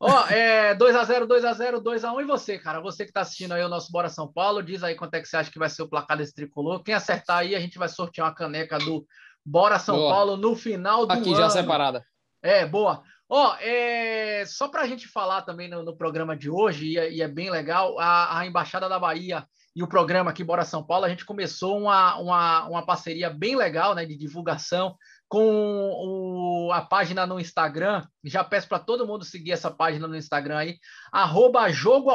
Ó, 0.02 0.26
é 0.28 0.74
2x0, 0.76 1.26
2x0, 1.26 1.82
2x1. 1.82 2.22
E 2.22 2.24
você, 2.24 2.58
cara? 2.58 2.80
Você 2.80 3.04
que 3.04 3.12
tá 3.12 3.20
assistindo 3.20 3.52
aí 3.52 3.62
o 3.62 3.68
nosso 3.68 3.92
Bora 3.92 4.08
São 4.08 4.32
Paulo, 4.32 4.62
diz 4.62 4.82
aí 4.82 4.94
quanto 4.94 5.14
é 5.14 5.20
que 5.20 5.28
você 5.28 5.36
acha 5.36 5.50
que 5.50 5.58
vai 5.58 5.68
ser 5.68 5.82
o 5.82 5.88
placar 5.88 6.16
desse 6.16 6.34
tricolor. 6.34 6.82
Quem 6.82 6.94
acertar 6.94 7.38
aí, 7.38 7.54
a 7.54 7.60
gente 7.60 7.78
vai 7.78 7.88
sortear 7.88 8.26
uma 8.26 8.34
caneca 8.34 8.78
do 8.78 9.04
Bora 9.44 9.78
São 9.78 9.96
boa. 9.96 10.10
Paulo 10.10 10.36
no 10.38 10.56
final 10.56 11.04
do 11.04 11.12
Aqui, 11.12 11.22
ano. 11.22 11.32
Aqui, 11.32 11.42
já 11.42 11.50
separada. 11.50 12.02
É, 12.42 12.64
boa. 12.64 13.02
Ó, 13.32 13.54
é, 13.60 14.44
só 14.44 14.66
para 14.66 14.82
a 14.82 14.86
gente 14.88 15.06
falar 15.06 15.42
também 15.42 15.68
no, 15.68 15.84
no 15.84 15.96
programa 15.96 16.36
de 16.36 16.50
hoje, 16.50 16.88
e 16.88 16.98
é, 16.98 17.12
e 17.12 17.22
é 17.22 17.28
bem 17.28 17.48
legal, 17.48 17.96
a, 17.96 18.40
a, 18.40 18.44
Embaixada 18.44 18.88
da 18.88 18.98
Bahia 18.98 19.46
e 19.76 19.84
o 19.84 19.86
programa 19.86 20.32
aqui 20.32 20.42
Bora 20.42 20.64
São 20.64 20.84
Paulo, 20.84 21.04
a 21.04 21.08
gente 21.08 21.24
começou 21.24 21.78
uma, 21.78 22.16
uma, 22.16 22.66
uma 22.66 22.84
parceria 22.84 23.30
bem 23.30 23.54
legal 23.54 23.94
né, 23.94 24.04
de 24.04 24.16
divulgação 24.16 24.96
com 25.28 25.46
o, 25.46 26.72
a 26.72 26.80
página 26.80 27.24
no 27.24 27.38
Instagram. 27.38 28.04
Já 28.24 28.42
peço 28.42 28.66
para 28.66 28.80
todo 28.80 29.06
mundo 29.06 29.24
seguir 29.24 29.52
essa 29.52 29.70
página 29.70 30.08
no 30.08 30.16
Instagram 30.16 30.58
aí, 30.58 30.78
arroba 31.12 31.70
jogo 31.70 32.10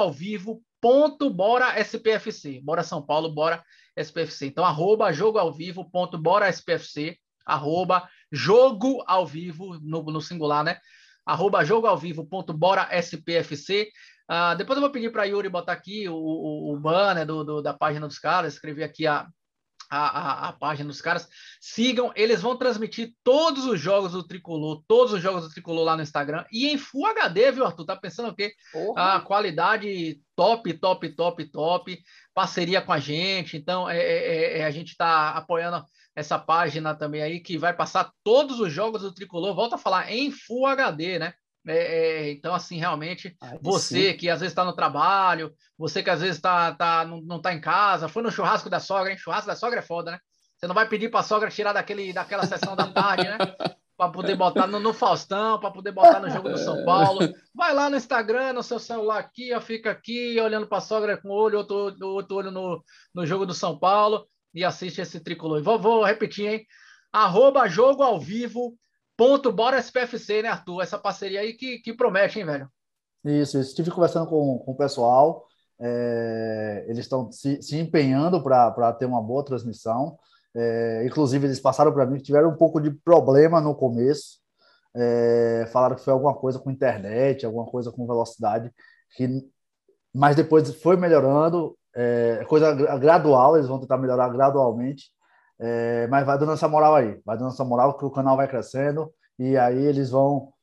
bora 1.29 1.79
SPFC. 1.79 2.59
Bora 2.61 2.83
São 2.83 3.01
Paulo, 3.01 3.33
bora 3.33 3.63
SPFC. 3.95 4.47
Então, 4.47 4.65
arroba 4.65 5.13
jogo 5.13 5.39
SPFC, 6.49 7.17
arroba 7.45 8.05
jogo 8.29 9.01
ao 9.07 9.25
vivo, 9.25 9.79
no, 9.81 10.03
no 10.03 10.19
singular, 10.19 10.61
né? 10.61 10.77
Arroba 11.25 11.65
jogo 11.65 11.87
ao 11.87 11.97
vivo 11.97 12.25
ponto 12.25 12.53
bora 12.53 12.89
SPFC. 12.91 13.89
Uh, 14.29 14.55
depois 14.57 14.77
eu 14.77 14.81
vou 14.81 14.91
pedir 14.91 15.11
para 15.11 15.25
Yuri 15.25 15.49
botar 15.49 15.73
aqui 15.73 16.07
o, 16.07 16.15
o, 16.15 16.73
o 16.73 16.79
banner 16.79 17.25
do, 17.25 17.43
do, 17.43 17.61
da 17.61 17.73
página 17.73 18.07
dos 18.07 18.19
caras, 18.19 18.53
escrever 18.53 18.83
aqui 18.83 19.05
a, 19.05 19.27
a, 19.89 19.99
a, 19.99 20.49
a, 20.49 20.53
página 20.53 20.87
dos 20.87 21.01
caras. 21.01 21.27
Sigam, 21.59 22.11
eles 22.15 22.41
vão 22.41 22.57
transmitir 22.57 23.13
todos 23.23 23.65
os 23.65 23.79
jogos 23.79 24.11
do 24.11 24.25
Tricolor, 24.25 24.83
todos 24.87 25.13
os 25.13 25.21
jogos 25.21 25.43
do 25.43 25.49
Tricolor 25.49 25.83
lá 25.83 25.95
no 25.95 26.03
Instagram 26.03 26.45
e 26.51 26.67
em 26.67 26.77
Full 26.77 27.05
HD, 27.07 27.51
viu, 27.51 27.65
Arthur? 27.65 27.85
Tá 27.85 27.95
pensando 27.95 28.29
o 28.29 28.35
quê? 28.35 28.53
A 28.95 29.19
qualidade 29.19 30.19
top, 30.35 30.73
top, 30.73 31.09
top, 31.09 31.45
top. 31.51 31.99
Parceria 32.33 32.81
com 32.81 32.91
a 32.91 32.99
gente. 32.99 33.57
Então, 33.57 33.89
é, 33.89 33.97
é, 33.97 34.57
é 34.59 34.65
a 34.65 34.71
gente 34.71 34.89
está 34.91 35.29
apoiando 35.31 35.83
essa 36.15 36.39
página 36.39 36.95
também 36.95 37.21
aí 37.21 37.39
que 37.39 37.57
vai 37.57 37.73
passar 37.73 38.11
todos 38.23 38.59
os 38.59 38.71
jogos 38.71 39.01
do 39.01 39.13
Tricolor. 39.13 39.53
Volta 39.53 39.75
a 39.75 39.79
falar 39.79 40.11
em 40.11 40.31
Full 40.31 40.65
HD, 40.65 41.19
né? 41.19 41.33
É, 41.67 41.77
é, 41.77 42.31
então, 42.31 42.53
assim, 42.53 42.77
realmente, 42.77 43.35
você 43.61 44.11
sim. 44.11 44.17
que 44.17 44.29
às 44.29 44.39
vezes 44.39 44.51
está 44.51 44.63
no 44.63 44.75
trabalho, 44.75 45.51
você 45.77 46.03
que 46.03 46.09
às 46.09 46.21
vezes 46.21 46.39
tá, 46.39 46.73
tá, 46.75 47.05
não, 47.05 47.21
não 47.21 47.41
tá 47.41 47.53
em 47.53 47.59
casa, 47.59 48.07
foi 48.07 48.21
no 48.21 48.31
churrasco 48.31 48.69
da 48.69 48.79
sogra, 48.79 49.11
hein? 49.11 49.17
Churrasco 49.17 49.47
da 49.47 49.55
sogra 49.55 49.79
é 49.79 49.83
foda, 49.83 50.11
né? 50.11 50.19
Você 50.55 50.67
não 50.67 50.75
vai 50.75 50.87
pedir 50.87 51.09
para 51.09 51.21
a 51.21 51.23
sogra 51.23 51.49
tirar 51.49 51.73
daquele, 51.73 52.13
daquela 52.13 52.45
sessão 52.45 52.75
da 52.75 52.87
tarde, 52.87 53.23
né? 53.23 53.37
Para 53.97 54.11
poder 54.11 54.35
botar 54.35 54.67
no, 54.67 54.79
no 54.79 54.93
Faustão, 54.93 55.59
para 55.59 55.71
poder 55.71 55.91
botar 55.91 56.19
no 56.19 56.29
jogo 56.29 56.49
do 56.49 56.57
São 56.57 56.83
Paulo. 56.83 57.19
Vai 57.53 57.73
lá 57.73 57.89
no 57.89 57.95
Instagram, 57.95 58.53
no 58.53 58.61
seu 58.61 58.77
celular 58.77 59.19
aqui, 59.19 59.53
ó, 59.53 59.61
fica 59.61 59.89
aqui 59.89 60.39
olhando 60.39 60.67
para 60.67 60.79
a 60.79 60.81
sogra 60.81 61.17
com 61.17 61.29
o 61.29 61.33
olho, 61.33 61.57
outro, 61.57 61.95
outro 62.01 62.35
olho 62.35 62.51
no, 62.51 62.83
no 63.13 63.25
jogo 63.25 63.45
do 63.45 63.53
São 63.53 63.79
Paulo 63.79 64.27
e 64.53 64.63
assiste 64.63 65.01
esse 65.01 65.19
tricolor. 65.19 65.63
Vou, 65.63 65.79
vou 65.79 66.03
repetir, 66.03 66.45
hein? 66.45 66.65
Arroba 67.11 67.67
jogo 67.67 68.03
ao 68.03 68.19
vivo 68.19 68.77
Ponto 69.17 69.51
Bora 69.51 69.77
SPFC, 69.77 70.41
né, 70.41 70.49
Arthur? 70.49 70.81
Essa 70.81 70.97
parceria 70.97 71.39
aí 71.39 71.53
que, 71.53 71.79
que 71.79 71.93
promete, 71.93 72.39
hein, 72.39 72.45
velho? 72.45 72.69
Isso, 73.23 73.57
isso. 73.57 73.69
Estive 73.69 73.91
conversando 73.91 74.27
com, 74.27 74.59
com 74.59 74.71
o 74.71 74.77
pessoal. 74.77 75.45
É, 75.79 76.85
eles 76.87 76.99
estão 76.99 77.31
se, 77.31 77.61
se 77.61 77.77
empenhando 77.77 78.41
para 78.41 78.93
ter 78.93 79.05
uma 79.05 79.21
boa 79.21 79.43
transmissão. 79.43 80.17
É, 80.55 81.03
inclusive, 81.05 81.47
eles 81.47 81.59
passaram 81.59 81.91
para 81.93 82.05
mim 82.05 82.17
que 82.17 82.23
tiveram 82.23 82.49
um 82.49 82.55
pouco 82.55 82.79
de 82.79 82.91
problema 82.91 83.59
no 83.59 83.75
começo. 83.75 84.39
É, 84.95 85.67
falaram 85.71 85.95
que 85.95 86.03
foi 86.03 86.13
alguma 86.13 86.33
coisa 86.33 86.59
com 86.59 86.71
internet, 86.71 87.45
alguma 87.45 87.65
coisa 87.65 87.91
com 87.91 88.07
velocidade, 88.07 88.71
que, 89.17 89.27
mas 90.13 90.35
depois 90.35 90.73
foi 90.75 90.95
melhorando. 90.95 91.77
É, 91.93 92.45
coisa 92.47 92.73
gradual, 92.97 93.55
eles 93.55 93.67
vão 93.67 93.79
tentar 93.79 93.97
melhorar 93.97 94.29
gradualmente. 94.29 95.11
É, 95.59 96.07
mas 96.07 96.25
vai 96.25 96.37
dando 96.37 96.51
essa 96.51 96.67
moral 96.67 96.95
aí, 96.95 97.19
vai 97.25 97.37
dando 97.37 97.49
essa 97.49 97.63
moral 97.63 97.97
que 97.97 98.05
o 98.05 98.11
canal 98.11 98.35
vai 98.35 98.47
crescendo 98.47 99.13
e 99.39 99.57
aí 99.57 99.85
eles 99.85 100.09
vão 100.09 100.53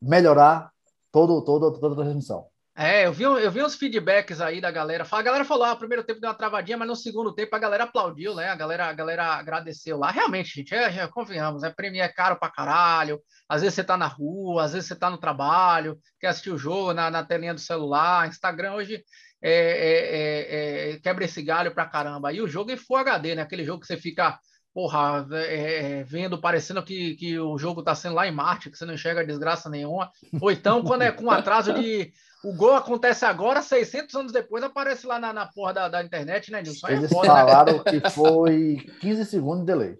melhorar 0.00 0.70
todo, 1.10 1.42
todo, 1.44 1.72
toda 1.78 1.94
a 1.94 2.04
transmissão. 2.04 2.46
É, 2.78 3.06
eu 3.06 3.12
vi, 3.12 3.22
eu 3.22 3.50
vi 3.50 3.62
uns 3.62 3.74
feedbacks 3.74 4.38
aí 4.38 4.60
da 4.60 4.70
galera. 4.70 5.06
A 5.10 5.22
galera 5.22 5.46
falou, 5.46 5.64
ah, 5.64 5.72
o 5.72 5.78
primeiro 5.78 6.04
tempo 6.04 6.20
deu 6.20 6.28
uma 6.28 6.36
travadinha, 6.36 6.76
mas 6.76 6.86
no 6.86 6.94
segundo 6.94 7.34
tempo 7.34 7.56
a 7.56 7.58
galera 7.58 7.84
aplaudiu, 7.84 8.34
né? 8.34 8.50
A 8.50 8.54
galera, 8.54 8.84
a 8.84 8.92
galera 8.92 9.24
agradeceu 9.34 9.96
lá. 9.96 10.10
Realmente, 10.10 10.56
gente, 10.56 10.74
é, 10.74 10.84
é, 10.84 11.08
convenhamos, 11.08 11.62
é 11.62 11.70
Premier 11.70 12.04
é 12.04 12.12
caro 12.12 12.36
pra 12.38 12.50
caralho. 12.50 13.18
Às 13.48 13.62
vezes 13.62 13.76
você 13.76 13.82
tá 13.82 13.96
na 13.96 14.06
rua, 14.06 14.64
às 14.64 14.74
vezes 14.74 14.88
você 14.88 14.94
tá 14.94 15.08
no 15.08 15.16
trabalho, 15.16 15.98
quer 16.20 16.26
assistir 16.26 16.50
o 16.50 16.58
jogo 16.58 16.92
na, 16.92 17.10
na 17.10 17.24
telinha 17.24 17.54
do 17.54 17.60
celular. 17.60 18.28
Instagram 18.28 18.74
hoje 18.74 19.02
é, 19.48 20.90
é, 20.90 20.90
é, 20.94 20.98
quebra 20.98 21.24
esse 21.24 21.40
galho 21.40 21.72
pra 21.72 21.86
caramba. 21.86 22.32
E 22.32 22.40
o 22.40 22.48
jogo 22.48 22.72
é 22.72 22.76
Full 22.76 22.96
HD, 22.96 23.36
né? 23.36 23.42
Aquele 23.42 23.64
jogo 23.64 23.80
que 23.80 23.86
você 23.86 23.96
fica, 23.96 24.40
porra, 24.74 25.24
é, 25.32 26.02
vendo, 26.02 26.40
parecendo 26.40 26.82
que, 26.82 27.14
que 27.14 27.38
o 27.38 27.56
jogo 27.56 27.80
tá 27.80 27.94
sendo 27.94 28.16
lá 28.16 28.26
em 28.26 28.32
Marte, 28.32 28.68
que 28.68 28.76
você 28.76 28.84
não 28.84 28.94
enxerga 28.94 29.24
desgraça 29.24 29.70
nenhuma. 29.70 30.10
Ou 30.40 30.50
então, 30.50 30.82
quando 30.82 31.02
é 31.02 31.12
com 31.12 31.30
atraso 31.30 31.72
de. 31.72 32.12
O 32.44 32.52
gol 32.54 32.74
acontece 32.74 33.24
agora, 33.24 33.62
600 33.62 34.14
anos 34.14 34.32
depois 34.32 34.62
aparece 34.62 35.06
lá 35.06 35.18
na, 35.18 35.32
na 35.32 35.46
porra 35.46 35.72
da, 35.72 35.88
da 35.88 36.04
internet, 36.04 36.50
né, 36.50 36.62
Nilson? 36.62 36.88
Eles 36.88 37.10
foda, 37.10 37.28
falaram 37.28 37.76
né? 37.78 37.82
que 37.84 38.10
foi 38.10 38.76
15 39.00 39.24
segundos 39.24 39.60
de 39.60 39.66
delay. 39.66 39.98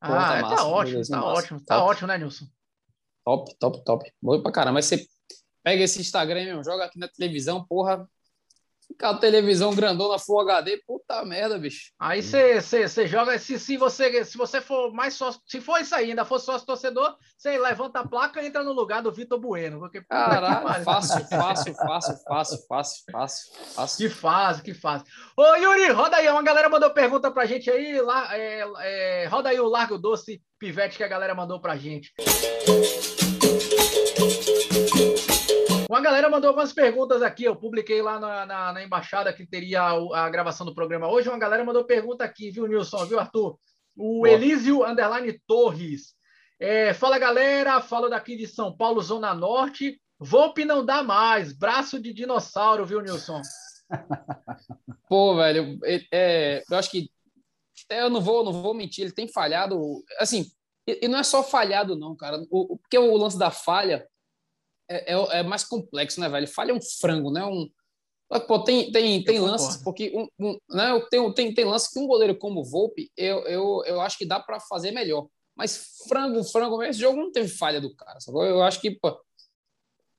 Ah, 0.00 0.40
tá, 0.40 0.56
tá 0.56 0.64
ótimo, 0.64 1.02
tá 1.06 1.24
ótimo, 1.24 1.60
tá 1.64 1.84
ótimo, 1.84 2.08
né, 2.08 2.18
Nilson? 2.18 2.46
Top, 3.24 3.54
top, 3.58 3.84
top. 3.84 4.12
Bom 4.22 4.40
pra 4.40 4.50
caramba. 4.50 4.74
Mas 4.74 4.86
você 4.86 5.06
pega 5.62 5.84
esse 5.84 6.00
Instagram, 6.00 6.44
meu, 6.44 6.64
joga 6.64 6.84
aqui 6.84 6.98
na 6.98 7.06
televisão, 7.06 7.64
porra, 7.64 8.08
Ficar 8.88 9.14
televisão 9.18 9.74
grandona 9.74 10.18
Full 10.18 10.40
HD, 10.40 10.78
puta 10.86 11.24
merda, 11.24 11.58
bicho. 11.58 11.92
Aí 12.00 12.22
você 12.22 13.06
joga, 13.06 13.38
se, 13.38 13.58
se, 13.58 13.76
você, 13.76 14.24
se 14.24 14.36
você 14.36 14.60
for 14.62 14.92
mais 14.92 15.14
sócio, 15.14 15.40
se 15.46 15.60
for 15.60 15.78
isso 15.78 15.94
aí, 15.94 16.10
ainda 16.10 16.24
for 16.24 16.38
sócio 16.38 16.66
torcedor, 16.66 17.14
você 17.36 17.58
levanta 17.58 18.00
a 18.00 18.08
placa 18.08 18.42
e 18.42 18.46
entra 18.46 18.64
no 18.64 18.72
lugar 18.72 19.02
do 19.02 19.12
Vitor 19.12 19.38
Bueno. 19.38 19.78
Porque, 19.78 20.02
Caralho, 20.02 20.84
fácil, 20.84 21.26
fácil, 21.28 21.74
fácil, 21.74 22.16
fácil, 22.26 22.58
fácil, 22.66 23.04
fácil, 23.12 23.52
fácil. 23.74 23.98
Que 23.98 24.14
fácil, 24.14 24.64
que 24.64 24.74
fácil. 24.74 25.06
Ô, 25.36 25.54
Yuri, 25.56 25.90
roda 25.90 26.16
aí, 26.16 26.28
uma 26.28 26.42
galera 26.42 26.68
mandou 26.68 26.90
pergunta 26.90 27.30
pra 27.30 27.46
gente 27.46 27.70
aí, 27.70 28.00
lá, 28.00 28.34
é, 28.36 28.64
é, 28.80 29.26
roda 29.26 29.50
aí 29.50 29.60
o 29.60 29.68
Largo 29.68 29.98
Doce 29.98 30.42
Pivete 30.58 30.96
que 30.96 31.04
a 31.04 31.08
galera 31.08 31.34
mandou 31.34 31.60
pra 31.60 31.76
gente. 31.76 32.12
Uma 35.88 36.02
galera 36.02 36.28
mandou 36.28 36.48
algumas 36.48 36.72
perguntas 36.72 37.22
aqui. 37.22 37.44
Eu 37.44 37.56
publiquei 37.56 38.02
lá 38.02 38.20
na, 38.20 38.44
na, 38.44 38.72
na 38.74 38.84
embaixada 38.84 39.32
que 39.32 39.46
teria 39.46 39.80
a, 39.80 40.26
a, 40.26 40.28
gravação 40.28 40.66
do 40.66 40.74
programa 40.74 41.08
hoje. 41.08 41.30
Uma 41.30 41.38
galera 41.38 41.64
mandou 41.64 41.82
pergunta 41.84 42.22
aqui, 42.22 42.50
viu, 42.50 42.66
Nilson? 42.66 43.06
Viu, 43.06 43.18
Arthur? 43.18 43.58
O 43.96 44.20
Boa. 44.20 44.28
Elísio 44.28 44.84
Underline 44.84 45.40
Torres. 45.46 46.14
É, 46.60 46.92
fala, 46.92 47.18
galera. 47.18 47.80
Falo 47.80 48.10
daqui 48.10 48.36
de 48.36 48.46
São 48.46 48.76
Paulo, 48.76 49.00
Zona 49.00 49.32
Norte. 49.32 49.98
Volpe 50.20 50.62
não 50.66 50.84
dá 50.84 51.02
mais. 51.02 51.54
Braço 51.54 51.98
de 51.98 52.12
dinossauro, 52.12 52.84
viu, 52.84 53.00
Nilson? 53.00 53.40
Pô, 55.08 55.36
velho, 55.36 55.78
é, 55.84 56.04
é, 56.12 56.62
eu 56.70 56.76
acho 56.76 56.90
que 56.90 57.08
eu 57.88 58.10
não 58.10 58.20
vou, 58.20 58.44
não 58.44 58.52
vou 58.52 58.74
mentir, 58.74 59.04
ele 59.04 59.12
tem 59.12 59.26
falhado. 59.26 60.04
Assim, 60.18 60.44
e 60.86 61.08
não 61.08 61.18
é 61.18 61.22
só 61.22 61.42
falhado, 61.42 61.96
não, 61.96 62.14
cara. 62.14 62.44
O, 62.50 62.76
porque 62.76 62.98
o 62.98 63.16
lance 63.16 63.38
da 63.38 63.50
falha 63.50 64.06
é, 64.88 65.14
é, 65.14 65.38
é, 65.40 65.42
mais 65.42 65.64
complexo, 65.64 66.20
né, 66.20 66.28
velho? 66.28 66.48
Falha 66.48 66.74
um 66.74 66.80
frango, 66.80 67.30
né? 67.30 67.44
Um, 67.44 67.68
pô, 68.46 68.58
tem, 68.60 68.90
tem, 68.90 69.22
tem 69.22 69.38
lances, 69.38 69.82
porque 69.82 70.12
um, 70.14 70.28
um, 70.38 70.58
né, 70.70 71.00
tem, 71.10 71.32
tem, 71.32 71.54
tem 71.54 71.64
lances 71.64 71.88
que 71.88 71.98
um 71.98 72.06
goleiro 72.06 72.36
como 72.36 72.60
o 72.60 72.64
Volpe, 72.64 73.10
eu, 73.16 73.40
eu, 73.46 73.82
eu 73.84 74.00
acho 74.00 74.16
que 74.16 74.26
dá 74.26 74.40
para 74.40 74.58
fazer 74.60 74.90
melhor. 74.90 75.28
Mas 75.54 76.04
frango, 76.08 76.42
frango, 76.44 76.82
esse 76.82 77.00
jogo 77.00 77.18
não 77.18 77.32
teve 77.32 77.48
falha 77.48 77.80
do 77.80 77.94
cara. 77.94 78.18
Eu 78.28 78.62
acho 78.62 78.80
que 78.80 78.92
pô, 78.92 79.20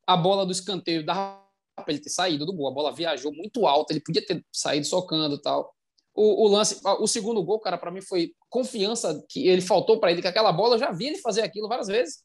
a 0.05 0.17
bola 0.17 0.45
do 0.45 0.51
escanteio 0.51 1.05
dava 1.05 1.41
para 1.75 1.85
ele 1.87 1.99
ter 1.99 2.09
saído 2.09 2.45
do 2.45 2.53
gol. 2.53 2.67
A 2.67 2.73
bola 2.73 2.91
viajou 2.91 3.33
muito 3.33 3.65
alta, 3.65 3.93
ele 3.93 4.01
podia 4.01 4.25
ter 4.25 4.45
saído 4.51 4.85
socando 4.85 5.35
e 5.35 5.41
tal. 5.41 5.73
O, 6.13 6.45
o, 6.45 6.47
lance, 6.49 6.81
o 6.83 7.07
segundo 7.07 7.41
gol, 7.41 7.59
cara, 7.59 7.77
para 7.77 7.91
mim 7.91 8.01
foi 8.01 8.33
confiança 8.49 9.23
que 9.29 9.47
ele 9.47 9.61
faltou 9.61 9.99
para 9.99 10.11
ele, 10.11 10.21
que 10.21 10.27
aquela 10.27 10.51
bola 10.51 10.75
eu 10.75 10.79
já 10.79 10.91
vi 10.91 11.07
ele 11.07 11.17
fazer 11.19 11.41
aquilo 11.41 11.69
várias 11.69 11.87
vezes 11.87 12.23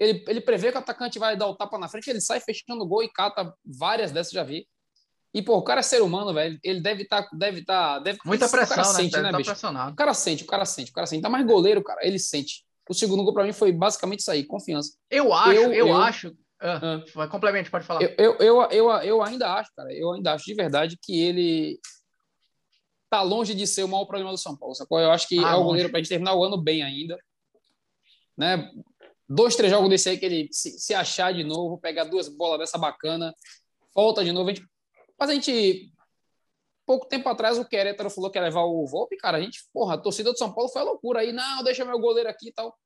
ele, 0.00 0.24
ele 0.26 0.40
prevê 0.40 0.72
que 0.72 0.78
o 0.78 0.80
atacante 0.80 1.18
vai 1.18 1.36
dar 1.36 1.46
o 1.46 1.54
tapa 1.54 1.78
na 1.78 1.86
frente, 1.86 2.08
ele 2.08 2.22
sai 2.22 2.40
fechando 2.40 2.82
o 2.82 2.86
gol 2.86 3.02
e 3.02 3.12
cata 3.12 3.54
várias 3.64 4.10
dessas, 4.10 4.32
já 4.32 4.42
vi. 4.42 4.66
E, 5.32 5.42
pô, 5.42 5.58
o 5.58 5.62
cara 5.62 5.80
é 5.80 5.82
ser 5.82 6.02
humano, 6.02 6.32
velho. 6.34 6.58
Ele 6.64 6.80
deve 6.80 7.02
estar. 7.02 7.22
Tá, 7.22 7.28
deve 7.32 7.64
tá, 7.64 7.98
deve, 8.00 8.18
Muita 8.24 8.48
pressão, 8.48 8.74
o 8.74 8.76
cara 8.76 8.88
né? 8.88 8.94
Sente, 8.94 9.16
né, 9.20 9.30
tá 9.30 9.36
bicho? 9.36 9.52
O 9.52 9.94
cara 9.94 10.14
sente, 10.14 10.42
o 10.42 10.46
cara 10.46 10.64
sente, 10.64 10.90
o 10.90 10.94
cara 10.94 11.06
sente. 11.06 11.22
Tá 11.22 11.28
mais 11.28 11.46
goleiro, 11.46 11.84
cara. 11.84 12.00
Ele 12.02 12.18
sente. 12.18 12.64
O 12.88 12.94
segundo 12.94 13.22
gol, 13.22 13.32
para 13.32 13.44
mim, 13.44 13.52
foi 13.52 13.70
basicamente 13.70 14.20
isso 14.20 14.30
aí, 14.32 14.44
confiança. 14.44 14.96
Eu 15.08 15.32
acho, 15.32 15.52
eu, 15.52 15.72
eu, 15.72 15.88
eu 15.88 15.96
acho. 15.96 16.34
Ah, 16.60 17.00
ah, 17.16 17.28
complemente, 17.28 17.70
pode 17.70 17.86
falar. 17.86 18.02
Eu, 18.02 18.14
eu, 18.18 18.36
eu, 18.38 18.62
eu, 18.70 18.90
eu 19.02 19.22
ainda 19.22 19.54
acho, 19.54 19.70
cara, 19.76 19.92
eu 19.92 20.12
ainda 20.12 20.32
acho 20.32 20.44
de 20.44 20.54
verdade 20.54 20.98
que 21.00 21.22
ele 21.22 21.78
tá 23.08 23.22
longe 23.22 23.54
de 23.54 23.66
ser 23.66 23.84
o 23.84 23.88
maior 23.88 24.06
problema 24.06 24.32
do 24.32 24.38
São 24.38 24.56
Paulo. 24.56 24.74
Sacou? 24.74 24.98
Eu 24.98 25.12
acho 25.12 25.28
que 25.28 25.38
ah, 25.38 25.52
é 25.52 25.54
o 25.54 25.64
goleiro 25.64 25.90
para 25.90 26.00
gente 26.00 26.08
terminar 26.08 26.34
o 26.34 26.42
ano 26.42 26.60
bem 26.60 26.82
ainda. 26.82 27.16
Né? 28.36 28.70
Dois, 29.30 29.54
três 29.54 29.70
jogos 29.70 29.88
desse 29.88 30.08
aí 30.08 30.18
que 30.18 30.26
ele 30.26 30.48
se, 30.50 30.72
se 30.78 30.92
achar 30.92 31.32
de 31.32 31.44
novo, 31.44 31.78
pegar 31.78 32.04
duas 32.04 32.28
bolas 32.28 32.58
dessa 32.58 32.76
bacana, 32.76 33.32
volta 33.94 34.24
de 34.24 34.32
novo. 34.32 34.50
A 34.50 34.52
gente, 34.52 34.66
mas 35.16 35.30
a 35.30 35.34
gente, 35.34 35.92
pouco 36.84 37.06
tempo 37.06 37.28
atrás, 37.28 37.56
o 37.56 37.64
Querétaro 37.64 38.10
falou 38.10 38.28
que 38.28 38.38
ia 38.38 38.42
levar 38.42 38.64
o 38.64 38.84
Volpe, 38.86 39.16
cara. 39.16 39.38
A 39.38 39.40
gente, 39.40 39.60
porra, 39.72 39.94
a 39.94 39.98
torcida 39.98 40.32
do 40.32 40.38
São 40.38 40.52
Paulo 40.52 40.68
foi 40.68 40.82
loucura 40.82 41.20
aí. 41.20 41.32
Não, 41.32 41.62
deixa 41.62 41.84
meu 41.84 42.00
goleiro 42.00 42.28
aqui 42.28 42.48
e 42.48 42.52
tal. 42.52 42.76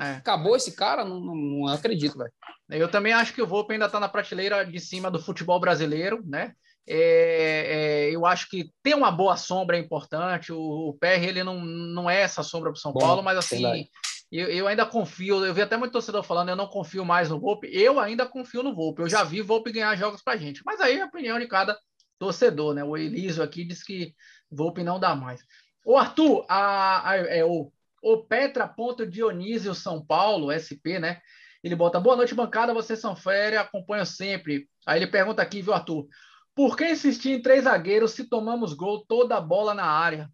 É. 0.00 0.12
Acabou 0.12 0.54
esse 0.54 0.76
cara? 0.76 1.04
Não, 1.04 1.18
não, 1.18 1.34
não 1.34 1.66
acredito, 1.66 2.16
velho. 2.16 2.32
Eu 2.70 2.88
também 2.88 3.12
acho 3.12 3.34
que 3.34 3.42
o 3.42 3.46
Volpe 3.46 3.72
ainda 3.72 3.88
tá 3.88 3.98
na 3.98 4.08
prateleira 4.08 4.64
de 4.64 4.78
cima 4.78 5.10
do 5.10 5.20
futebol 5.20 5.58
brasileiro, 5.58 6.22
né? 6.24 6.54
É, 6.86 8.06
é, 8.06 8.14
eu 8.14 8.24
acho 8.24 8.48
que 8.48 8.72
ter 8.82 8.94
uma 8.94 9.10
boa 9.10 9.36
sombra 9.36 9.76
é 9.76 9.80
importante. 9.80 10.52
O, 10.52 10.90
o 10.90 10.94
PR 10.94 11.24
ele 11.24 11.42
não, 11.42 11.60
não 11.60 12.08
é 12.08 12.20
essa 12.20 12.44
sombra 12.44 12.70
para 12.70 12.80
São 12.80 12.92
Bom, 12.92 13.00
Paulo, 13.00 13.22
mas 13.22 13.36
assim, 13.36 13.88
eu, 14.30 14.48
eu, 14.48 14.68
ainda 14.68 14.84
confio. 14.84 15.44
Eu 15.44 15.54
vi 15.54 15.62
até 15.62 15.76
muito 15.76 15.92
torcedor 15.92 16.22
falando, 16.22 16.50
eu 16.50 16.56
não 16.56 16.66
confio 16.66 17.04
mais 17.04 17.30
no 17.30 17.40
Volpe. 17.40 17.68
Eu 17.72 17.98
ainda 17.98 18.26
confio 18.26 18.62
no 18.62 18.74
Volpe. 18.74 19.02
Eu 19.02 19.08
já 19.08 19.24
vi 19.24 19.40
Volpe 19.40 19.72
ganhar 19.72 19.96
jogos 19.96 20.22
para 20.22 20.36
gente. 20.36 20.62
Mas 20.64 20.80
aí 20.80 20.98
é 20.98 21.02
a 21.02 21.06
opinião 21.06 21.38
de 21.38 21.46
cada 21.46 21.78
torcedor, 22.18 22.74
né? 22.74 22.84
O 22.84 22.96
Elísio 22.96 23.42
aqui 23.42 23.64
diz 23.64 23.82
que 23.82 24.14
Volpe 24.50 24.82
não 24.82 25.00
dá 25.00 25.14
mais. 25.14 25.40
O 25.84 25.96
Arthur, 25.96 26.44
a, 26.48 27.10
a, 27.10 27.16
é, 27.16 27.44
o, 27.44 27.72
o 28.02 28.24
Petra 28.24 28.68
Ponto 28.68 29.06
Dionísio 29.06 29.74
São 29.74 30.04
Paulo, 30.04 30.52
SP, 30.52 30.98
né? 31.00 31.20
Ele 31.62 31.74
bota 31.74 31.98
boa 31.98 32.16
noite, 32.16 32.34
bancada. 32.34 32.74
Vocês 32.74 33.00
são 33.00 33.16
férias, 33.16 33.62
acompanho 33.62 34.04
sempre. 34.04 34.68
Aí 34.86 34.98
ele 34.98 35.06
pergunta 35.06 35.40
aqui, 35.40 35.62
viu, 35.62 35.72
Arthur? 35.72 36.06
Por 36.54 36.76
que 36.76 36.90
insistir 36.90 37.30
em 37.30 37.42
três 37.42 37.64
zagueiros 37.64 38.12
se 38.12 38.28
tomamos 38.28 38.74
gol 38.74 39.04
toda 39.06 39.36
a 39.36 39.40
bola 39.40 39.72
na 39.74 39.84
área? 39.84 40.28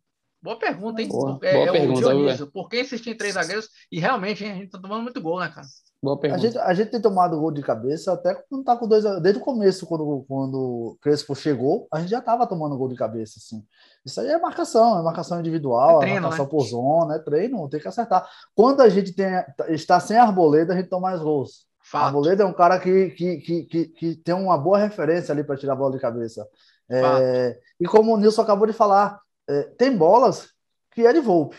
Boa 0.44 0.58
pergunta, 0.58 1.00
hein? 1.00 1.08
Boa, 1.08 1.38
é, 1.42 1.54
boa 1.54 1.68
é 1.68 1.72
pergunta, 1.72 2.00
o 2.00 2.02
Dionísio. 2.02 2.46
Por 2.48 2.68
que 2.68 2.82
insistir 2.82 3.12
em 3.12 3.16
três 3.16 3.32
zagueiros? 3.32 3.66
E 3.90 3.98
realmente, 3.98 4.44
hein, 4.44 4.52
a 4.52 4.54
gente 4.56 4.70
tá 4.70 4.78
tomando 4.78 5.02
muito 5.02 5.18
gol, 5.22 5.40
né, 5.40 5.48
cara? 5.48 5.66
Boa 6.02 6.20
pergunta. 6.20 6.38
A 6.38 6.44
gente, 6.46 6.58
a 6.58 6.74
gente 6.74 6.90
tem 6.90 7.00
tomado 7.00 7.40
gol 7.40 7.50
de 7.50 7.62
cabeça 7.62 8.12
até 8.12 8.34
quando 8.34 8.62
tá 8.62 8.76
com 8.76 8.86
dois. 8.86 9.04
Desde 9.22 9.40
o 9.40 9.42
começo, 9.42 9.86
quando, 9.86 10.22
quando 10.28 10.54
o 10.54 10.98
Crespo 11.00 11.34
chegou, 11.34 11.88
a 11.90 11.98
gente 11.98 12.10
já 12.10 12.20
tava 12.20 12.46
tomando 12.46 12.76
gol 12.76 12.90
de 12.90 12.94
cabeça, 12.94 13.38
assim. 13.38 13.64
Isso 14.04 14.20
aí 14.20 14.28
é 14.28 14.38
marcação, 14.38 14.98
é 14.98 15.02
marcação 15.02 15.40
individual, 15.40 15.96
é 15.96 16.00
treino, 16.00 16.18
é 16.18 16.20
marcação 16.20 16.44
né? 16.44 16.50
por 16.50 16.60
zona, 16.66 17.14
é 17.14 17.18
treino, 17.20 17.68
tem 17.70 17.80
que 17.80 17.88
acertar. 17.88 18.28
Quando 18.54 18.82
a 18.82 18.88
gente 18.90 19.14
tem, 19.14 19.42
está 19.70 19.98
sem 19.98 20.18
arboleda, 20.18 20.74
a 20.74 20.76
gente 20.76 20.90
toma 20.90 21.08
mais 21.08 21.22
gols. 21.22 21.66
Fato. 21.82 22.04
Arboleda 22.04 22.42
é 22.42 22.46
um 22.46 22.52
cara 22.52 22.78
que, 22.78 23.08
que, 23.12 23.38
que, 23.38 23.62
que, 23.62 23.84
que 23.86 24.16
tem 24.16 24.34
uma 24.34 24.58
boa 24.58 24.76
referência 24.76 25.32
ali 25.32 25.42
para 25.42 25.56
tirar 25.56 25.72
a 25.72 25.76
bola 25.76 25.92
de 25.92 26.00
cabeça. 26.00 26.46
É, 26.90 27.58
e 27.80 27.86
como 27.86 28.12
o 28.12 28.18
Nilson 28.18 28.42
acabou 28.42 28.66
de 28.66 28.74
falar, 28.74 29.23
é, 29.48 29.62
tem 29.78 29.96
bolas 29.96 30.48
que 30.92 31.06
é 31.06 31.12
de 31.12 31.20
Volpe. 31.20 31.56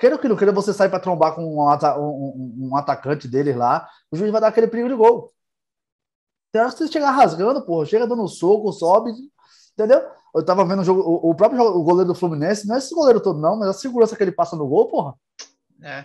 Queira 0.00 0.18
que 0.18 0.28
não 0.28 0.36
queira, 0.36 0.52
você 0.52 0.72
sai 0.72 0.88
para 0.88 0.98
trombar 0.98 1.34
com 1.34 1.42
um, 1.42 1.60
um, 1.60 2.68
um, 2.70 2.76
atacante 2.76 3.28
deles 3.28 3.54
lá, 3.54 3.88
o 4.10 4.16
juiz 4.16 4.32
vai 4.32 4.40
dar 4.40 4.48
aquele 4.48 4.66
perigo 4.66 4.88
de 4.88 4.94
gol. 4.94 5.30
Tem 6.50 6.60
hora 6.60 6.70
que 6.70 6.78
você 6.78 6.88
chegar 6.88 7.10
rasgando, 7.10 7.64
porra, 7.64 7.86
chega 7.86 8.06
dando 8.06 8.26
soco, 8.26 8.72
sobe, 8.72 9.12
entendeu? 9.72 10.02
Eu 10.34 10.44
tava 10.44 10.64
vendo 10.64 10.80
o 10.80 10.84
jogo, 10.84 11.02
o, 11.02 11.30
o 11.30 11.34
próprio 11.34 11.62
o 11.62 11.84
goleiro 11.84 12.08
do 12.08 12.14
Fluminense, 12.14 12.66
não 12.66 12.74
é 12.74 12.78
esse 12.78 12.94
goleiro 12.94 13.20
todo, 13.20 13.38
não, 13.38 13.56
mas 13.56 13.68
a 13.68 13.72
segurança 13.72 14.16
que 14.16 14.22
ele 14.22 14.32
passa 14.32 14.56
no 14.56 14.66
gol, 14.66 14.88
porra. 14.88 15.14
É. 15.82 16.04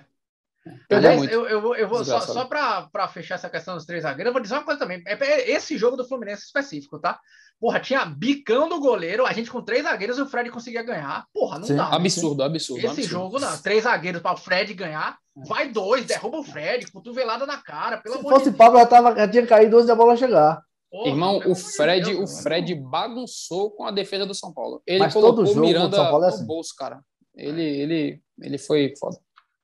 Aliás, 0.91 1.23
eu, 1.32 1.47
eu, 1.47 1.62
vou, 1.62 1.75
eu 1.75 1.88
vou 1.88 2.03
só, 2.03 2.19
só 2.19 2.45
para 2.45 3.08
fechar 3.08 3.36
essa 3.36 3.49
questão 3.49 3.75
dos 3.75 3.86
três 3.86 4.03
zagueiros, 4.03 4.27
eu 4.27 4.34
vou 4.34 4.41
dizer 4.41 4.56
uma 4.56 4.65
coisa 4.65 4.80
também. 4.80 5.01
É, 5.06 5.13
é 5.13 5.51
esse 5.51 5.77
jogo 5.77 5.95
do 5.95 6.06
Fluminense 6.06 6.43
específico, 6.43 6.99
tá? 6.99 7.19
Porra, 7.60 7.80
tinha 7.80 8.06
bicão 8.06 8.70
do 8.70 8.80
goleiro, 8.80 9.26
a 9.26 9.34
gente 9.34 9.50
com 9.50 9.63
três 9.63 9.84
zagueiros 9.84 10.17
e 10.20 10.22
o 10.22 10.28
Fred 10.28 10.52
conseguia 10.52 10.84
ganhar. 10.84 11.26
Porra, 11.34 11.58
não 11.58 11.65
Sim. 11.65 11.76
dá. 11.76 11.88
Absurdo, 11.88 12.43
absurdo. 12.43 12.80
Esse 12.80 12.88
absurdo. 12.88 13.10
jogo, 13.10 13.39
não. 13.39 13.58
Três 13.62 13.84
zagueiros 13.84 14.22
para 14.22 14.36
o 14.36 14.38
Fred 14.38 14.74
ganhar. 14.76 15.17
É. 15.36 15.48
Vai 15.48 15.70
dois, 15.70 16.06
derruba 16.06 16.39
o 16.39 16.43
Fred, 16.43 16.91
cotovelada 16.91 17.48
na 17.48 17.58
cara. 17.58 17.98
Pelo 17.98 18.17
Se 18.17 18.22
fosse 18.22 18.52
de 18.52 18.58
Pablo, 18.58 18.80
já, 18.80 18.86
tava, 18.86 19.15
já 19.15 19.28
tinha 19.28 19.48
caído 19.48 19.76
antes 19.76 19.88
da 19.88 19.96
bola 19.96 20.15
chegar. 20.15 20.62
Porra, 20.91 21.10
Irmão, 21.10 21.41
o 21.46 21.56
Fred, 21.56 22.12
Deus, 22.12 22.39
o 22.39 22.43
Fred 22.43 22.76
bagunçou 22.76 23.72
com 23.72 23.86
a 23.86 23.91
defesa 23.91 24.26
do 24.26 24.36
São 24.36 24.54
Paulo. 24.54 24.82
Ele 24.86 25.00
Mas 25.00 25.13
colocou 25.13 25.43
o 25.43 25.60
Miranda 25.60 25.98
é 25.98 26.28
assim. 26.28 26.41
no 26.41 26.48
bolso, 26.48 26.74
cara. 26.78 27.02
Ele, 27.36 27.62
ele, 27.63 28.22
ele 28.39 28.58
foi 28.58 28.93
foda. 29.00 29.17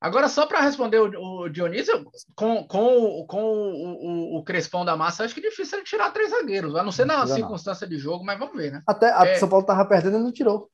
Agora, 0.03 0.27
só 0.27 0.45
para 0.45 0.59
responder 0.59 0.99
o, 0.99 1.43
o, 1.43 1.49
Dionísio, 1.49 2.05
com, 2.35 2.67
com, 2.67 3.25
com 3.25 3.41
o, 3.41 4.35
o, 4.35 4.37
o, 4.37 4.43
Crespão 4.43 4.83
da 4.83 4.97
Massa, 4.97 5.23
acho 5.23 5.33
que 5.33 5.39
é 5.39 5.49
difícil 5.49 5.77
ele 5.77 5.87
tirar 5.87 6.11
três 6.11 6.29
zagueiros, 6.29 6.75
a 6.75 6.83
não 6.83 6.91
ser 6.91 7.05
na 7.05 7.25
circunstância 7.25 7.87
de 7.87 7.97
jogo, 7.97 8.21
mas 8.21 8.37
vamos 8.37 8.53
ver, 8.53 8.73
né? 8.73 8.83
Até 8.85 9.13
a 9.13 9.25
é... 9.25 9.35
São 9.35 9.47
Paulo 9.47 9.63
estava 9.63 9.87
perdendo 9.87 10.17
e 10.17 10.19
não 10.19 10.33
tirou. 10.33 10.69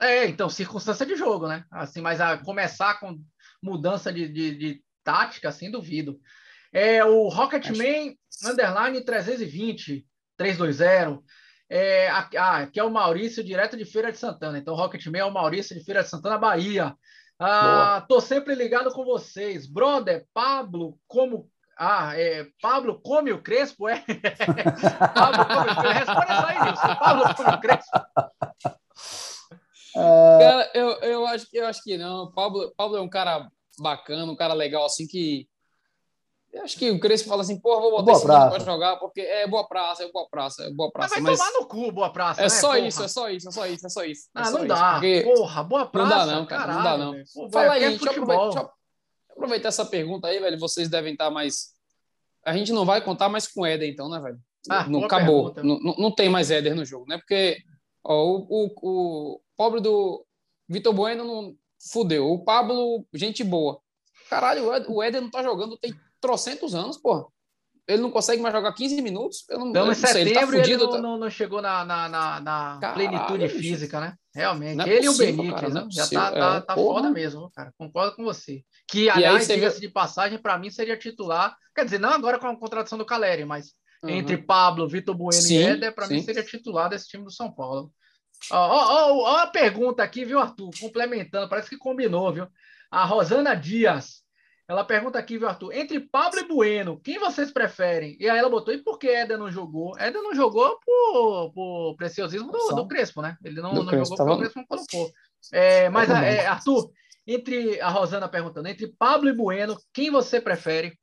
É, 0.00 0.26
então, 0.26 0.48
circunstância 0.48 1.04
de 1.04 1.16
jogo, 1.16 1.48
né? 1.48 1.64
Assim, 1.68 2.00
mas 2.00 2.20
a 2.20 2.38
começar 2.38 3.00
com 3.00 3.18
mudança 3.60 4.12
de, 4.12 4.28
de, 4.28 4.56
de 4.56 4.84
tática, 5.02 5.48
assim, 5.48 5.68
duvido. 5.68 6.20
É 6.72 7.04
o 7.04 7.26
Rocketman 7.26 8.16
acho... 8.16 8.52
Underline 8.52 9.04
320, 9.04 10.06
320. 10.36 11.20
É, 11.68 12.08
ah, 12.08 12.68
que 12.72 12.78
é 12.78 12.84
o 12.84 12.90
Maurício, 12.90 13.42
direto 13.42 13.76
de 13.76 13.84
Feira 13.84 14.12
de 14.12 14.18
Santana. 14.18 14.58
Então, 14.58 14.74
o 14.74 14.76
Rocketman 14.76 15.22
é 15.22 15.24
o 15.24 15.32
Maurício 15.32 15.76
de 15.76 15.84
Feira 15.84 16.04
de 16.04 16.08
Santana, 16.08 16.38
Bahia. 16.38 16.94
Ah, 17.46 18.02
tô 18.08 18.22
sempre 18.22 18.54
ligado 18.54 18.90
com 18.90 19.04
vocês. 19.04 19.66
Brother, 19.66 20.26
Pablo, 20.32 20.98
como. 21.06 21.50
Ah, 21.78 22.18
é, 22.18 22.46
Pablo 22.62 23.00
come 23.02 23.32
o 23.32 23.42
Crespo, 23.42 23.86
é? 23.86 24.02
Pablo 25.14 25.44
come 25.44 25.70
o 25.70 25.76
Crespo. 25.76 26.12
Responde 26.12 26.32
essa 26.32 26.46
aí, 26.46 26.62
Nilson. 26.62 26.96
Pablo 26.96 27.34
come 27.34 27.50
o 27.50 27.60
Crespo. 27.60 27.98
É... 29.96 30.38
Cara, 30.38 30.70
eu, 30.72 30.88
eu, 31.02 31.26
acho, 31.26 31.46
eu 31.52 31.66
acho 31.66 31.82
que 31.82 31.98
não. 31.98 32.32
Pablo, 32.32 32.72
Pablo 32.76 32.96
é 32.96 33.00
um 33.02 33.08
cara 33.08 33.46
bacana, 33.78 34.32
um 34.32 34.36
cara 34.36 34.54
legal, 34.54 34.86
assim, 34.86 35.06
que 35.06 35.46
eu 36.54 36.62
acho 36.62 36.78
que 36.78 36.88
o 36.88 37.00
Crespo 37.00 37.28
fala 37.28 37.42
assim, 37.42 37.58
porra, 37.58 37.80
vou 37.80 37.90
botar 37.90 38.04
boa 38.04 38.16
esse 38.16 38.26
praça. 38.26 38.50
pra 38.50 38.58
jogar, 38.60 38.96
porque 38.96 39.20
é 39.20 39.44
boa 39.44 39.66
praça, 39.66 40.04
é 40.04 40.12
boa 40.12 40.28
praça, 40.30 40.62
é 40.62 40.70
boa 40.70 40.90
praça. 40.90 41.20
Mas 41.20 41.24
vai 41.24 41.48
tomar 41.48 41.60
no 41.60 41.66
cu, 41.66 41.90
boa 41.90 42.12
praça. 42.12 42.40
É 42.40 42.44
né, 42.44 42.48
só 42.48 42.68
porra? 42.68 42.78
isso, 42.78 43.02
é 43.02 43.08
só 43.08 43.28
isso, 43.28 43.48
é 43.48 43.50
só 43.50 43.66
isso, 43.66 43.86
é 43.86 43.88
só 43.90 44.04
isso. 44.04 44.28
É 44.28 44.40
ah, 44.40 44.44
só 44.44 44.58
não 44.58 44.66
dá. 44.68 44.92
Porque... 44.92 45.22
Porra, 45.24 45.64
boa 45.64 45.86
praça. 45.86 46.16
Não 46.16 46.26
dá, 46.26 46.32
não, 46.32 46.46
cara. 46.46 46.74
Caralho, 46.74 46.78
não 46.78 46.84
dá, 46.84 47.18
não. 47.18 47.24
Pô, 47.34 47.50
Fala 47.50 47.72
aí, 47.72 47.80
deixa 47.80 48.04
eu, 48.04 48.10
aproveitar, 48.12 48.44
deixa 48.44 48.58
eu 48.60 48.70
aproveitar 49.30 49.68
essa 49.68 49.84
pergunta 49.84 50.28
aí, 50.28 50.38
velho. 50.38 50.58
Vocês 50.60 50.88
devem 50.88 51.14
estar 51.14 51.28
mais. 51.28 51.74
A 52.46 52.56
gente 52.56 52.72
não 52.72 52.84
vai 52.84 53.00
contar 53.00 53.28
mais 53.28 53.48
com 53.48 53.62
o 53.62 53.66
Éder, 53.66 53.88
então, 53.88 54.08
né, 54.08 54.20
velho? 54.20 54.38
Ah, 54.70 54.88
não, 54.88 55.04
acabou. 55.04 55.52
Não, 55.56 55.78
não, 55.80 56.14
tem 56.14 56.28
mais 56.28 56.52
Éder 56.52 56.76
no 56.76 56.84
jogo, 56.84 57.04
né? 57.08 57.18
Porque 57.18 57.58
ó, 58.04 58.14
o, 58.14 58.46
o, 58.48 58.70
o 58.80 59.40
pobre 59.56 59.80
do 59.80 60.24
Vitor 60.68 60.94
Bueno 60.94 61.24
não 61.24 61.56
fudeu. 61.90 62.30
O 62.30 62.44
Pablo, 62.44 63.04
gente 63.12 63.42
boa. 63.42 63.80
Caralho, 64.30 64.68
o 64.88 65.02
Éder 65.02 65.20
não 65.20 65.30
tá 65.30 65.42
jogando 65.42 65.76
tem 65.76 65.92
trocentos 66.24 66.74
anos, 66.74 66.96
porra. 66.96 67.26
Ele 67.86 68.00
não 68.00 68.10
consegue 68.10 68.40
mais 68.40 68.54
jogar 68.54 68.72
15 68.72 69.02
minutos. 69.02 69.44
Eu 69.50 69.58
não, 69.58 69.68
então, 69.68 69.92
em 69.92 69.94
setembro, 69.94 70.20
ele, 70.20 70.32
tá 70.32 70.46
fudido, 70.46 70.68
ele 70.68 70.76
não, 70.76 70.90
tá... 70.90 71.00
não, 71.02 71.18
não, 71.18 71.30
chegou 71.30 71.60
na, 71.60 71.84
na, 71.84 72.08
na, 72.08 72.40
na 72.40 72.78
Caralho, 72.80 72.94
plenitude 72.94 73.48
física, 73.50 74.00
né? 74.00 74.14
Realmente. 74.34 74.88
É 74.88 74.94
ele 74.94 75.06
possível, 75.06 75.28
e 75.28 75.32
o 75.32 75.36
Benítez, 75.36 75.74
né? 75.74 75.86
Já 75.90 76.08
tá, 76.08 76.32
tá, 76.32 76.56
é, 76.56 76.60
tá 76.62 76.74
foda 76.74 77.10
mesmo, 77.10 77.50
cara. 77.54 77.74
Concordo 77.76 78.16
com 78.16 78.24
você. 78.24 78.62
Que, 78.88 79.10
aliás, 79.10 79.46
diga-se 79.46 79.80
vê... 79.80 79.86
de 79.86 79.92
passagem, 79.92 80.38
para 80.38 80.58
mim 80.58 80.70
seria 80.70 80.96
titular. 80.96 81.54
Quer 81.74 81.84
dizer, 81.84 82.00
não 82.00 82.08
agora 82.08 82.38
com 82.38 82.46
a 82.46 82.56
contratação 82.56 82.96
do 82.96 83.04
Caleri, 83.04 83.44
mas 83.44 83.74
uhum. 84.02 84.08
entre 84.08 84.38
Pablo, 84.38 84.88
Vitor 84.88 85.14
Bueno 85.14 85.42
sim, 85.42 85.58
e 85.58 85.62
Éder, 85.62 85.94
para 85.94 86.08
mim 86.08 86.22
seria 86.22 86.42
titular 86.42 86.88
desse 86.88 87.06
time 87.08 87.24
do 87.24 87.30
São 87.30 87.52
Paulo. 87.52 87.92
Ó, 88.50 88.56
ó, 88.56 89.12
ó, 89.12 89.16
ó 89.24 89.36
a 89.40 89.46
pergunta 89.46 90.02
aqui, 90.02 90.24
viu, 90.24 90.38
Arthur? 90.38 90.70
Complementando, 90.80 91.50
parece 91.50 91.68
que 91.68 91.76
combinou, 91.76 92.32
viu? 92.32 92.48
A 92.90 93.04
Rosana 93.04 93.54
Dias. 93.54 94.23
Ela 94.66 94.82
pergunta 94.82 95.18
aqui, 95.18 95.36
viu, 95.36 95.46
Arthur? 95.46 95.72
Entre 95.74 96.00
Pablo 96.00 96.40
e 96.40 96.48
Bueno, 96.48 96.98
quem 97.00 97.18
vocês 97.18 97.50
preferem? 97.50 98.16
E 98.18 98.28
aí 98.28 98.38
ela 98.38 98.48
botou, 98.48 98.72
e 98.72 98.82
por 98.82 98.98
que 98.98 99.08
Éder 99.08 99.36
não 99.36 99.50
jogou? 99.50 99.96
Éder 99.98 100.22
não 100.22 100.34
jogou 100.34 100.78
por, 100.84 101.52
por 101.52 101.96
preciosismo 101.96 102.50
do, 102.50 102.74
do 102.74 102.88
Crespo, 102.88 103.20
né? 103.20 103.36
Ele 103.44 103.60
não, 103.60 103.74
não 103.74 103.86
Crespo, 103.86 104.16
jogou 104.16 104.16
porque 104.16 104.32
o 104.32 104.38
Crespo 104.38 104.58
não 104.60 104.66
colocou. 104.66 105.12
É, 105.52 105.90
mas, 105.90 106.08
é, 106.08 106.46
Arthur, 106.46 106.90
entre 107.26 107.78
a 107.80 107.90
Rosana 107.90 108.26
perguntando, 108.26 108.68
entre 108.68 108.88
Pablo 108.98 109.28
e 109.28 109.34
Bueno, 109.34 109.76
quem 109.92 110.10
você 110.10 110.40
prefere? 110.40 110.98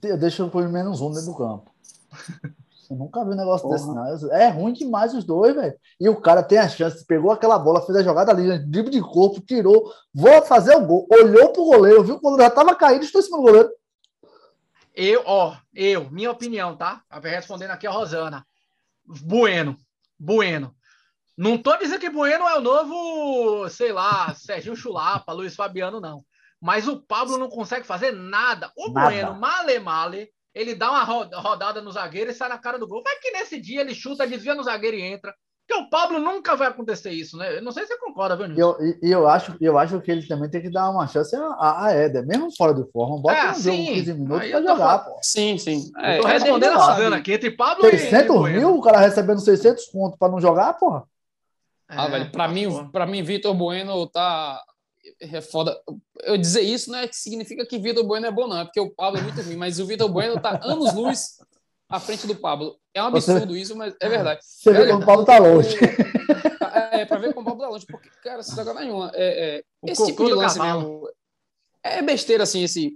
Eu 0.00 0.16
deixo 0.16 0.48
por 0.48 0.68
menos 0.68 1.00
um 1.00 1.10
dentro 1.10 1.32
do 1.32 1.36
campo. 1.36 1.74
Eu 2.90 2.96
nunca 2.96 3.24
vi 3.24 3.30
um 3.30 3.36
negócio 3.36 3.68
Porra. 3.68 3.78
desse, 3.78 4.26
não. 4.26 4.32
É 4.34 4.48
ruim 4.48 4.72
demais 4.72 5.14
os 5.14 5.24
dois, 5.24 5.54
velho. 5.54 5.74
E 6.00 6.08
o 6.08 6.20
cara 6.20 6.42
tem 6.42 6.58
a 6.58 6.68
chance, 6.68 7.04
pegou 7.06 7.30
aquela 7.30 7.58
bola, 7.58 7.82
fez 7.82 7.96
a 7.98 8.02
jogada 8.02 8.32
ali, 8.32 8.58
drible 8.58 8.90
de 8.90 9.00
corpo, 9.00 9.40
tirou, 9.40 9.92
vou 10.14 10.42
fazer 10.42 10.76
o 10.76 10.86
gol, 10.86 11.06
olhou 11.10 11.52
pro 11.52 11.64
goleiro, 11.64 12.02
viu 12.02 12.18
que 12.18 12.26
o 12.26 12.30
goleiro 12.30 12.44
já 12.44 12.50
tava 12.50 12.74
caído, 12.74 13.04
estou 13.04 13.20
em 13.20 13.24
cima 13.24 13.38
do 13.38 13.44
goleiro. 13.44 13.70
Eu, 14.94 15.22
ó, 15.24 15.56
eu, 15.74 16.10
minha 16.10 16.30
opinião, 16.30 16.76
tá? 16.76 17.02
Respondendo 17.22 17.70
aqui 17.70 17.86
a 17.86 17.90
Rosana. 17.90 18.46
Bueno, 19.06 19.76
Bueno. 20.22 20.72
Não 21.36 21.58
tô 21.58 21.76
dizendo 21.76 21.98
que 21.98 22.10
Bueno 22.10 22.46
é 22.46 22.58
o 22.58 22.60
novo, 22.60 23.68
sei 23.68 23.92
lá, 23.92 24.32
Serginho 24.34 24.76
Chulapa, 24.76 25.32
Luiz 25.32 25.56
Fabiano, 25.56 26.00
não. 26.00 26.24
Mas 26.60 26.86
o 26.86 27.00
Pablo 27.00 27.38
não 27.38 27.48
consegue 27.48 27.84
fazer 27.84 28.12
nada. 28.12 28.70
O 28.76 28.92
nada. 28.92 29.08
Bueno, 29.08 29.34
male 29.34 29.80
male, 29.80 30.30
ele 30.54 30.74
dá 30.74 30.90
uma 30.90 31.04
rodada 31.04 31.80
no 31.80 31.90
zagueiro 31.90 32.30
e 32.30 32.34
sai 32.34 32.48
na 32.48 32.58
cara 32.58 32.78
do 32.78 32.86
gol. 32.86 33.02
Vai 33.02 33.16
que 33.16 33.30
nesse 33.30 33.60
dia 33.60 33.80
ele 33.80 33.94
chuta, 33.94 34.26
desvia 34.26 34.54
no 34.54 34.62
zagueiro 34.62 34.96
e 34.96 35.02
entra. 35.02 35.34
Porque 35.66 35.80
o 35.80 35.88
Pablo 35.88 36.18
nunca 36.18 36.56
vai 36.56 36.68
acontecer 36.68 37.10
isso, 37.10 37.36
né? 37.36 37.56
Eu 37.56 37.62
não 37.62 37.72
sei 37.72 37.84
se 37.84 37.94
você 37.94 37.98
concorda, 37.98 38.36
viu, 38.36 38.48
Nilson? 38.48 38.82
E 38.82 39.10
eu, 39.10 39.20
eu, 39.20 39.28
acho, 39.28 39.56
eu 39.60 39.78
acho 39.78 40.00
que 40.00 40.10
ele 40.10 40.26
também 40.26 40.50
tem 40.50 40.60
que 40.60 40.70
dar 40.70 40.90
uma 40.90 41.06
chance 41.06 41.34
a, 41.34 41.84
a 41.84 41.92
Éder, 41.92 42.26
mesmo 42.26 42.54
fora 42.56 42.74
de 42.74 42.84
forma. 42.90 43.18
Bota 43.18 43.36
é, 43.36 43.50
um 43.50 43.54
sim. 43.54 43.62
jogo 43.62 43.94
15 43.94 44.14
minutos 44.14 44.50
pra 44.50 44.62
jogar, 44.62 44.98
pô. 44.98 45.18
Sim, 45.22 45.56
sim. 45.56 45.90
É, 45.98 46.18
eu 46.18 46.22
tô 46.22 46.28
respondendo 46.28 46.76
a 46.76 46.80
Suzana 46.80 47.16
aqui, 47.16 47.32
entre 47.32 47.50
Pablo 47.52 47.88
600 47.88 48.36
e... 48.36 48.52
mil, 48.52 48.76
o 48.76 48.82
cara 48.82 48.98
recebendo 48.98 49.40
600 49.40 49.86
pontos 49.86 50.18
pra 50.18 50.28
não 50.28 50.40
jogar, 50.40 50.74
porra. 50.74 51.04
Ah, 51.88 52.08
velho, 52.08 52.30
pra 52.30 52.48
mim, 52.48 52.88
pra 52.90 53.06
mim, 53.06 53.22
Vitor 53.22 53.54
Bueno 53.54 54.06
tá 54.08 54.60
é 55.22 55.40
foda. 55.40 55.80
Eu 56.24 56.36
dizer 56.36 56.62
isso 56.62 56.90
não 56.90 56.98
é 56.98 57.08
que 57.08 57.16
significa 57.16 57.64
que 57.64 57.78
Vitor 57.78 58.04
Bueno 58.04 58.26
é 58.26 58.30
bom, 58.30 58.48
não, 58.48 58.58
é 58.58 58.64
porque 58.64 58.80
o 58.80 58.90
Pablo 58.90 59.20
é 59.20 59.22
muito 59.22 59.40
ruim, 59.40 59.56
mas 59.56 59.78
o 59.78 59.86
Vitor 59.86 60.08
Bueno 60.08 60.40
tá 60.40 60.60
anos-luz 60.62 61.38
à 61.88 62.00
frente 62.00 62.26
do 62.26 62.34
Pablo. 62.34 62.76
É 62.92 63.02
um 63.02 63.06
absurdo 63.06 63.56
isso, 63.56 63.76
mas 63.76 63.94
é 64.00 64.08
verdade. 64.08 64.40
Você 64.42 64.72
vê 64.72 64.88
como 64.88 65.02
o 65.02 65.06
Pablo 65.06 65.24
tá 65.24 65.38
longe. 65.38 65.76
É, 66.72 67.02
é, 67.02 67.04
pra 67.06 67.18
ver 67.18 67.32
como 67.34 67.42
o 67.42 67.50
Pablo 67.50 67.62
tá 67.62 67.68
longe, 67.68 67.86
porque, 67.86 68.08
cara, 68.22 68.42
se 68.42 68.56
jogar 68.56 68.74
nenhuma. 68.74 69.10
É, 69.14 69.56
é, 69.58 69.64
esse 69.84 70.06
tipo 70.06 70.24
de 70.24 70.32
lance 70.32 70.58
mesmo. 70.58 71.08
É 71.82 72.02
besteira, 72.02 72.44
assim, 72.44 72.62
esse. 72.62 72.94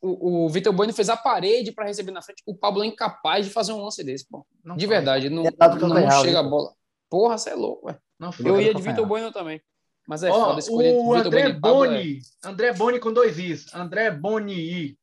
O, 0.00 0.46
o 0.46 0.48
Vitor 0.48 0.72
Bueno 0.72 0.92
fez 0.94 1.10
a 1.10 1.16
parede 1.16 1.72
para 1.72 1.86
receber 1.86 2.12
na 2.12 2.22
frente. 2.22 2.42
O 2.46 2.54
Pablo 2.54 2.82
é 2.82 2.86
incapaz 2.86 3.44
de 3.44 3.52
fazer 3.52 3.72
um 3.72 3.82
lance 3.82 4.02
desse, 4.02 4.26
pô. 4.26 4.46
Não 4.64 4.76
de 4.76 4.86
verdade. 4.86 5.28
Não, 5.28 5.44
é 5.44 5.50
não, 5.50 5.88
não 5.88 6.10
chega 6.22 6.40
a 6.40 6.42
bola. 6.42 6.72
Porra, 7.10 7.36
você 7.36 7.50
é 7.50 7.54
louco, 7.54 7.86
velho. 7.86 8.00
Eu 8.44 8.60
ia 8.60 8.74
de 8.74 8.80
Vitor 8.80 9.04
Bueno 9.06 9.32
também. 9.32 9.60
Mas 10.10 10.24
é 10.24 10.28
Ó, 10.28 10.46
foda 10.46 10.58
escolher 10.58 10.92
o 10.92 11.14
André 11.14 11.52
Boni, 11.52 12.18
é... 12.44 12.48
André 12.48 12.72
Boni 12.72 12.98
com 12.98 13.12
dois 13.12 13.38
Is. 13.38 13.72
André 13.72 14.10
Boni. 14.10 14.98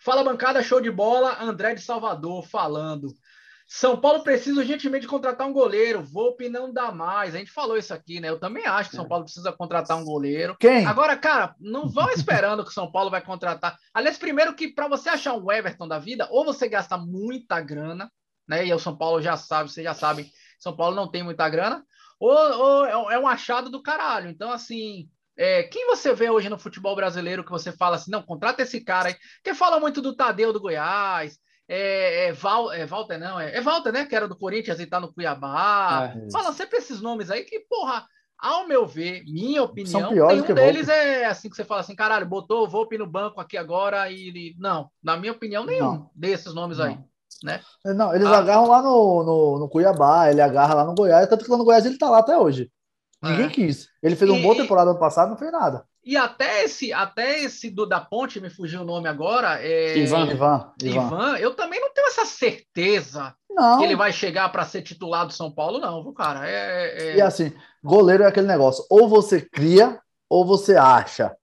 Fala 0.00 0.24
bancada, 0.24 0.64
show 0.64 0.80
de 0.80 0.90
bola. 0.90 1.40
André 1.40 1.76
de 1.76 1.80
Salvador 1.80 2.44
falando. 2.44 3.14
São 3.68 4.00
Paulo 4.00 4.24
precisa 4.24 4.58
urgentemente 4.58 5.06
contratar 5.06 5.46
um 5.46 5.52
goleiro. 5.52 6.02
Volpe 6.02 6.48
não 6.48 6.72
dá 6.72 6.90
mais. 6.90 7.36
A 7.36 7.38
gente 7.38 7.52
falou 7.52 7.76
isso 7.76 7.94
aqui, 7.94 8.18
né? 8.18 8.30
Eu 8.30 8.40
também 8.40 8.66
acho 8.66 8.90
que 8.90 8.96
São 8.96 9.04
é. 9.04 9.08
Paulo 9.08 9.22
precisa 9.22 9.52
contratar 9.52 9.96
um 9.96 10.04
goleiro. 10.04 10.56
Quem? 10.58 10.84
Agora, 10.84 11.16
cara, 11.16 11.54
não 11.60 11.88
vão 11.88 12.10
esperando 12.10 12.64
que 12.64 12.70
o 12.70 12.74
São 12.74 12.90
Paulo 12.90 13.10
vai 13.12 13.20
contratar. 13.20 13.78
Aliás, 13.94 14.18
primeiro 14.18 14.56
que 14.56 14.66
para 14.66 14.88
você 14.88 15.08
achar 15.08 15.34
um 15.34 15.52
Everton 15.52 15.86
da 15.86 16.00
vida, 16.00 16.26
ou 16.32 16.44
você 16.44 16.68
gasta 16.68 16.98
muita 16.98 17.60
grana, 17.60 18.10
né? 18.48 18.66
E 18.66 18.74
o 18.74 18.78
São 18.80 18.96
Paulo 18.96 19.22
já 19.22 19.36
sabe, 19.36 19.70
você 19.70 19.84
já 19.84 19.94
sabe, 19.94 20.32
São 20.58 20.74
Paulo 20.74 20.96
não 20.96 21.08
tem 21.08 21.22
muita 21.22 21.48
grana, 21.48 21.84
ou, 22.18 22.30
ou 22.30 23.10
é, 23.10 23.14
é 23.14 23.18
um 23.18 23.28
achado 23.28 23.70
do 23.70 23.82
caralho. 23.82 24.28
Então, 24.28 24.50
assim, 24.50 25.08
é, 25.36 25.62
quem 25.62 25.86
você 25.86 26.12
vê 26.12 26.28
hoje 26.28 26.48
no 26.48 26.58
futebol 26.58 26.96
brasileiro 26.96 27.44
que 27.44 27.50
você 27.50 27.70
fala 27.72 27.96
assim, 27.96 28.10
não, 28.10 28.22
contrata 28.22 28.62
esse 28.62 28.80
cara 28.80 29.08
aí, 29.08 29.16
que 29.42 29.54
fala 29.54 29.78
muito 29.78 30.02
do 30.02 30.16
Tadeu 30.16 30.52
do 30.52 30.60
Goiás, 30.60 31.38
é, 31.68 32.26
é, 32.26 32.32
Val, 32.32 32.72
é 32.72 32.86
Walter, 32.86 33.18
não, 33.18 33.38
é, 33.38 33.56
é 33.56 33.60
Walter, 33.60 33.92
né, 33.92 34.04
que 34.06 34.16
era 34.16 34.26
do 34.26 34.36
Corinthians 34.36 34.80
e 34.80 34.86
tá 34.86 34.98
no 34.98 35.12
Cuiabá. 35.12 36.12
É, 36.16 36.30
fala 36.30 36.52
sempre 36.52 36.78
esses 36.78 37.00
nomes 37.00 37.30
aí 37.30 37.44
que, 37.44 37.60
porra, 37.60 38.06
ao 38.38 38.66
meu 38.66 38.86
ver, 38.86 39.22
minha 39.24 39.62
opinião, 39.62 40.10
nenhum 40.10 40.54
deles 40.54 40.88
é 40.88 41.26
assim 41.26 41.50
que 41.50 41.56
você 41.56 41.64
fala 41.64 41.82
assim, 41.82 41.94
caralho, 41.94 42.26
botou 42.26 42.64
o 42.64 42.68
Volpe 42.68 42.96
no 42.96 43.06
banco 43.06 43.40
aqui 43.40 43.56
agora 43.56 44.10
e 44.10 44.28
ele... 44.28 44.56
Não, 44.58 44.90
na 45.02 45.16
minha 45.16 45.32
opinião, 45.32 45.64
nenhum 45.64 45.92
não. 45.92 46.10
desses 46.14 46.54
nomes 46.54 46.78
não. 46.78 46.86
aí 46.86 46.98
né? 47.42 47.60
Não, 47.84 48.14
eles 48.14 48.26
ah. 48.26 48.38
agarram 48.38 48.68
lá 48.68 48.82
no, 48.82 49.22
no, 49.22 49.58
no, 49.60 49.68
Cuiabá, 49.68 50.30
ele 50.30 50.40
agarra 50.40 50.74
lá 50.74 50.84
no 50.84 50.94
Goiás, 50.94 51.28
tanto 51.28 51.44
que 51.44 51.50
lá 51.50 51.56
no 51.56 51.64
Goiás 51.64 51.86
ele 51.86 51.98
tá 51.98 52.10
lá 52.10 52.18
até 52.18 52.36
hoje. 52.36 52.70
Ninguém 53.22 53.46
é. 53.46 53.50
quis. 53.50 53.88
Ele 54.02 54.16
fez 54.16 54.30
uma 54.30 54.40
boa 54.40 54.54
temporada 54.54 54.90
ano 54.90 54.98
passado, 54.98 55.30
não 55.30 55.36
fez 55.36 55.50
nada. 55.50 55.84
E 56.04 56.16
até 56.16 56.64
esse, 56.64 56.92
até 56.92 57.40
esse 57.40 57.68
do 57.68 57.84
da 57.84 58.00
Ponte, 58.00 58.40
me 58.40 58.48
fugiu 58.48 58.80
o 58.80 58.84
nome 58.84 59.08
agora. 59.08 59.60
É... 59.60 59.98
Ivan. 59.98 60.30
Ivan. 60.30 60.72
Ivan. 60.82 61.36
Eu 61.36 61.54
também 61.54 61.80
não 61.80 61.92
tenho 61.92 62.06
essa 62.06 62.24
certeza 62.24 63.34
não. 63.50 63.78
que 63.78 63.84
ele 63.84 63.96
vai 63.96 64.12
chegar 64.12 64.48
para 64.50 64.64
ser 64.64 64.82
titular 64.82 65.26
do 65.26 65.32
São 65.32 65.50
Paulo, 65.50 65.78
não, 65.78 66.02
viu, 66.02 66.12
cara? 66.12 66.48
É, 66.48 67.10
é... 67.10 67.16
E 67.16 67.20
assim, 67.20 67.52
goleiro 67.82 68.22
é 68.22 68.26
aquele 68.26 68.46
negócio: 68.46 68.84
ou 68.88 69.08
você 69.08 69.40
cria, 69.40 70.00
ou 70.30 70.46
você 70.46 70.76
acha 70.76 71.36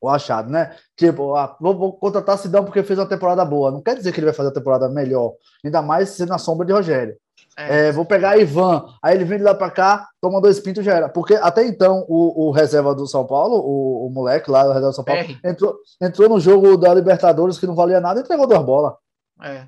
o 0.00 0.08
achado, 0.08 0.50
né? 0.50 0.76
Tipo, 0.96 1.34
ah, 1.34 1.56
vou, 1.60 1.76
vou, 1.76 1.92
contratar 1.92 2.38
Sidão 2.38 2.64
porque 2.64 2.82
fez 2.82 2.98
uma 2.98 3.06
temporada 3.06 3.44
boa. 3.44 3.70
Não 3.70 3.82
quer 3.82 3.96
dizer 3.96 4.12
que 4.12 4.20
ele 4.20 4.26
vai 4.26 4.34
fazer 4.34 4.50
a 4.50 4.54
temporada 4.54 4.88
melhor, 4.88 5.34
ainda 5.64 5.82
mais 5.82 6.10
sendo 6.10 6.30
na 6.30 6.38
sombra 6.38 6.66
de 6.66 6.72
Rogério. 6.72 7.16
É. 7.56 7.88
É, 7.88 7.92
vou 7.92 8.04
pegar 8.04 8.38
Ivan, 8.38 8.86
aí 9.02 9.16
ele 9.16 9.24
vem 9.24 9.38
de 9.38 9.44
lá 9.44 9.52
para 9.52 9.70
cá, 9.70 10.08
toma 10.20 10.40
dois 10.40 10.60
pintos 10.60 10.84
já 10.84 10.94
era. 10.94 11.08
Porque 11.08 11.34
até 11.34 11.66
então 11.66 12.04
o, 12.08 12.46
o 12.46 12.50
reserva 12.52 12.94
do 12.94 13.06
São 13.06 13.26
Paulo, 13.26 13.56
o, 13.56 14.06
o 14.06 14.10
moleque 14.10 14.50
lá 14.50 14.62
do 14.62 14.68
reserva 14.68 14.90
do 14.90 14.94
São 14.94 15.04
Paulo, 15.04 15.22
entrou, 15.44 15.76
entrou 16.00 16.28
no 16.28 16.38
jogo 16.38 16.76
da 16.76 16.94
Libertadores 16.94 17.58
que 17.58 17.66
não 17.66 17.74
valia 17.74 18.00
nada 18.00 18.20
e 18.20 18.22
entregou 18.22 18.46
duas 18.46 18.64
bolas. 18.64 18.94
É. 19.42 19.66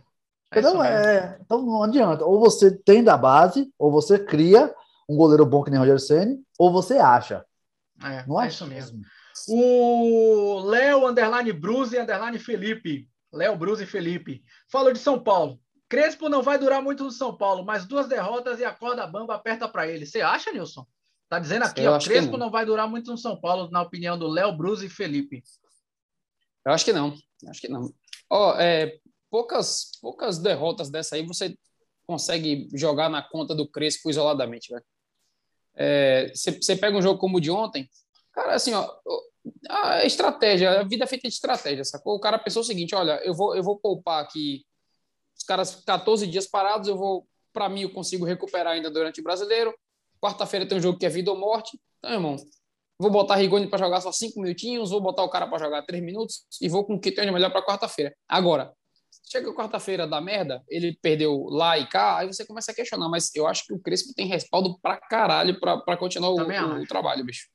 é 0.52 0.58
então, 0.58 0.84
é, 0.84 1.38
então 1.40 1.62
não 1.62 1.82
adianta. 1.82 2.24
Ou 2.24 2.38
você 2.38 2.70
tem 2.70 3.02
da 3.02 3.16
base, 3.16 3.68
ou 3.76 3.90
você 3.90 4.18
cria 4.18 4.72
um 5.08 5.16
goleiro 5.16 5.44
bom 5.44 5.64
que 5.64 5.70
nem 5.70 5.80
Rogério 5.80 5.98
Senni, 5.98 6.38
ou 6.56 6.70
você 6.70 6.98
acha. 6.98 7.44
É, 8.04 8.24
não 8.26 8.40
é 8.40 8.46
isso 8.46 8.66
mesmo. 8.66 9.00
O 9.48 10.60
Léo, 10.60 11.06
underline 11.06 11.52
Bruce, 11.52 11.98
underline 11.98 12.38
Felipe. 12.38 13.08
Léo, 13.32 13.56
Bruce 13.56 13.82
e 13.82 13.86
Felipe. 13.86 14.42
Falou 14.70 14.92
de 14.92 14.98
São 14.98 15.22
Paulo. 15.22 15.60
Crespo 15.88 16.28
não 16.28 16.42
vai 16.42 16.58
durar 16.58 16.80
muito 16.82 17.02
no 17.02 17.10
São 17.10 17.36
Paulo, 17.36 17.64
mas 17.64 17.84
duas 17.84 18.06
derrotas 18.06 18.60
e 18.60 18.64
a 18.64 18.72
corda 18.72 19.06
bamba 19.06 19.34
aperta 19.34 19.68
para 19.68 19.88
ele. 19.88 20.06
Você 20.06 20.20
acha, 20.20 20.52
Nilson? 20.52 20.86
Tá 21.28 21.38
dizendo 21.38 21.64
aqui, 21.64 21.86
ó, 21.86 21.98
Crespo 21.98 22.32
não. 22.32 22.46
não. 22.46 22.50
vai 22.50 22.64
durar 22.64 22.88
muito 22.88 23.10
no 23.10 23.18
São 23.18 23.40
Paulo, 23.40 23.70
na 23.70 23.82
opinião 23.82 24.18
do 24.18 24.28
Léo, 24.28 24.56
Bruce 24.56 24.86
e 24.86 24.88
Felipe. 24.88 25.42
Eu 26.64 26.72
acho 26.72 26.84
que 26.84 26.92
não. 26.92 27.16
Acho 27.48 27.60
que 27.60 27.68
não. 27.68 27.92
Ó, 28.28 28.54
é, 28.58 28.98
poucas, 29.30 29.92
poucas 30.00 30.38
derrotas 30.38 30.90
dessa 30.90 31.16
aí 31.16 31.26
você 31.26 31.56
consegue 32.06 32.68
jogar 32.74 33.08
na 33.08 33.22
conta 33.22 33.54
do 33.54 33.68
Crespo 33.68 34.10
isoladamente, 34.10 34.72
velho. 34.72 34.84
É, 35.76 36.32
você 36.34 36.76
pega 36.76 36.96
um 36.96 37.02
jogo 37.02 37.18
como 37.18 37.38
o 37.38 37.40
de 37.40 37.50
ontem, 37.50 37.88
cara, 38.40 38.54
assim, 38.54 38.72
ó, 38.72 38.88
a 39.68 40.04
estratégia, 40.04 40.80
a 40.80 40.82
vida 40.82 41.04
é 41.04 41.06
feita 41.06 41.28
de 41.28 41.34
estratégia, 41.34 41.84
sacou? 41.84 42.14
O 42.14 42.20
cara 42.20 42.38
pensou 42.38 42.62
o 42.62 42.64
seguinte: 42.64 42.94
olha, 42.94 43.20
eu 43.24 43.34
vou, 43.34 43.54
eu 43.54 43.62
vou 43.62 43.78
poupar 43.78 44.22
aqui 44.22 44.64
os 45.36 45.44
caras 45.44 45.82
14 45.86 46.26
dias 46.26 46.46
parados, 46.46 46.88
eu 46.88 46.96
vou, 46.96 47.26
para 47.52 47.68
mim, 47.68 47.82
eu 47.82 47.92
consigo 47.92 48.24
recuperar 48.24 48.74
ainda 48.74 48.90
durante 48.90 49.20
o 49.20 49.24
brasileiro. 49.24 49.74
Quarta-feira 50.22 50.66
tem 50.66 50.76
um 50.76 50.82
jogo 50.82 50.98
que 50.98 51.06
é 51.06 51.08
vida 51.08 51.30
ou 51.30 51.38
morte. 51.38 51.80
Então, 51.98 52.12
irmão, 52.12 52.36
vou 52.98 53.10
botar 53.10 53.36
Rigoni 53.36 53.68
para 53.68 53.78
jogar 53.78 54.02
só 54.02 54.12
5 54.12 54.38
minutinhos, 54.40 54.90
vou 54.90 55.00
botar 55.00 55.24
o 55.24 55.30
cara 55.30 55.46
para 55.46 55.58
jogar 55.58 55.82
3 55.82 56.02
minutos 56.02 56.44
e 56.60 56.68
vou 56.68 56.84
com 56.84 56.94
o 56.94 57.00
que 57.00 57.10
tem 57.10 57.24
de 57.24 57.32
melhor 57.32 57.50
para 57.50 57.64
quarta-feira. 57.64 58.14
Agora, 58.28 58.74
chega 59.30 59.54
quarta-feira 59.54 60.06
da 60.06 60.20
merda, 60.20 60.62
ele 60.68 60.98
perdeu 61.00 61.46
lá 61.48 61.78
e 61.78 61.88
cá, 61.88 62.18
aí 62.18 62.26
você 62.26 62.44
começa 62.44 62.72
a 62.72 62.74
questionar, 62.74 63.08
mas 63.08 63.34
eu 63.34 63.46
acho 63.46 63.64
que 63.64 63.72
o 63.72 63.78
Crespo 63.78 64.12
tem 64.14 64.26
respaldo 64.26 64.78
pra 64.80 64.98
caralho 64.98 65.58
para 65.58 65.96
continuar 65.96 66.30
o, 66.30 66.40
o, 66.42 66.86
trabalho, 66.86 67.24
bicho. 67.24 67.48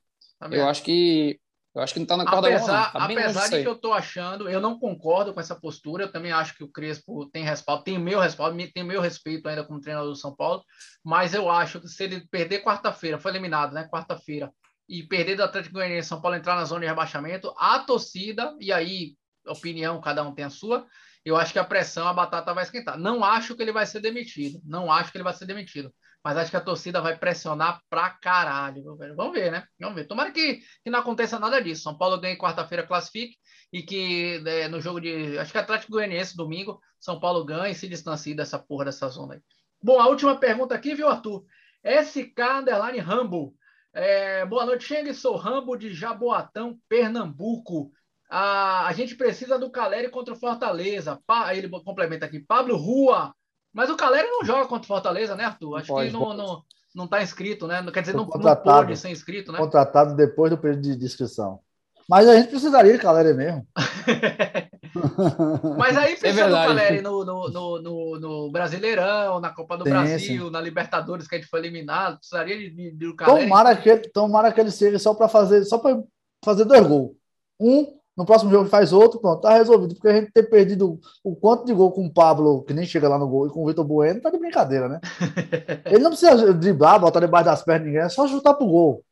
Também 0.45 0.59
eu 0.59 0.69
acho 0.69 0.83
que 0.83 1.39
eu 1.73 1.81
acho 1.81 1.91
que 1.91 1.99
não 1.99 2.05
está 2.05 2.15
na 2.15 2.25
corda 2.25 2.47
apesar, 2.47 2.93
tá 2.93 3.03
apesar 3.03 3.49
de 3.49 3.61
que 3.61 3.67
eu 3.67 3.73
estou 3.73 3.91
achando, 3.91 4.47
eu 4.47 4.61
não 4.61 4.79
concordo 4.79 5.33
com 5.33 5.41
essa 5.41 5.59
postura. 5.59 6.05
Eu 6.05 6.11
também 6.11 6.31
acho 6.31 6.55
que 6.55 6.63
o 6.63 6.71
Crespo 6.71 7.29
tem 7.31 7.43
respaldo, 7.43 7.83
tem 7.83 7.97
o 7.97 7.99
meu 7.99 8.17
respaldo, 8.17 8.57
tem 8.71 8.83
meu 8.83 9.01
respeito 9.01 9.49
ainda 9.49 9.65
como 9.65 9.81
treinador 9.81 10.09
do 10.09 10.15
São 10.15 10.33
Paulo. 10.33 10.63
Mas 11.03 11.33
eu 11.33 11.49
acho 11.49 11.81
que 11.81 11.89
se 11.89 12.03
ele 12.05 12.25
perder 12.29 12.63
quarta-feira, 12.63 13.17
foi 13.17 13.31
eliminado, 13.31 13.73
né? 13.73 13.89
Quarta-feira, 13.91 14.53
e 14.87 15.03
perder 15.03 15.35
do 15.35 15.43
Atlético 15.43 15.73
Goianiense 15.73 16.07
São 16.07 16.21
Paulo 16.21 16.37
entrar 16.37 16.55
na 16.55 16.63
zona 16.63 16.81
de 16.81 16.87
rebaixamento, 16.87 17.53
a 17.57 17.79
torcida, 17.79 18.55
e 18.61 18.71
aí, 18.71 19.15
opinião, 19.45 19.99
cada 19.99 20.23
um 20.23 20.33
tem 20.33 20.45
a 20.45 20.49
sua, 20.49 20.85
eu 21.25 21.35
acho 21.35 21.51
que 21.51 21.59
a 21.59 21.65
pressão, 21.65 22.07
a 22.07 22.13
batata 22.13 22.53
vai 22.53 22.63
esquentar. 22.63 22.97
Não 22.97 23.21
acho 23.21 23.53
que 23.53 23.61
ele 23.61 23.73
vai 23.73 23.85
ser 23.85 23.99
demitido. 23.99 24.61
Não 24.63 24.89
acho 24.89 25.11
que 25.11 25.17
ele 25.17 25.23
vai 25.25 25.33
ser 25.33 25.45
demitido 25.45 25.91
mas 26.26 26.38
acho 26.38 26.49
que 26.49 26.57
a 26.57 26.61
torcida 26.61 26.99
vai 27.01 27.15
pressionar 27.15 27.84
pra 27.88 28.09
caralho. 28.09 28.97
Vamos 29.15 29.32
ver, 29.32 29.51
né? 29.51 29.63
Vamos 29.80 29.93
ver. 29.93 30.07
Tomara 30.07 30.32
que, 30.32 30.59
que 30.84 30.89
não 30.89 30.97
aconteça 30.97 31.38
nada 31.38 31.61
disso. 31.61 31.84
São 31.84 31.95
Paulo 31.95 32.19
ganhe 32.19 32.36
quarta-feira, 32.36 32.82
classifique, 32.82 33.38
e 33.71 33.84
que 33.84 34.39
né, 34.39 34.67
no 34.67 34.82
jogo 34.82 34.99
de. 34.99 35.38
Acho 35.38 35.51
que 35.51 35.57
Atlético 35.59 35.91
Goianiense, 35.91 36.36
domingo, 36.36 36.82
São 36.99 37.19
Paulo 37.19 37.45
ganhe 37.45 37.73
e 37.73 37.76
se 37.76 37.88
distancie 37.88 38.34
dessa 38.34 38.57
porra 38.57 38.86
dessa 38.86 39.07
zona 39.07 39.36
aí. 39.36 39.41
Bom, 39.80 40.01
a 40.01 40.07
última 40.07 40.36
pergunta 40.36 40.73
aqui, 40.73 40.95
viu, 40.95 41.07
Arthur? 41.07 41.45
SK 41.84 42.39
Underline 42.59 42.97
Rambo. 42.97 43.53
É, 43.93 44.43
boa 44.47 44.65
noite, 44.65 44.86
Cheng. 44.86 45.13
Sou 45.13 45.36
Rambo 45.36 45.78
de 45.78 45.93
Jaboatão, 45.93 46.80
Pernambuco. 46.89 47.91
A, 48.28 48.88
a 48.88 48.93
gente 48.93 49.13
precisa 49.13 49.59
do 49.59 49.69
Caleri 49.69 50.09
contra 50.09 50.34
o 50.34 50.39
Fortaleza. 50.39 51.21
Pa, 51.28 51.53
ele 51.53 51.69
complementa 51.69 52.26
aqui. 52.26 52.39
Pablo 52.39 52.76
Rua 52.78 53.32
mas 53.76 53.89
o 53.89 53.97
Caleri 53.97 54.30
não 54.30 54.45
joga 54.45 54.67
contra 54.67 54.86
o 54.86 54.88
Fortaleza, 54.88 55.36
né, 55.36 55.43
Arthur? 55.43 55.76
Acho 55.76 55.88
pode, 55.88 56.07
que 56.07 56.13
não, 56.13 56.34
não, 56.34 56.63
não 56.95 57.07
tá 57.07 57.21
inscrito, 57.21 57.67
né? 57.67 57.86
Quer 57.91 57.99
dizer, 57.99 58.15
não, 58.15 58.26
não 58.26 58.55
pode 58.55 58.95
ser 58.95 59.09
inscrito, 59.09 59.51
né? 59.51 59.59
Contratado 59.59 60.15
depois 60.15 60.49
do 60.49 60.57
período 60.57 60.82
de 60.82 61.05
inscrição. 61.05 61.59
Mas 62.07 62.26
a 62.26 62.36
gente 62.36 62.49
precisaria 62.49 62.93
de 62.93 62.99
Caleri 62.99 63.34
mesmo. 63.34 63.67
Mas 65.78 65.97
aí 65.97 66.15
precisa 66.15 66.45
é 66.45 66.47
do 66.47 66.53
Caleri 66.53 67.01
no, 67.01 67.26
no, 67.26 67.49
no, 67.49 68.19
no, 68.19 68.49
Brasileirão, 68.49 69.41
na 69.41 69.49
Copa 69.49 69.78
do 69.78 69.84
sim, 69.84 69.89
Brasil, 69.89 70.45
sim. 70.45 70.51
na 70.51 70.61
Libertadores 70.61 71.28
que 71.28 71.36
a 71.36 71.38
gente 71.38 71.49
foi 71.49 71.59
eliminado. 71.59 72.19
Precisaria 72.19 72.57
de, 72.57 72.69
de, 72.69 72.91
de 72.91 73.13
Caleri. 73.13 73.43
Tomara 73.43 73.76
que, 73.76 73.97
tomara 74.09 74.53
que 74.53 74.61
ele 74.61 74.71
seja 74.71 74.97
só 74.97 75.13
para 75.13 75.28
fazer, 75.28 75.65
só 75.65 75.80
para 75.80 76.01
fazer 76.45 76.63
dois 76.63 76.88
gols. 76.88 77.11
Um 77.59 77.99
no 78.16 78.26
próximo 78.26 78.49
jogo 78.49 78.70
faz 78.70 78.93
outro, 78.93 79.20
pronto, 79.20 79.41
tá 79.41 79.53
resolvido. 79.53 79.93
Porque 79.95 80.07
a 80.07 80.13
gente 80.13 80.32
ter 80.32 80.43
perdido 80.43 80.99
o 81.24 81.36
quanto 81.36 81.66
de 81.66 81.74
gol 81.74 81.91
com 81.91 82.05
o 82.05 82.13
Pablo, 82.13 82.63
que 82.63 82.74
nem 82.74 82.86
chega 82.86 83.09
lá 83.09 83.18
no 83.18 83.28
gol, 83.28 83.47
e 83.47 83.49
com 83.49 83.63
o 83.63 83.68
Vitor 83.68 83.84
Bueno, 83.84 84.22
tá 84.22 84.30
de 84.30 84.38
brincadeira, 84.38 84.88
né? 84.88 84.99
Ele 85.86 86.03
não 86.03 86.11
precisa 86.11 86.53
driblar, 86.53 86.99
botar 86.99 87.20
debaixo 87.20 87.45
das 87.45 87.63
pernas 87.63 87.84
de 87.84 87.88
ninguém, 87.88 88.05
é 88.05 88.09
só 88.09 88.28
chutar 88.28 88.53
pro 88.53 88.68
gol. 88.68 89.03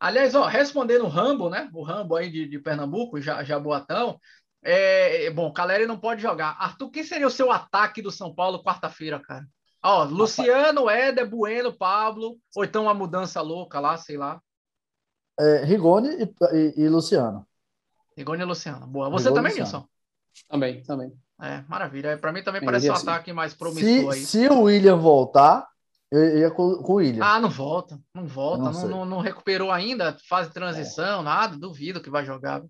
Aliás, 0.00 0.34
ó, 0.34 0.46
respondendo 0.46 1.04
o 1.04 1.08
Rambo, 1.08 1.48
né? 1.48 1.68
O 1.72 1.82
Rambo 1.82 2.16
aí 2.16 2.30
de, 2.30 2.48
de 2.48 2.58
Pernambuco, 2.58 3.20
já, 3.20 3.42
já 3.42 3.58
boatão. 3.58 4.18
É, 4.62 5.30
bom, 5.30 5.52
Caleri 5.52 5.86
não 5.86 5.98
pode 5.98 6.20
jogar. 6.20 6.56
Arthur, 6.58 6.90
quem 6.90 7.04
seria 7.04 7.26
o 7.26 7.30
seu 7.30 7.50
ataque 7.50 8.02
do 8.02 8.10
São 8.10 8.34
Paulo 8.34 8.62
quarta-feira, 8.62 9.20
cara? 9.20 9.44
Ó, 9.82 10.04
Luciano, 10.04 10.90
Éder, 10.90 11.28
Bueno, 11.28 11.72
Pablo, 11.72 12.36
ou 12.54 12.64
então 12.64 12.84
uma 12.84 12.94
mudança 12.94 13.40
louca 13.40 13.78
lá, 13.78 13.96
sei 13.96 14.16
lá. 14.16 14.40
É, 15.38 15.64
Rigoni 15.64 16.08
e, 16.08 16.34
e, 16.52 16.82
e 16.82 16.88
Luciano. 16.88 17.47
Rigoni 18.18 18.42
e 18.42 18.44
Luciano. 18.44 18.84
Boa. 18.86 19.08
Você 19.10 19.28
Rigoni 19.28 19.44
também, 19.44 19.54
Nilson? 19.56 19.88
Também, 20.48 20.82
também. 20.82 21.12
É, 21.40 21.62
maravilha. 21.68 22.18
Para 22.18 22.32
mim 22.32 22.42
também 22.42 22.64
parece 22.64 22.90
um 22.90 22.92
assim. 22.92 23.08
ataque 23.08 23.32
mais 23.32 23.54
promissor 23.54 24.12
se, 24.12 24.18
aí. 24.18 24.24
Se 24.24 24.48
o 24.48 24.62
William 24.62 24.96
voltar, 24.96 25.68
eu 26.10 26.38
ia 26.38 26.50
com, 26.50 26.82
com 26.82 26.94
o 26.94 26.96
William. 26.96 27.24
Ah, 27.24 27.38
não 27.38 27.48
volta. 27.48 27.96
Não 28.12 28.26
volta. 28.26 28.64
Não, 28.64 28.72
não, 28.72 28.88
não, 28.88 29.06
não, 29.06 29.20
recuperou 29.20 29.70
ainda. 29.70 30.16
Fase 30.28 30.48
de 30.48 30.54
transição, 30.54 31.20
é. 31.20 31.22
nada. 31.22 31.56
Duvido 31.56 32.02
que 32.02 32.10
vai 32.10 32.24
jogar. 32.24 32.60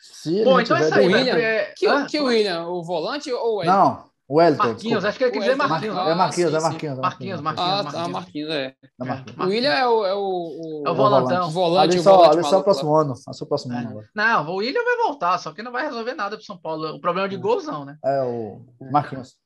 Se 0.00 0.42
Bom, 0.42 0.60
então 0.60 0.76
é 0.76 0.80
isso 0.80 0.94
aí. 0.94 1.06
William, 1.06 1.36
é... 1.36 1.74
que, 1.76 1.86
ah, 1.86 2.04
que 2.04 2.20
William? 2.20 2.66
O 2.66 2.82
volante 2.82 3.32
ou 3.32 3.60
o 3.60 3.64
Não, 3.64 4.04
o 4.04 4.10
Wellington. 4.30 4.68
Marquinhos, 4.68 5.04
acho 5.04 5.16
que 5.16 5.24
ele 5.24 5.30
quer 5.32 5.38
dizer 5.38 5.56
Marquinhos. 5.56 5.96
é 5.96 6.14
Marquinhos, 6.14 6.54
é 6.54 6.60
Marquinhos. 6.60 6.98
Marquinhos, 6.98 7.40
Marquinhos. 7.40 7.70
Ah, 7.70 7.84
tá, 7.84 8.08
Marquinhos, 8.08 8.50
é. 8.50 8.74
O 9.38 9.44
William 9.44 9.72
é 9.72 9.86
o, 9.86 10.06
é 10.06 10.14
o, 10.14 10.82
é 10.86 10.90
o 10.90 10.94
volantão. 10.94 11.50
Volante, 11.50 11.94
ali 11.94 12.02
só, 12.02 12.30
ali 12.30 12.44
só 12.44 12.58
o 12.58 12.62
próximo 12.62 12.94
ano. 12.94 13.16
Só 13.16 13.44
o 13.44 13.48
próximo 13.48 13.74
ano. 13.74 14.04
Não, 14.14 14.50
o 14.50 14.56
William 14.56 14.84
vai 14.84 14.96
voltar, 14.98 15.38
só 15.38 15.52
que 15.52 15.62
não 15.62 15.72
vai 15.72 15.84
resolver 15.84 16.14
nada 16.14 16.36
pro 16.36 16.44
São 16.44 16.58
Paulo. 16.58 16.96
O 16.96 17.00
problema 17.00 17.28
de 17.28 17.36
gols, 17.38 17.64
não, 17.64 17.86
né? 17.86 17.96
É 18.04 18.22
o 18.22 18.60
Marquinhos. 18.92 19.36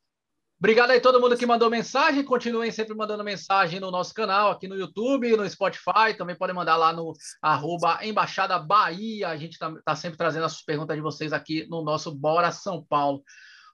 Obrigado 0.59 0.93
aí 0.93 1.01
todo 1.01 1.21
mundo 1.21 1.37
que 1.37 1.45
mandou 1.45 1.69
mensagem. 1.69 2.25
Continuem 2.25 2.71
sempre 2.71 2.95
mandando 2.95 3.25
mensagem 3.25 3.81
no 3.81 3.91
nosso 3.91 4.15
canal, 4.15 4.53
aqui 4.53 4.69
no 4.69 4.77
YouTube, 4.77 5.37
no 5.37 5.49
Spotify. 5.49 6.15
Também 6.17 6.37
podem 6.37 6.55
mandar 6.55 6.77
lá 6.77 6.93
no 6.93 7.13
arroba 7.43 7.99
Embaixada 8.03 8.57
Bahia. 8.61 9.29
A 9.29 9.37
gente 9.37 9.59
tá, 9.59 9.73
tá 9.85 9.97
sempre 9.97 10.17
trazendo 10.17 10.45
as 10.45 10.63
perguntas 10.63 10.97
de 10.97 11.03
vocês 11.03 11.33
aqui 11.33 11.67
no 11.69 11.83
nosso 11.83 12.15
Bora 12.15 12.53
São 12.53 12.81
Paulo. 12.81 13.25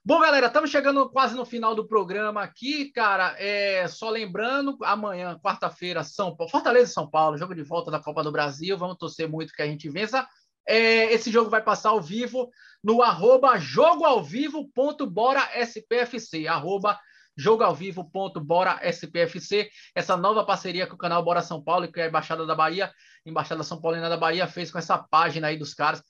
Bom, 0.03 0.19
galera, 0.21 0.47
estamos 0.47 0.69
chegando 0.69 1.09
quase 1.09 1.35
no 1.35 1.45
final 1.45 1.75
do 1.75 1.85
programa 1.85 2.41
aqui, 2.41 2.89
cara. 2.91 3.35
É, 3.37 3.85
só 3.87 4.09
lembrando, 4.09 4.77
amanhã, 4.81 5.37
quarta-feira, 5.43 6.03
São 6.03 6.35
Paulo, 6.35 6.49
Fortaleza 6.49 6.89
e 6.89 6.93
São 6.93 7.07
Paulo, 7.09 7.37
jogo 7.37 7.53
de 7.53 7.63
volta 7.63 7.91
da 7.91 7.99
Copa 7.99 8.23
do 8.23 8.31
Brasil. 8.31 8.77
Vamos 8.77 8.97
torcer 8.97 9.27
muito 9.27 9.53
que 9.53 9.61
a 9.61 9.67
gente 9.67 9.89
vença. 9.89 10.25
É, 10.65 11.11
esse 11.13 11.29
jogo 11.29 11.49
vai 11.49 11.61
passar 11.61 11.89
ao 11.89 12.01
vivo 12.01 12.49
no 12.83 13.01
arroba 13.01 13.57
jogoalvivo.bora.spfc, 13.57 16.47
arroba 16.47 16.97
jogoalvivo.bora.spfc, 17.35 19.69
essa 19.95 20.17
nova 20.17 20.45
parceria 20.45 20.87
que 20.87 20.93
o 20.93 20.97
canal 20.97 21.23
Bora 21.23 21.41
São 21.41 21.63
Paulo, 21.63 21.91
que 21.91 21.99
é 21.99 22.05
a 22.05 22.07
Embaixada 22.07 22.45
da 22.45 22.55
Bahia, 22.55 22.93
Embaixada 23.25 23.63
São 23.63 23.81
Paulina 23.81 24.09
da 24.09 24.17
Bahia, 24.17 24.47
fez 24.47 24.71
com 24.71 24.77
essa 24.77 24.97
página 24.97 25.47
aí 25.47 25.57
dos 25.57 25.73
caras. 25.73 26.01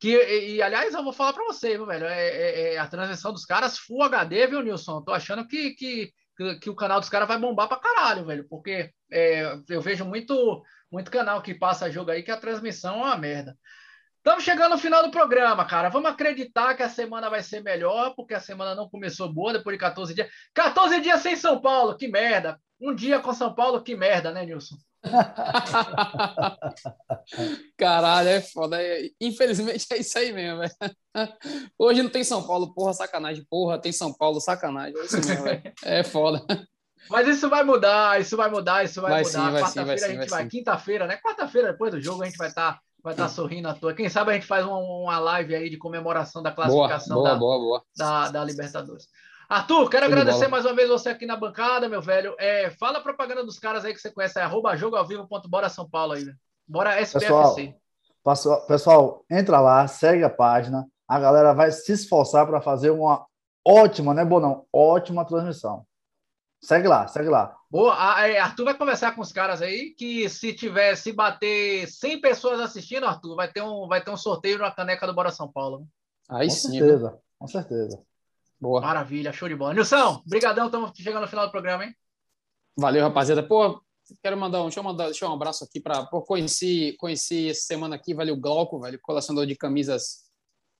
Que, 0.00 0.16
e, 0.16 0.56
e, 0.56 0.62
aliás, 0.62 0.92
eu 0.92 1.02
vou 1.02 1.12
falar 1.12 1.32
para 1.32 1.44
você, 1.44 1.78
velho? 1.78 2.06
É, 2.06 2.28
é, 2.28 2.74
é, 2.74 2.78
a 2.78 2.86
transmissão 2.86 3.32
dos 3.32 3.44
caras 3.44 3.78
Full 3.78 4.02
HD, 4.02 4.46
viu, 4.46 4.62
Nilson? 4.62 5.02
Tô 5.02 5.12
achando 5.12 5.46
que, 5.46 5.70
que, 5.74 6.12
que, 6.60 6.70
o 6.70 6.74
canal 6.74 7.00
dos 7.00 7.08
caras 7.08 7.28
vai 7.28 7.38
bombar 7.38 7.68
para 7.68 7.80
caralho, 7.80 8.26
velho, 8.26 8.46
porque 8.48 8.90
é, 9.10 9.56
eu 9.68 9.80
vejo 9.80 10.04
muito, 10.04 10.62
muito 10.90 11.10
canal 11.10 11.40
que 11.42 11.54
passa 11.54 11.90
jogo 11.90 12.10
aí 12.10 12.22
que 12.22 12.30
a 12.30 12.36
transmissão 12.36 12.96
é 12.96 13.04
uma 13.04 13.16
merda. 13.16 13.56
Estamos 14.18 14.42
chegando 14.42 14.72
no 14.72 14.78
final 14.78 15.02
do 15.02 15.10
programa, 15.10 15.66
cara. 15.66 15.90
Vamos 15.90 16.10
acreditar 16.10 16.74
que 16.74 16.82
a 16.82 16.88
semana 16.88 17.28
vai 17.28 17.42
ser 17.42 17.62
melhor, 17.62 18.14
porque 18.16 18.32
a 18.32 18.40
semana 18.40 18.74
não 18.74 18.88
começou 18.88 19.30
boa 19.30 19.52
depois 19.52 19.74
de 19.74 19.80
14 19.80 20.14
dias. 20.14 20.28
14 20.54 21.00
dias 21.02 21.20
sem 21.20 21.36
São 21.36 21.60
Paulo, 21.60 21.94
que 21.94 22.08
merda. 22.08 22.58
Um 22.80 22.94
dia 22.94 23.20
com 23.20 23.34
São 23.34 23.54
Paulo, 23.54 23.82
que 23.82 23.94
merda, 23.94 24.32
né, 24.32 24.46
Nilson? 24.46 24.76
Caralho, 27.76 28.28
é 28.28 28.40
foda. 28.40 28.78
Infelizmente 29.20 29.86
é 29.92 29.98
isso 29.98 30.18
aí 30.18 30.32
mesmo, 30.32 30.60
velho. 30.60 30.72
Hoje 31.78 32.02
não 32.02 32.10
tem 32.10 32.24
São 32.24 32.42
Paulo, 32.42 32.74
porra, 32.74 32.94
sacanagem. 32.94 33.46
Porra, 33.48 33.78
tem 33.78 33.92
São 33.92 34.12
Paulo, 34.12 34.40
sacanagem. 34.40 34.98
É, 34.98 35.04
isso 35.04 35.16
mesmo, 35.16 35.46
é 35.84 36.02
foda. 36.02 36.44
Mas 37.08 37.28
isso 37.28 37.48
vai 37.48 37.62
mudar, 37.62 38.20
isso 38.20 38.36
vai 38.36 38.50
mudar, 38.50 38.84
isso 38.84 39.00
vai, 39.00 39.10
vai 39.10 39.22
mudar. 39.22 39.52
Quarta-feira 39.52 40.06
a 40.06 40.08
gente 40.08 40.30
vai, 40.30 40.38
vai 40.40 40.48
quinta-feira, 40.48 41.06
né? 41.06 41.16
Quarta-feira, 41.18 41.72
depois 41.72 41.92
do 41.92 42.00
jogo, 42.00 42.22
a 42.22 42.26
gente 42.26 42.38
vai 42.38 42.48
estar 42.48 42.74
tá, 42.74 42.80
vai 43.02 43.14
tá 43.14 43.28
sorrindo 43.28 43.68
à 43.68 43.74
toa. 43.74 43.92
Quem 43.92 44.08
sabe 44.08 44.30
a 44.30 44.34
gente 44.34 44.46
faz 44.46 44.64
uma, 44.64 44.78
uma 44.78 45.18
live 45.18 45.54
aí 45.54 45.68
de 45.68 45.76
comemoração 45.76 46.42
da 46.42 46.50
classificação 46.50 47.16
boa, 47.16 47.28
da, 47.28 47.34
boa, 47.36 47.58
boa. 47.58 47.84
Da, 47.96 48.30
da 48.30 48.44
Libertadores. 48.44 49.06
Arthur, 49.48 49.88
quero 49.90 50.06
agradecer 50.06 50.48
mais 50.48 50.64
uma 50.64 50.74
vez 50.74 50.88
você 50.88 51.10
aqui 51.10 51.26
na 51.26 51.36
bancada, 51.36 51.88
meu 51.88 52.00
velho. 52.00 52.34
É, 52.38 52.70
fala 52.70 52.98
a 52.98 53.02
propaganda 53.02 53.44
dos 53.44 53.58
caras 53.58 53.84
aí 53.84 53.92
que 53.92 54.00
você 54.00 54.10
conhece, 54.10 54.38
é 54.38 54.42
arroba 54.42 54.76
jogoalvivo.bora 54.76 55.68
São 55.68 55.88
Paulo 55.88 56.14
aí, 56.14 56.24
Bora 56.66 57.00
SPFC. 57.00 57.74
Pessoal, 58.24 58.66
pessoal, 58.66 59.24
entra 59.30 59.60
lá, 59.60 59.86
segue 59.86 60.24
a 60.24 60.30
página. 60.30 60.86
A 61.06 61.18
galera 61.18 61.52
vai 61.52 61.70
se 61.70 61.92
esforçar 61.92 62.46
para 62.46 62.60
fazer 62.60 62.90
uma 62.90 63.26
ótima, 63.66 64.14
né, 64.14 64.24
Bonão? 64.24 64.64
Ótima 64.72 65.26
transmissão. 65.26 65.86
Segue 66.62 66.88
lá, 66.88 67.06
segue 67.06 67.28
lá. 67.28 67.54
Boa, 67.70 67.94
Arthur 67.94 68.64
vai 68.64 68.74
conversar 68.74 69.14
com 69.14 69.20
os 69.20 69.30
caras 69.30 69.60
aí 69.60 69.90
que 69.90 70.28
se 70.30 70.54
tiver, 70.54 70.96
se 70.96 71.12
bater 71.12 71.86
100 71.86 72.20
pessoas 72.22 72.60
assistindo, 72.60 73.04
Arthur, 73.04 73.36
vai 73.36 73.52
ter 73.52 73.60
um, 73.60 73.86
vai 73.86 74.02
ter 74.02 74.10
um 74.10 74.16
sorteio 74.16 74.58
na 74.58 74.70
caneca 74.70 75.06
do 75.06 75.12
Bora 75.12 75.30
São 75.30 75.50
Paulo. 75.50 75.86
Aí 76.30 76.46
com 76.46 76.54
sim. 76.54 76.70
Certeza, 76.70 77.18
com 77.38 77.46
certeza. 77.46 78.02
Boa. 78.64 78.80
Maravilha, 78.80 79.30
show 79.30 79.46
de 79.46 79.54
bola. 79.54 79.74
Nilson, 79.74 80.22
brigadão, 80.24 80.64
estamos 80.64 80.90
chegando 80.96 81.20
no 81.20 81.28
final 81.28 81.44
do 81.44 81.50
programa, 81.50 81.84
hein? 81.84 81.94
Valeu, 82.74 83.02
rapaziada. 83.02 83.46
Pô, 83.46 83.78
quero 84.22 84.38
mandar 84.38 84.62
um, 84.62 84.64
deixa 84.64 84.80
eu 84.80 84.84
mandar, 84.84 85.04
deixa 85.04 85.22
eu 85.26 85.28
um 85.28 85.34
abraço 85.34 85.64
aqui 85.64 85.78
para, 85.78 86.06
conheci, 86.06 86.96
conheci 86.98 87.50
essa 87.50 87.60
semana 87.60 87.94
aqui, 87.94 88.14
valeu 88.14 88.34
Glauco, 88.38 88.80
velho, 88.80 88.98
colecionador 89.02 89.46
de 89.46 89.54
camisas. 89.54 90.30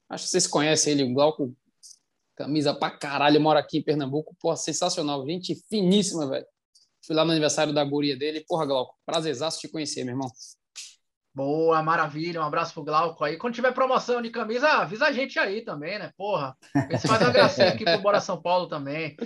Acho 0.08 0.24
que 0.24 0.30
vocês 0.30 0.46
conhecem 0.46 0.94
ele, 0.94 1.02
o 1.02 1.12
Glauco, 1.12 1.54
camisa 2.34 2.72
pra 2.72 2.90
caralho, 2.90 3.38
mora 3.38 3.60
aqui 3.60 3.76
em 3.76 3.82
Pernambuco, 3.82 4.34
pô, 4.40 4.56
sensacional, 4.56 5.22
gente 5.26 5.54
finíssima, 5.68 6.26
velho. 6.26 6.46
Fui 7.06 7.14
lá 7.14 7.22
no 7.22 7.32
aniversário 7.32 7.74
da 7.74 7.84
guria 7.84 8.16
dele, 8.16 8.46
porra, 8.48 8.64
Glauco, 8.64 8.94
prazerzaço 9.04 9.60
te 9.60 9.68
conhecer, 9.68 10.04
meu 10.04 10.14
irmão. 10.14 10.32
Boa, 11.34 11.82
maravilha. 11.82 12.40
Um 12.40 12.44
abraço 12.44 12.72
pro 12.72 12.84
Glauco 12.84 13.24
aí. 13.24 13.36
Quando 13.36 13.54
tiver 13.54 13.72
promoção 13.72 14.22
de 14.22 14.30
camisa, 14.30 14.68
avisa 14.68 15.06
a 15.06 15.12
gente 15.12 15.36
aí 15.36 15.62
também, 15.64 15.98
né? 15.98 16.12
Porra. 16.16 16.56
Esse 16.88 17.08
faz 17.08 17.20
uma 17.20 17.32
gracinha 17.32 17.70
aqui 17.70 17.84
pro 17.84 18.00
Bora 18.00 18.20
São 18.20 18.40
Paulo 18.40 18.68
também. 18.68 19.16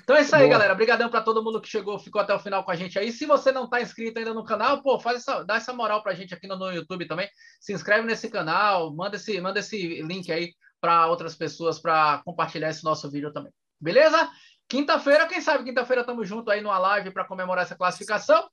Então 0.00 0.14
é 0.14 0.20
isso 0.20 0.36
aí, 0.36 0.42
Boa. 0.42 0.52
galera. 0.52 0.74
Obrigadão 0.74 1.08
para 1.08 1.22
todo 1.22 1.42
mundo 1.42 1.60
que 1.60 1.68
chegou, 1.68 1.98
ficou 1.98 2.22
até 2.22 2.32
o 2.32 2.38
final 2.38 2.62
com 2.62 2.70
a 2.70 2.76
gente 2.76 2.96
aí. 2.96 3.10
Se 3.10 3.26
você 3.26 3.50
não 3.50 3.68
tá 3.68 3.82
inscrito 3.82 4.16
ainda 4.16 4.32
no 4.32 4.44
canal, 4.44 4.80
pô, 4.80 5.00
faz 5.00 5.16
essa, 5.16 5.42
dá 5.42 5.56
essa 5.56 5.72
moral 5.72 6.04
pra 6.04 6.14
gente 6.14 6.32
aqui 6.32 6.46
no, 6.46 6.56
no 6.56 6.70
YouTube 6.70 7.08
também. 7.08 7.28
Se 7.60 7.72
inscreve 7.72 8.06
nesse 8.06 8.30
canal, 8.30 8.94
manda 8.94 9.16
esse, 9.16 9.40
manda 9.40 9.58
esse 9.58 10.00
link 10.02 10.30
aí 10.30 10.52
para 10.80 11.08
outras 11.08 11.34
pessoas 11.34 11.80
para 11.80 12.22
compartilhar 12.24 12.70
esse 12.70 12.84
nosso 12.84 13.10
vídeo 13.10 13.32
também. 13.32 13.52
Beleza? 13.80 14.30
Quinta-feira, 14.68 15.26
quem 15.26 15.40
sabe 15.40 15.64
quinta-feira 15.64 16.02
estamos 16.02 16.28
junto 16.28 16.48
aí 16.48 16.60
numa 16.60 16.78
live 16.78 17.10
para 17.10 17.24
comemorar 17.24 17.64
essa 17.64 17.74
classificação. 17.74 18.48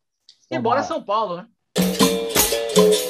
E 0.50 0.58
bora 0.58 0.82
São 0.82 1.04
Paulo, 1.04 1.38
né? 1.38 1.48
Música 2.76 3.04